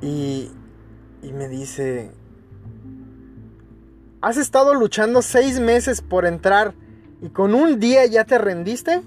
Y, 0.00 0.52
y 1.22 1.32
me 1.32 1.48
dice, 1.48 2.12
¿has 4.20 4.36
estado 4.36 4.74
luchando 4.74 5.20
seis 5.22 5.58
meses 5.58 6.00
por 6.00 6.26
entrar 6.26 6.74
y 7.20 7.30
con 7.30 7.54
un 7.54 7.80
día 7.80 8.06
ya 8.06 8.24
te 8.24 8.38
rendiste? 8.38 9.02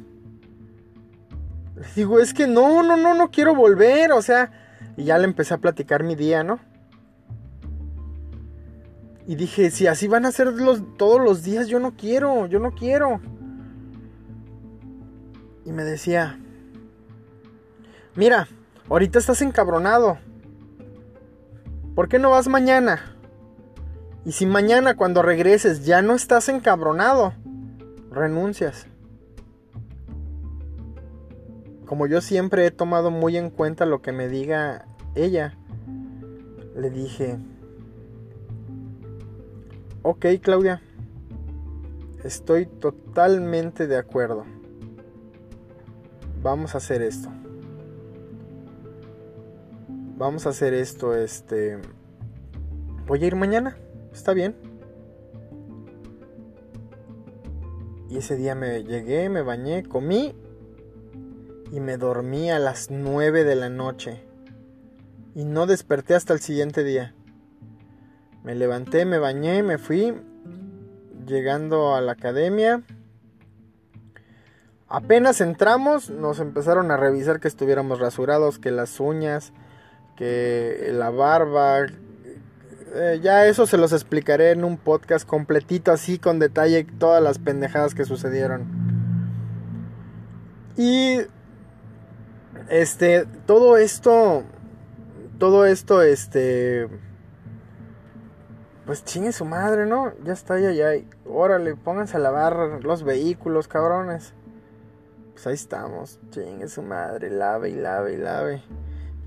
Digo, 1.96 2.20
es 2.20 2.34
que 2.34 2.48
no, 2.48 2.84
no, 2.84 2.98
no, 2.98 3.14
no 3.14 3.32
quiero 3.32 3.56
volver, 3.56 4.12
o 4.12 4.22
sea, 4.22 4.52
y 4.98 5.06
ya 5.06 5.18
le 5.18 5.26
empecé 5.26 5.54
a 5.54 5.60
platicar 5.60 6.04
mi 6.04 6.16
día, 6.16 6.44
¿no? 6.44 6.60
Y 9.26 9.36
dije, 9.36 9.70
si 9.70 9.88
así 9.88 10.08
van 10.08 10.26
a 10.26 10.32
ser 10.32 10.48
los, 10.48 10.98
todos 10.98 11.22
los 11.22 11.44
días, 11.44 11.68
yo 11.68 11.80
no 11.80 11.96
quiero, 11.96 12.48
yo 12.48 12.60
no 12.60 12.72
quiero. 12.72 13.22
Y 15.66 15.72
me 15.72 15.84
decía, 15.84 16.40
mira, 18.16 18.48
ahorita 18.90 19.20
estás 19.20 19.42
encabronado. 19.42 20.18
¿Por 21.94 22.10
qué 22.10 22.18
no 22.18 22.32
vas 22.32 22.48
mañana? 22.48 23.16
Y 24.26 24.32
si 24.32 24.46
mañana 24.46 24.98
cuando 24.98 25.22
regreses 25.22 25.86
ya 25.86 26.02
no 26.02 26.16
estás 26.16 26.50
encabronado, 26.50 27.34
renuncias. 28.12 28.89
Como 31.90 32.06
yo 32.06 32.22
siempre 32.22 32.68
he 32.68 32.72
tomado 32.72 33.10
muy 33.10 33.36
en 33.36 33.50
cuenta 33.50 33.88
lo 33.88 34.04
que 34.04 34.12
me 34.12 34.28
diga 34.28 34.86
ella, 35.16 35.58
le 36.76 36.92
dije, 36.92 37.40
ok 40.04 40.28
Claudia, 40.40 40.84
estoy 42.24 42.68
totalmente 42.68 43.88
de 43.88 43.98
acuerdo. 43.98 44.46
Vamos 46.44 46.76
a 46.76 46.78
hacer 46.78 47.02
esto 47.02 47.30
vamos 50.20 50.46
a 50.46 50.50
hacer 50.50 50.74
esto, 50.74 51.16
este... 51.16 51.80
Voy 53.08 53.24
a 53.24 53.28
ir 53.28 53.36
mañana, 53.36 53.78
está 54.14 54.34
bien. 54.34 54.54
Y 58.10 58.18
ese 58.18 58.36
día 58.36 58.54
me 58.54 58.84
llegué, 58.84 59.30
me 59.30 59.42
bañé, 59.42 59.84
comí 59.84 60.36
y 61.72 61.80
me 61.80 61.98
dormí 61.98 62.50
a 62.52 62.60
las 62.60 62.90
9 62.90 63.44
de 63.44 63.56
la 63.56 63.70
noche. 63.70 64.24
Y 65.36 65.46
no 65.46 65.68
desperté 65.68 66.16
hasta 66.16 66.34
el 66.34 66.40
siguiente 66.40 66.84
día. 66.84 67.14
Me 68.44 68.56
levanté, 68.56 69.06
me 69.06 69.20
bañé, 69.20 69.64
me 69.64 69.78
fui. 69.78 70.14
Llegando 71.26 71.96
a 71.96 72.02
la 72.02 72.14
academia. 72.14 72.84
Apenas 74.88 75.40
entramos, 75.40 76.10
nos 76.10 76.40
empezaron 76.40 76.90
a 76.90 76.98
revisar 76.98 77.40
que 77.40 77.48
estuviéramos 77.48 78.00
rasurados, 78.00 78.58
que 78.58 78.72
las 78.72 79.00
uñas, 79.00 79.54
que 80.16 80.90
la 80.92 81.12
barba, 81.12 81.86
eh, 82.96 83.20
ya 83.22 83.46
eso 83.46 83.68
se 83.68 83.78
los 83.78 83.94
explicaré 83.94 84.50
en 84.50 84.64
un 84.64 84.78
podcast 84.78 85.28
completito 85.28 85.92
así 85.92 86.18
con 86.18 86.40
detalle 86.40 86.86
todas 86.98 87.22
las 87.22 87.38
pendejadas 87.38 87.94
que 87.94 88.04
sucedieron. 88.04 88.66
Y 90.76 91.20
este, 92.70 93.26
todo 93.46 93.78
esto, 93.78 94.44
todo 95.38 95.66
esto, 95.66 96.02
este, 96.02 96.88
pues 98.86 99.04
chingue 99.04 99.32
su 99.32 99.46
madre, 99.46 99.86
¿no? 99.86 100.14
Ya 100.24 100.34
está, 100.34 100.60
ya, 100.60 100.72
ya. 100.72 100.92
Órale, 101.26 101.76
pónganse 101.76 102.18
a 102.18 102.20
lavar 102.20 102.84
los 102.84 103.04
vehículos, 103.04 103.68
cabrones. 103.68 104.34
Pues 105.34 105.48
ahí 105.48 105.54
estamos, 105.54 106.20
chingue 106.32 106.68
su 106.68 106.82
madre, 106.82 107.30
lave 107.30 107.70
y 107.70 107.76
lave 107.76 108.14
y 108.14 108.18
lave. 108.18 108.64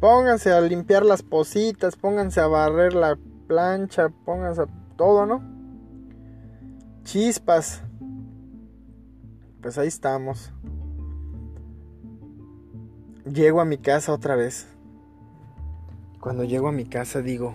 Pónganse 0.00 0.52
a 0.52 0.60
limpiar 0.60 1.04
las 1.04 1.22
positas, 1.22 1.96
pónganse 1.96 2.40
a 2.40 2.48
barrer 2.48 2.94
la 2.94 3.16
plancha, 3.46 4.08
pónganse 4.24 4.62
a 4.62 4.66
todo, 4.96 5.26
¿no? 5.26 5.42
Chispas. 7.04 7.82
Pues 9.60 9.78
ahí 9.78 9.88
estamos. 9.88 10.52
Llego 13.24 13.60
a 13.60 13.64
mi 13.64 13.78
casa 13.78 14.12
otra 14.12 14.36
vez. 14.36 14.66
Cuando 16.20 16.44
llego 16.44 16.68
a 16.68 16.72
mi 16.72 16.84
casa 16.84 17.20
digo, 17.20 17.54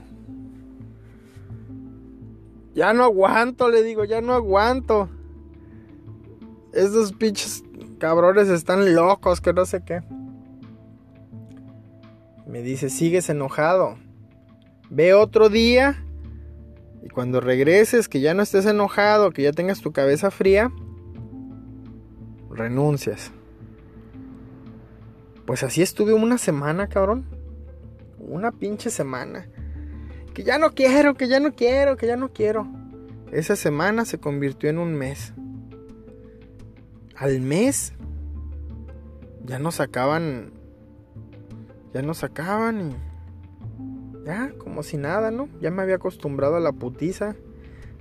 ya 2.73 2.93
no 2.93 3.03
aguanto, 3.03 3.69
le 3.69 3.83
digo, 3.83 4.05
ya 4.05 4.21
no 4.21 4.33
aguanto. 4.33 5.09
Estos 6.73 7.11
pinches 7.13 7.63
cabrones 7.97 8.49
están 8.49 8.93
locos, 8.93 9.41
que 9.41 9.51
no 9.51 9.65
sé 9.65 9.83
qué. 9.83 10.01
Me 12.45 12.61
dice, 12.61 12.89
sigues 12.89 13.29
enojado. 13.29 13.97
Ve 14.89 15.13
otro 15.13 15.49
día 15.49 16.03
y 17.03 17.09
cuando 17.09 17.41
regreses, 17.41 18.07
que 18.07 18.21
ya 18.21 18.33
no 18.33 18.43
estés 18.43 18.65
enojado, 18.65 19.31
que 19.31 19.43
ya 19.43 19.51
tengas 19.51 19.81
tu 19.81 19.91
cabeza 19.91 20.31
fría, 20.31 20.71
renuncias. 22.49 23.31
Pues 25.47 25.63
así 25.63 25.81
estuve 25.81 26.13
una 26.13 26.37
semana, 26.37 26.89
cabrón. 26.89 27.25
Una 28.19 28.51
pinche 28.51 28.89
semana. 28.89 29.47
Que 30.33 30.43
ya 30.43 30.57
no 30.57 30.71
quiero, 30.71 31.15
que 31.15 31.29
ya 31.29 31.39
no 31.39 31.55
quiero, 31.55 31.95
que 31.95 32.05
ya 32.05 32.17
no 32.17 32.33
quiero. 32.33 32.67
Esa 33.31 33.55
semana 33.55 34.03
se 34.03 34.19
convirtió 34.19 34.69
en 34.69 34.77
un 34.77 34.93
mes. 34.93 35.33
Al 37.15 37.39
mes 37.39 37.93
ya 39.45 39.57
nos 39.57 39.75
sacaban. 39.75 40.51
Ya 41.93 42.01
nos 42.01 42.17
sacaban 42.17 42.91
y. 42.91 44.25
Ya, 44.25 44.51
como 44.57 44.83
si 44.83 44.97
nada, 44.97 45.31
¿no? 45.31 45.47
Ya 45.61 45.71
me 45.71 45.81
había 45.81 45.95
acostumbrado 45.95 46.57
a 46.57 46.59
la 46.59 46.73
putiza. 46.73 47.37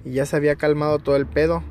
Y 0.04 0.10
ya 0.14 0.26
se 0.26 0.34
había 0.34 0.56
calmado 0.56 0.98
todo 0.98 1.14
el 1.14 1.26
pedo. 1.26 1.62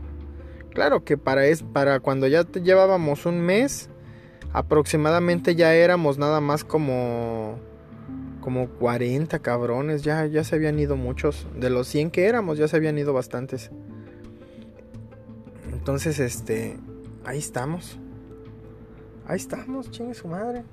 Claro 0.73 1.03
que 1.03 1.17
para, 1.17 1.45
es, 1.47 1.63
para 1.63 1.99
cuando 1.99 2.27
ya 2.27 2.49
llevábamos 2.49 3.25
un 3.25 3.41
mes 3.41 3.89
aproximadamente 4.55 5.53
ya 5.55 5.75
éramos 5.75 6.17
nada 6.17 6.39
más 6.39 6.63
como 6.63 7.59
como 8.39 8.69
40 8.69 9.39
cabrones, 9.39 10.03
ya 10.03 10.25
ya 10.27 10.45
se 10.45 10.55
habían 10.55 10.79
ido 10.79 10.95
muchos, 10.95 11.45
de 11.59 11.69
los 11.69 11.87
100 11.89 12.11
que 12.11 12.25
éramos 12.25 12.57
ya 12.57 12.69
se 12.69 12.77
habían 12.77 12.97
ido 12.97 13.11
bastantes. 13.11 13.69
Entonces, 15.73 16.19
este, 16.19 16.77
ahí 17.25 17.39
estamos. 17.39 17.99
Ahí 19.27 19.37
estamos, 19.37 19.91
chingue 19.91 20.13
su 20.13 20.27
madre. 20.29 20.63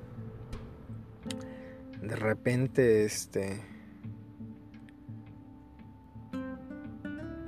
De 2.00 2.14
repente, 2.14 3.04
este 3.04 3.60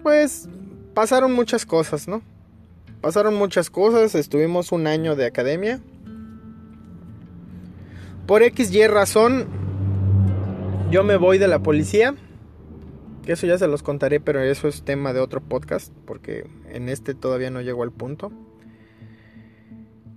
pues 0.03 0.49
pasaron 0.95 1.33
muchas 1.33 1.65
cosas, 1.65 2.09
¿no? 2.09 2.23
Pasaron 3.01 3.37
muchas 3.37 3.71
cosas, 3.71 4.17
estuvimos 4.17 4.73
un 4.73 4.89
año 4.89 5.15
de 5.15 5.27
academia 5.27 5.81
por 8.27 8.43
XY 8.43 8.87
razón, 8.87 9.47
yo 10.91 11.05
me 11.05 11.17
voy 11.17 11.39
de 11.39 11.49
la 11.49 11.59
policía. 11.59 12.15
Eso 13.27 13.47
ya 13.47 13.59
se 13.59 13.69
los 13.69 13.83
contaré, 13.83 14.21
pero 14.21 14.41
eso 14.41 14.69
es 14.69 14.83
tema 14.83 15.13
de 15.13 15.21
otro 15.21 15.41
podcast, 15.41 15.93
porque 16.07 16.47
en 16.71 16.89
este 16.89 17.15
todavía 17.15 17.51
no 17.51 17.61
llego 17.61 17.83
al 17.83 17.93
punto. 17.93 18.33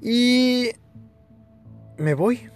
Y 0.01 0.69
me 1.97 2.13
voy. 2.13 2.49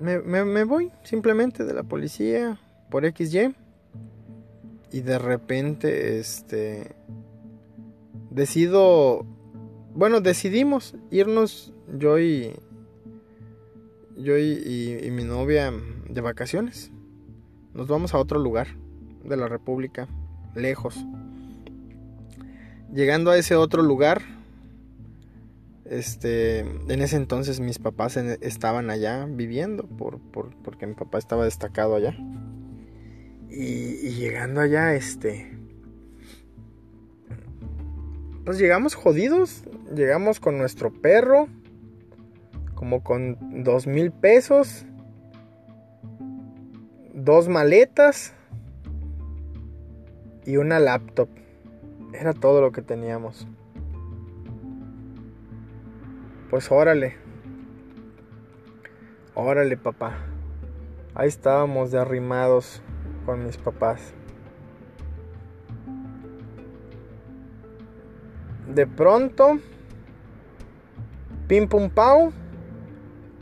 Me, 0.00 0.20
me 0.20 0.64
voy 0.64 0.90
simplemente 1.02 1.64
de 1.64 1.74
la 1.74 1.82
policía 1.82 2.58
por 2.90 3.04
XY. 3.04 3.54
Y 4.92 5.00
de 5.00 5.18
repente, 5.18 6.18
este... 6.18 6.94
Decido... 8.30 9.26
Bueno, 9.94 10.20
decidimos 10.20 10.96
irnos 11.10 11.72
yo 11.98 12.18
y, 12.18 12.52
yo 14.16 14.38
y, 14.38 15.08
mi 15.10 15.24
novia 15.24 15.72
de 16.08 16.20
vacaciones. 16.20 16.90
Nos 17.72 17.88
vamos 17.88 18.14
a 18.14 18.18
otro 18.18 18.38
lugar 18.38 18.68
de 19.24 19.36
la 19.36 19.48
República, 19.48 20.08
lejos. 20.54 21.04
Llegando 22.92 23.30
a 23.30 23.38
ese 23.38 23.56
otro 23.56 23.82
lugar, 23.82 24.22
este, 25.84 26.60
en 26.60 27.02
ese 27.02 27.16
entonces 27.16 27.58
mis 27.60 27.78
papás 27.78 28.16
estaban 28.16 28.90
allá 28.90 29.26
viviendo, 29.28 29.84
por, 29.84 30.20
porque 30.62 30.86
mi 30.86 30.94
papá 30.94 31.18
estaba 31.18 31.44
destacado 31.44 31.96
allá. 31.96 32.16
Y, 33.50 34.06
y, 34.06 34.14
llegando 34.14 34.60
allá, 34.60 34.94
este, 34.94 35.50
pues 38.44 38.58
llegamos 38.58 38.94
jodidos, 38.94 39.64
llegamos 39.94 40.38
con 40.38 40.58
nuestro 40.58 40.92
perro, 40.92 41.48
como 42.84 43.02
con 43.02 43.64
dos 43.64 43.86
mil 43.86 44.12
pesos, 44.12 44.84
dos 47.14 47.48
maletas 47.48 48.34
y 50.44 50.58
una 50.58 50.78
laptop. 50.78 51.30
Era 52.12 52.34
todo 52.34 52.60
lo 52.60 52.72
que 52.72 52.82
teníamos. 52.82 53.48
Pues 56.50 56.70
órale. 56.70 57.16
Órale, 59.34 59.78
papá. 59.78 60.18
Ahí 61.14 61.28
estábamos 61.28 61.90
de 61.90 61.98
arrimados 62.00 62.82
con 63.24 63.46
mis 63.46 63.56
papás. 63.56 64.12
De 68.68 68.86
pronto, 68.86 69.58
pim 71.48 71.66
pum 71.66 71.88
pau, 71.88 72.30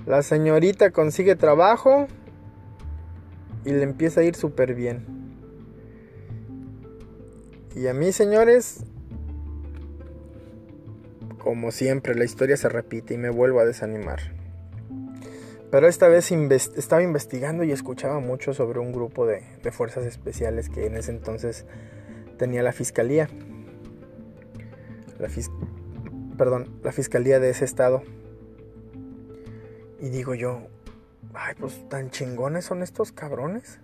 la 0.07 0.23
señorita 0.23 0.91
consigue 0.91 1.37
trabajo 1.37 2.07
y 3.65 3.71
le 3.71 3.83
empieza 3.83 4.21
a 4.21 4.25
ir 4.25 4.35
súper 4.35 4.75
bien. 4.75 5.07
Y 7.75 7.87
a 7.87 7.95
mí, 7.95 8.13
señores, 8.13 8.85
como 11.39 11.71
siempre, 11.71 12.15
la 12.15 12.25
historia 12.25 12.57
se 12.57 12.69
repite 12.69 13.15
y 13.15 13.19
me 13.19 13.31
vuelvo 13.31 13.61
a 13.61 13.65
desanimar. 13.65 14.21
Pero 15.71 15.89
esta 15.89 16.07
vez 16.07 16.31
estaba 16.31 17.03
investigando 17.03 17.65
y 17.65 17.73
escuchaba 17.73 18.21
mucho 18.21 18.53
sobre 18.53 18.79
un 18.79 18.93
grupo 18.93 19.27
de, 19.27 19.43
fuerzas 19.73 20.05
especiales 20.05 20.69
que 20.69 20.87
en 20.87 20.97
ese 20.97 21.13
entonces 21.13 21.65
tenía 22.37 22.63
la 22.63 22.73
fiscalía. 22.73 23.29
Perdón, 26.37 26.79
la 26.83 26.93
fiscalía 26.93 27.41
de 27.41 27.49
ese 27.49 27.65
estado. 27.65 28.03
Y 30.03 30.11
digo 30.11 30.35
yo, 30.35 30.67
ay, 31.33 31.55
pues 31.57 31.89
tan 31.89 32.11
chingones 32.11 32.65
son 32.65 32.83
estos 32.83 33.13
cabrones. 33.13 33.79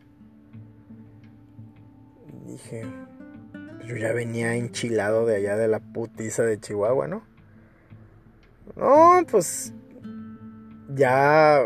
Dije, 2.44 2.84
yo 3.86 3.96
ya 3.96 4.12
venía 4.12 4.56
enchilado 4.56 5.26
de 5.26 5.36
allá 5.36 5.56
de 5.56 5.68
la 5.68 5.78
putiza 5.78 6.42
de 6.42 6.58
Chihuahua, 6.58 7.06
¿no? 7.06 7.22
No, 8.74 9.24
pues 9.30 9.72
ya 10.92 11.64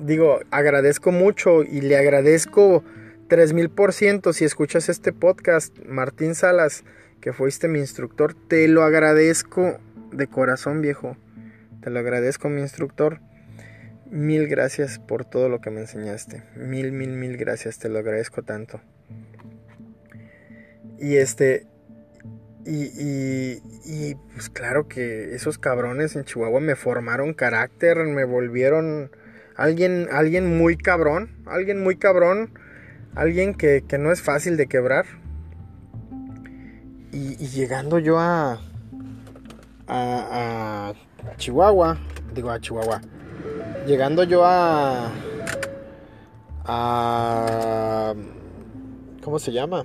digo, 0.00 0.40
agradezco 0.50 1.12
mucho 1.12 1.62
y 1.62 1.80
le 1.80 1.96
agradezco 1.96 2.82
3000% 3.28 4.32
si 4.32 4.44
escuchas 4.44 4.88
este 4.88 5.12
podcast, 5.12 5.78
Martín 5.86 6.34
Salas, 6.34 6.82
que 7.20 7.32
fuiste 7.32 7.68
mi 7.68 7.78
instructor, 7.78 8.34
te 8.34 8.66
lo 8.66 8.82
agradezco 8.82 9.78
de 10.10 10.26
corazón, 10.26 10.80
viejo. 10.80 11.16
Te 11.82 11.90
lo 11.90 12.00
agradezco, 12.00 12.48
mi 12.48 12.62
instructor. 12.62 13.20
Mil 14.10 14.46
gracias 14.48 14.98
por 14.98 15.24
todo 15.24 15.48
lo 15.48 15.60
que 15.60 15.70
me 15.70 15.80
enseñaste. 15.80 16.42
Mil, 16.54 16.92
mil, 16.92 17.10
mil 17.10 17.36
gracias. 17.36 17.78
Te 17.78 17.88
lo 17.88 17.98
agradezco 17.98 18.42
tanto. 18.42 18.80
Y 20.98 21.16
este... 21.16 21.66
Y, 22.64 22.90
y, 23.00 23.62
y 23.84 24.16
pues 24.32 24.48
claro 24.48 24.88
que 24.88 25.36
esos 25.36 25.56
cabrones 25.56 26.16
en 26.16 26.24
Chihuahua 26.24 26.58
me 26.58 26.74
formaron 26.74 27.32
carácter, 27.32 27.96
me 27.98 28.24
volvieron 28.24 29.12
alguien, 29.54 30.08
alguien 30.10 30.58
muy 30.58 30.76
cabrón, 30.76 31.30
alguien 31.46 31.80
muy 31.80 31.96
cabrón, 31.96 32.58
alguien 33.14 33.54
que, 33.54 33.84
que 33.86 33.98
no 33.98 34.10
es 34.10 34.20
fácil 34.20 34.56
de 34.56 34.66
quebrar. 34.66 35.06
Y, 37.12 37.36
y 37.40 37.46
llegando 37.46 38.00
yo 38.00 38.18
a, 38.18 38.60
a, 39.86 40.92
a 40.92 41.36
Chihuahua, 41.36 42.00
digo 42.34 42.50
a 42.50 42.58
Chihuahua, 42.58 43.00
llegando 43.86 44.24
yo 44.24 44.44
a, 44.44 45.12
a, 46.64 48.14
¿cómo 49.22 49.38
se 49.38 49.52
llama? 49.52 49.84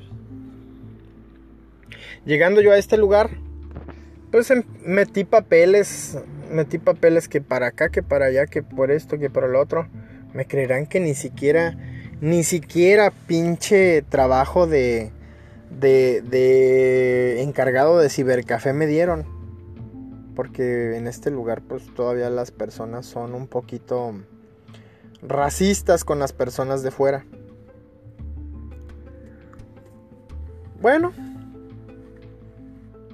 Llegando 2.25 2.61
yo 2.61 2.71
a 2.71 2.77
este 2.77 2.97
lugar, 2.97 3.29
pues 4.31 4.51
em, 4.51 4.63
metí 4.85 5.23
papeles, 5.23 6.17
metí 6.49 6.77
papeles 6.77 7.27
que 7.27 7.41
para 7.41 7.67
acá, 7.67 7.89
que 7.89 8.03
para 8.03 8.25
allá, 8.25 8.47
que 8.47 8.63
por 8.63 8.91
esto, 8.91 9.17
que 9.17 9.29
por 9.29 9.43
el 9.43 9.55
otro. 9.55 9.87
Me 10.33 10.45
creerán 10.45 10.87
que 10.87 10.99
ni 10.99 11.13
siquiera, 11.13 11.77
ni 12.21 12.43
siquiera 12.43 13.11
pinche 13.27 14.01
trabajo 14.01 14.65
de, 14.65 15.11
de, 15.69 16.21
de 16.21 17.41
encargado 17.41 17.99
de 17.99 18.09
cibercafé 18.09 18.73
me 18.73 18.87
dieron. 18.87 19.40
Porque 20.35 20.95
en 20.95 21.07
este 21.07 21.31
lugar 21.31 21.61
pues 21.61 21.93
todavía 21.93 22.29
las 22.29 22.51
personas 22.51 23.05
son 23.05 23.33
un 23.33 23.47
poquito 23.47 24.13
racistas 25.21 26.03
con 26.03 26.19
las 26.19 26.33
personas 26.33 26.83
de 26.83 26.91
fuera. 26.91 27.25
Bueno, 30.81 31.13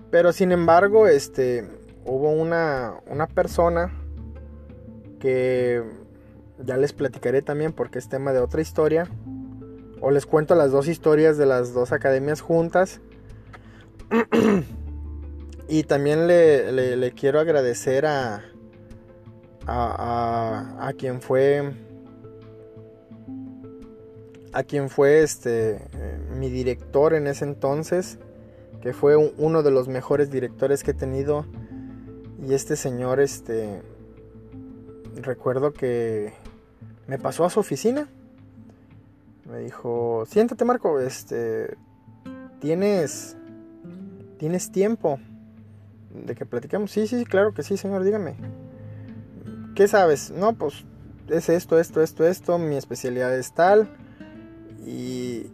pero 0.10 0.32
sin 0.32 0.52
embargo, 0.52 1.08
este, 1.08 1.68
hubo 2.06 2.32
una, 2.32 2.96
una 3.08 3.28
persona 3.28 3.92
que 5.20 5.84
ya 6.64 6.78
les 6.78 6.94
platicaré 6.94 7.42
también 7.42 7.74
porque 7.74 8.00
es 8.00 8.08
tema 8.08 8.32
de 8.32 8.40
otra 8.40 8.62
historia. 8.62 9.10
O 10.00 10.12
les 10.12 10.26
cuento 10.26 10.56
las 10.56 10.72
dos 10.72 10.88
historias 10.88 11.38
de 11.38 11.46
las 11.46 11.74
dos 11.74 11.92
academias 11.92 12.42
juntas. 12.42 13.02
y 15.70 15.84
también 15.84 16.28
le, 16.28 17.14
quiero 17.16 17.40
agradecer 17.40 18.06
a, 18.06 18.44
a, 19.66 20.88
a, 20.88 20.94
quien 20.94 21.22
fue 21.22 21.74
a 24.54 24.64
quien 24.64 24.90
fue 24.90 25.24
este 25.24 25.82
mi 26.36 26.50
director 26.50 27.14
en 27.14 27.28
ese 27.28 27.44
entonces 27.46 28.18
que 28.82 28.94
fue 28.94 29.18
uno 29.18 29.64
de 29.64 29.72
los 29.72 29.88
mejores 29.88 30.30
directores 30.32 30.84
que 30.84 30.92
he 30.92 30.94
tenido. 30.94 31.46
Y 32.48 32.54
este 32.54 32.76
señor 32.76 33.20
este 33.20 33.82
recuerdo 35.16 35.74
que 35.74 36.34
me 37.08 37.18
pasó 37.18 37.44
a 37.44 37.50
su 37.50 37.60
oficina. 37.60 38.08
Me 39.50 39.60
dijo 39.60 40.26
siéntate 40.28 40.64
Marco 40.64 41.00
este 41.00 41.76
tienes 42.62 43.36
tienes 44.38 44.72
tiempo 44.72 45.20
de 46.14 46.36
que 46.36 46.46
platicamos 46.46 46.92
sí 46.92 47.08
sí 47.08 47.26
claro 47.26 47.54
que 47.54 47.64
sí 47.64 47.78
señor 47.78 48.04
dígame 48.04 48.36
qué 49.76 49.88
sabes 49.88 50.32
no 50.32 50.54
pues 50.54 50.86
es 51.30 51.50
esto 51.50 51.80
esto 51.80 52.02
esto 52.02 52.26
esto 52.26 52.58
mi 52.58 52.78
especialidad 52.78 53.36
es 53.38 53.54
tal 53.54 53.90
y, 54.86 55.48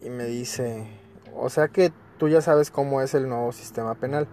y 0.00 0.10
me 0.10 0.24
dice 0.24 0.86
o 1.34 1.48
sea 1.48 1.68
que 1.68 1.92
tú 2.22 2.28
ya 2.28 2.40
sabes 2.40 2.70
cómo 2.70 3.00
es 3.00 3.14
el 3.14 3.28
nuevo 3.28 3.50
sistema 3.50 3.96
penal. 3.96 4.28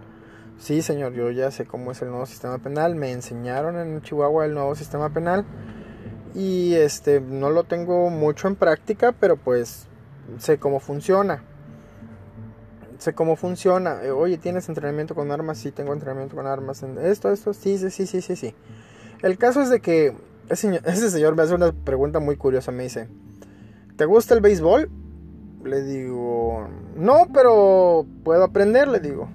Sí, 0.58 0.80
señor, 0.80 1.12
yo 1.12 1.32
ya 1.32 1.50
sé 1.50 1.66
cómo 1.66 1.90
es 1.90 2.00
el 2.02 2.10
nuevo 2.10 2.24
sistema 2.24 2.58
penal. 2.58 2.94
Me 2.94 3.10
enseñaron 3.10 3.76
en 3.78 4.00
Chihuahua 4.00 4.44
el 4.44 4.54
nuevo 4.54 4.76
sistema 4.76 5.12
penal. 5.12 5.44
Y 6.32 6.74
este 6.74 7.20
no 7.20 7.50
lo 7.50 7.64
tengo 7.64 8.08
mucho 8.08 8.46
en 8.46 8.54
práctica, 8.54 9.10
pero 9.10 9.36
pues 9.36 9.88
sé 10.38 10.58
cómo 10.58 10.78
funciona. 10.78 11.42
Sé 13.00 13.14
cómo 13.14 13.34
funciona. 13.34 14.04
Eh, 14.04 14.10
oye, 14.10 14.36
¿tienes 14.36 14.68
entrenamiento 14.68 15.14
con 15.14 15.32
armas? 15.32 15.56
Sí, 15.56 15.72
tengo 15.72 15.94
entrenamiento 15.94 16.36
con 16.36 16.46
armas. 16.46 16.82
Esto, 16.82 17.32
esto, 17.32 17.54
sí, 17.54 17.78
sí, 17.78 17.88
sí, 17.88 18.06
sí, 18.06 18.20
sí, 18.20 18.36
sí. 18.36 18.54
El 19.22 19.38
caso 19.38 19.62
es 19.62 19.70
de 19.70 19.80
que 19.80 20.14
ese 20.50 20.82
ese 20.84 21.10
señor 21.10 21.34
me 21.34 21.42
hace 21.42 21.54
una 21.54 21.72
pregunta 21.72 22.20
muy 22.20 22.36
curiosa. 22.36 22.72
Me 22.72 22.82
dice, 22.82 23.08
¿te 23.96 24.04
gusta 24.04 24.34
el 24.34 24.42
béisbol? 24.42 24.90
Le 25.64 25.82
digo, 25.82 26.68
no, 26.94 27.28
pero 27.32 28.04
puedo 28.22 28.44
aprender, 28.44 28.86
le 28.86 29.00
digo. 29.00 29.30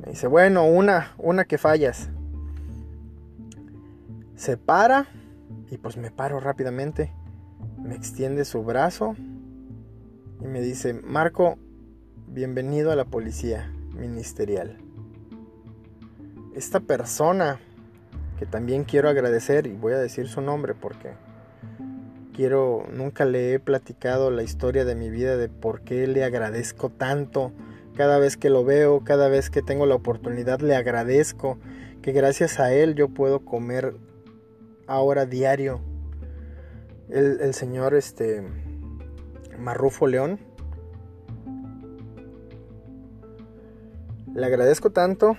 Me 0.00 0.10
dice, 0.10 0.26
bueno, 0.26 0.66
una, 0.66 1.12
una 1.18 1.44
que 1.44 1.58
fallas. 1.58 2.10
Se 4.34 4.56
para 4.56 5.06
y 5.70 5.78
pues 5.78 5.96
me 5.96 6.10
paro 6.10 6.40
rápidamente. 6.40 7.12
Me 7.80 7.94
extiende 7.94 8.44
su 8.44 8.64
brazo 8.64 9.14
y 10.40 10.46
me 10.48 10.60
dice, 10.60 10.92
Marco, 10.92 11.56
bienvenido 12.28 12.90
a 12.92 12.96
la 12.96 13.04
policía 13.04 13.72
ministerial. 13.94 14.78
Esta 16.54 16.80
persona 16.80 17.60
que 18.38 18.46
también 18.46 18.84
quiero 18.84 19.08
agradecer 19.08 19.66
y 19.66 19.72
voy 19.72 19.92
a 19.92 19.98
decir 19.98 20.28
su 20.28 20.40
nombre 20.40 20.74
porque 20.74 21.10
quiero, 22.34 22.86
nunca 22.92 23.24
le 23.24 23.54
he 23.54 23.58
platicado 23.58 24.30
la 24.30 24.42
historia 24.42 24.84
de 24.84 24.94
mi 24.94 25.08
vida 25.08 25.36
de 25.36 25.48
por 25.48 25.80
qué 25.80 26.06
le 26.06 26.24
agradezco 26.24 26.90
tanto. 26.90 27.52
Cada 27.96 28.18
vez 28.18 28.36
que 28.36 28.50
lo 28.50 28.64
veo, 28.64 29.02
cada 29.04 29.28
vez 29.28 29.48
que 29.48 29.62
tengo 29.62 29.86
la 29.86 29.94
oportunidad, 29.94 30.60
le 30.60 30.76
agradezco 30.76 31.58
que 32.02 32.12
gracias 32.12 32.60
a 32.60 32.72
él 32.72 32.94
yo 32.94 33.08
puedo 33.08 33.40
comer 33.44 33.96
ahora 34.86 35.24
diario. 35.24 35.80
El, 37.08 37.54
señor 37.54 37.94
este 37.94 38.42
Marrufo 39.58 40.06
León. 40.06 40.38
Le 44.36 44.44
agradezco 44.44 44.90
tanto 44.90 45.38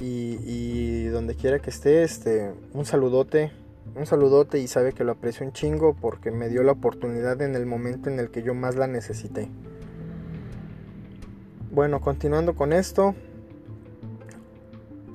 y, 0.00 1.04
donde 1.08 1.34
quiera 1.34 1.58
que 1.58 1.68
esté, 1.68 2.02
este, 2.02 2.50
un 2.72 2.86
saludote 2.86 3.52
un 3.94 4.06
saludote 4.06 4.58
y 4.58 4.68
sabe 4.68 4.94
que 4.94 5.04
lo 5.04 5.12
aprecio 5.12 5.46
un 5.46 5.52
chingo 5.52 5.94
porque 5.94 6.30
me 6.30 6.48
dio 6.48 6.62
la 6.62 6.72
oportunidad 6.72 7.40
en 7.42 7.54
el 7.54 7.66
momento 7.66 8.08
en 8.10 8.18
el 8.18 8.30
que 8.30 8.42
yo 8.42 8.54
más 8.54 8.74
la 8.74 8.86
necesité. 8.86 9.48
Bueno, 11.70 12.00
continuando 12.00 12.54
con 12.54 12.72
esto, 12.72 13.14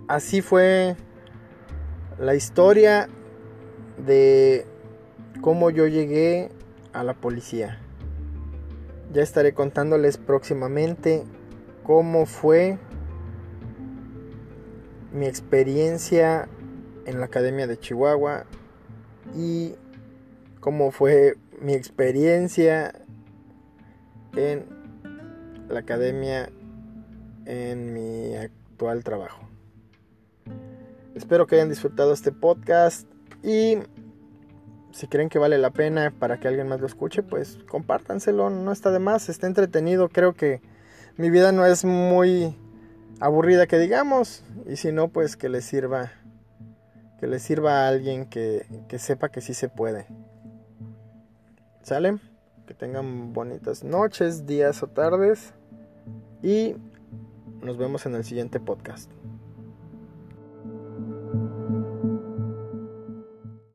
así 0.07 0.41
fue 0.41 0.95
la 2.19 2.35
historia 2.35 3.09
de 4.05 4.65
cómo 5.41 5.71
yo 5.71 5.87
llegué 5.87 6.49
a 6.93 7.03
la 7.03 7.15
policía. 7.15 7.79
Ya 9.11 9.23
estaré 9.23 9.53
contándoles 9.53 10.17
próximamente 10.17 11.23
cómo 11.83 12.25
fue 12.25 12.77
mi 15.11 15.25
experiencia 15.25 16.47
en 17.05 17.19
la 17.19 17.25
Academia 17.25 17.67
de 17.67 17.77
Chihuahua, 17.77 18.45
y 19.35 19.75
cómo 20.59 20.91
fue 20.91 21.37
mi 21.61 21.73
experiencia 21.73 22.93
en 24.35 24.65
la 25.69 25.79
academia 25.79 26.49
en 27.45 27.93
mi 27.93 28.35
actual 28.35 29.03
trabajo. 29.03 29.47
Espero 31.15 31.47
que 31.47 31.55
hayan 31.55 31.69
disfrutado 31.69 32.13
este 32.13 32.31
podcast 32.31 33.07
y 33.43 33.77
si 34.91 35.07
creen 35.07 35.29
que 35.29 35.39
vale 35.39 35.57
la 35.57 35.71
pena 35.71 36.13
para 36.17 36.39
que 36.39 36.47
alguien 36.47 36.67
más 36.67 36.79
lo 36.79 36.87
escuche, 36.87 37.23
pues 37.23 37.57
compártanselo, 37.69 38.49
no 38.49 38.71
está 38.71 38.91
de 38.91 38.99
más, 38.99 39.29
está 39.29 39.47
entretenido, 39.47 40.09
creo 40.09 40.33
que 40.33 40.61
mi 41.17 41.29
vida 41.29 41.51
no 41.51 41.65
es 41.65 41.85
muy 41.85 42.55
aburrida 43.21 43.67
que 43.67 43.79
digamos 43.79 44.43
y 44.67 44.75
si 44.75 44.91
no, 44.91 45.07
pues 45.07 45.37
que 45.37 45.47
les 45.47 45.63
sirva 45.63 46.11
que 47.19 47.27
le 47.27 47.39
sirva 47.39 47.85
a 47.85 47.87
alguien 47.87 48.25
que, 48.25 48.65
que 48.89 48.97
sepa 48.97 49.29
que 49.29 49.41
sí 49.41 49.53
se 49.53 49.69
puede. 49.69 50.07
¿Sale? 51.83 52.17
Que 52.65 52.73
tengan 52.73 53.31
bonitas 53.31 53.83
noches, 53.83 54.47
días 54.47 54.81
o 54.81 54.87
tardes. 54.87 55.53
Y 56.41 56.75
nos 57.61 57.77
vemos 57.77 58.07
en 58.07 58.15
el 58.15 58.23
siguiente 58.23 58.59
podcast. 58.59 59.11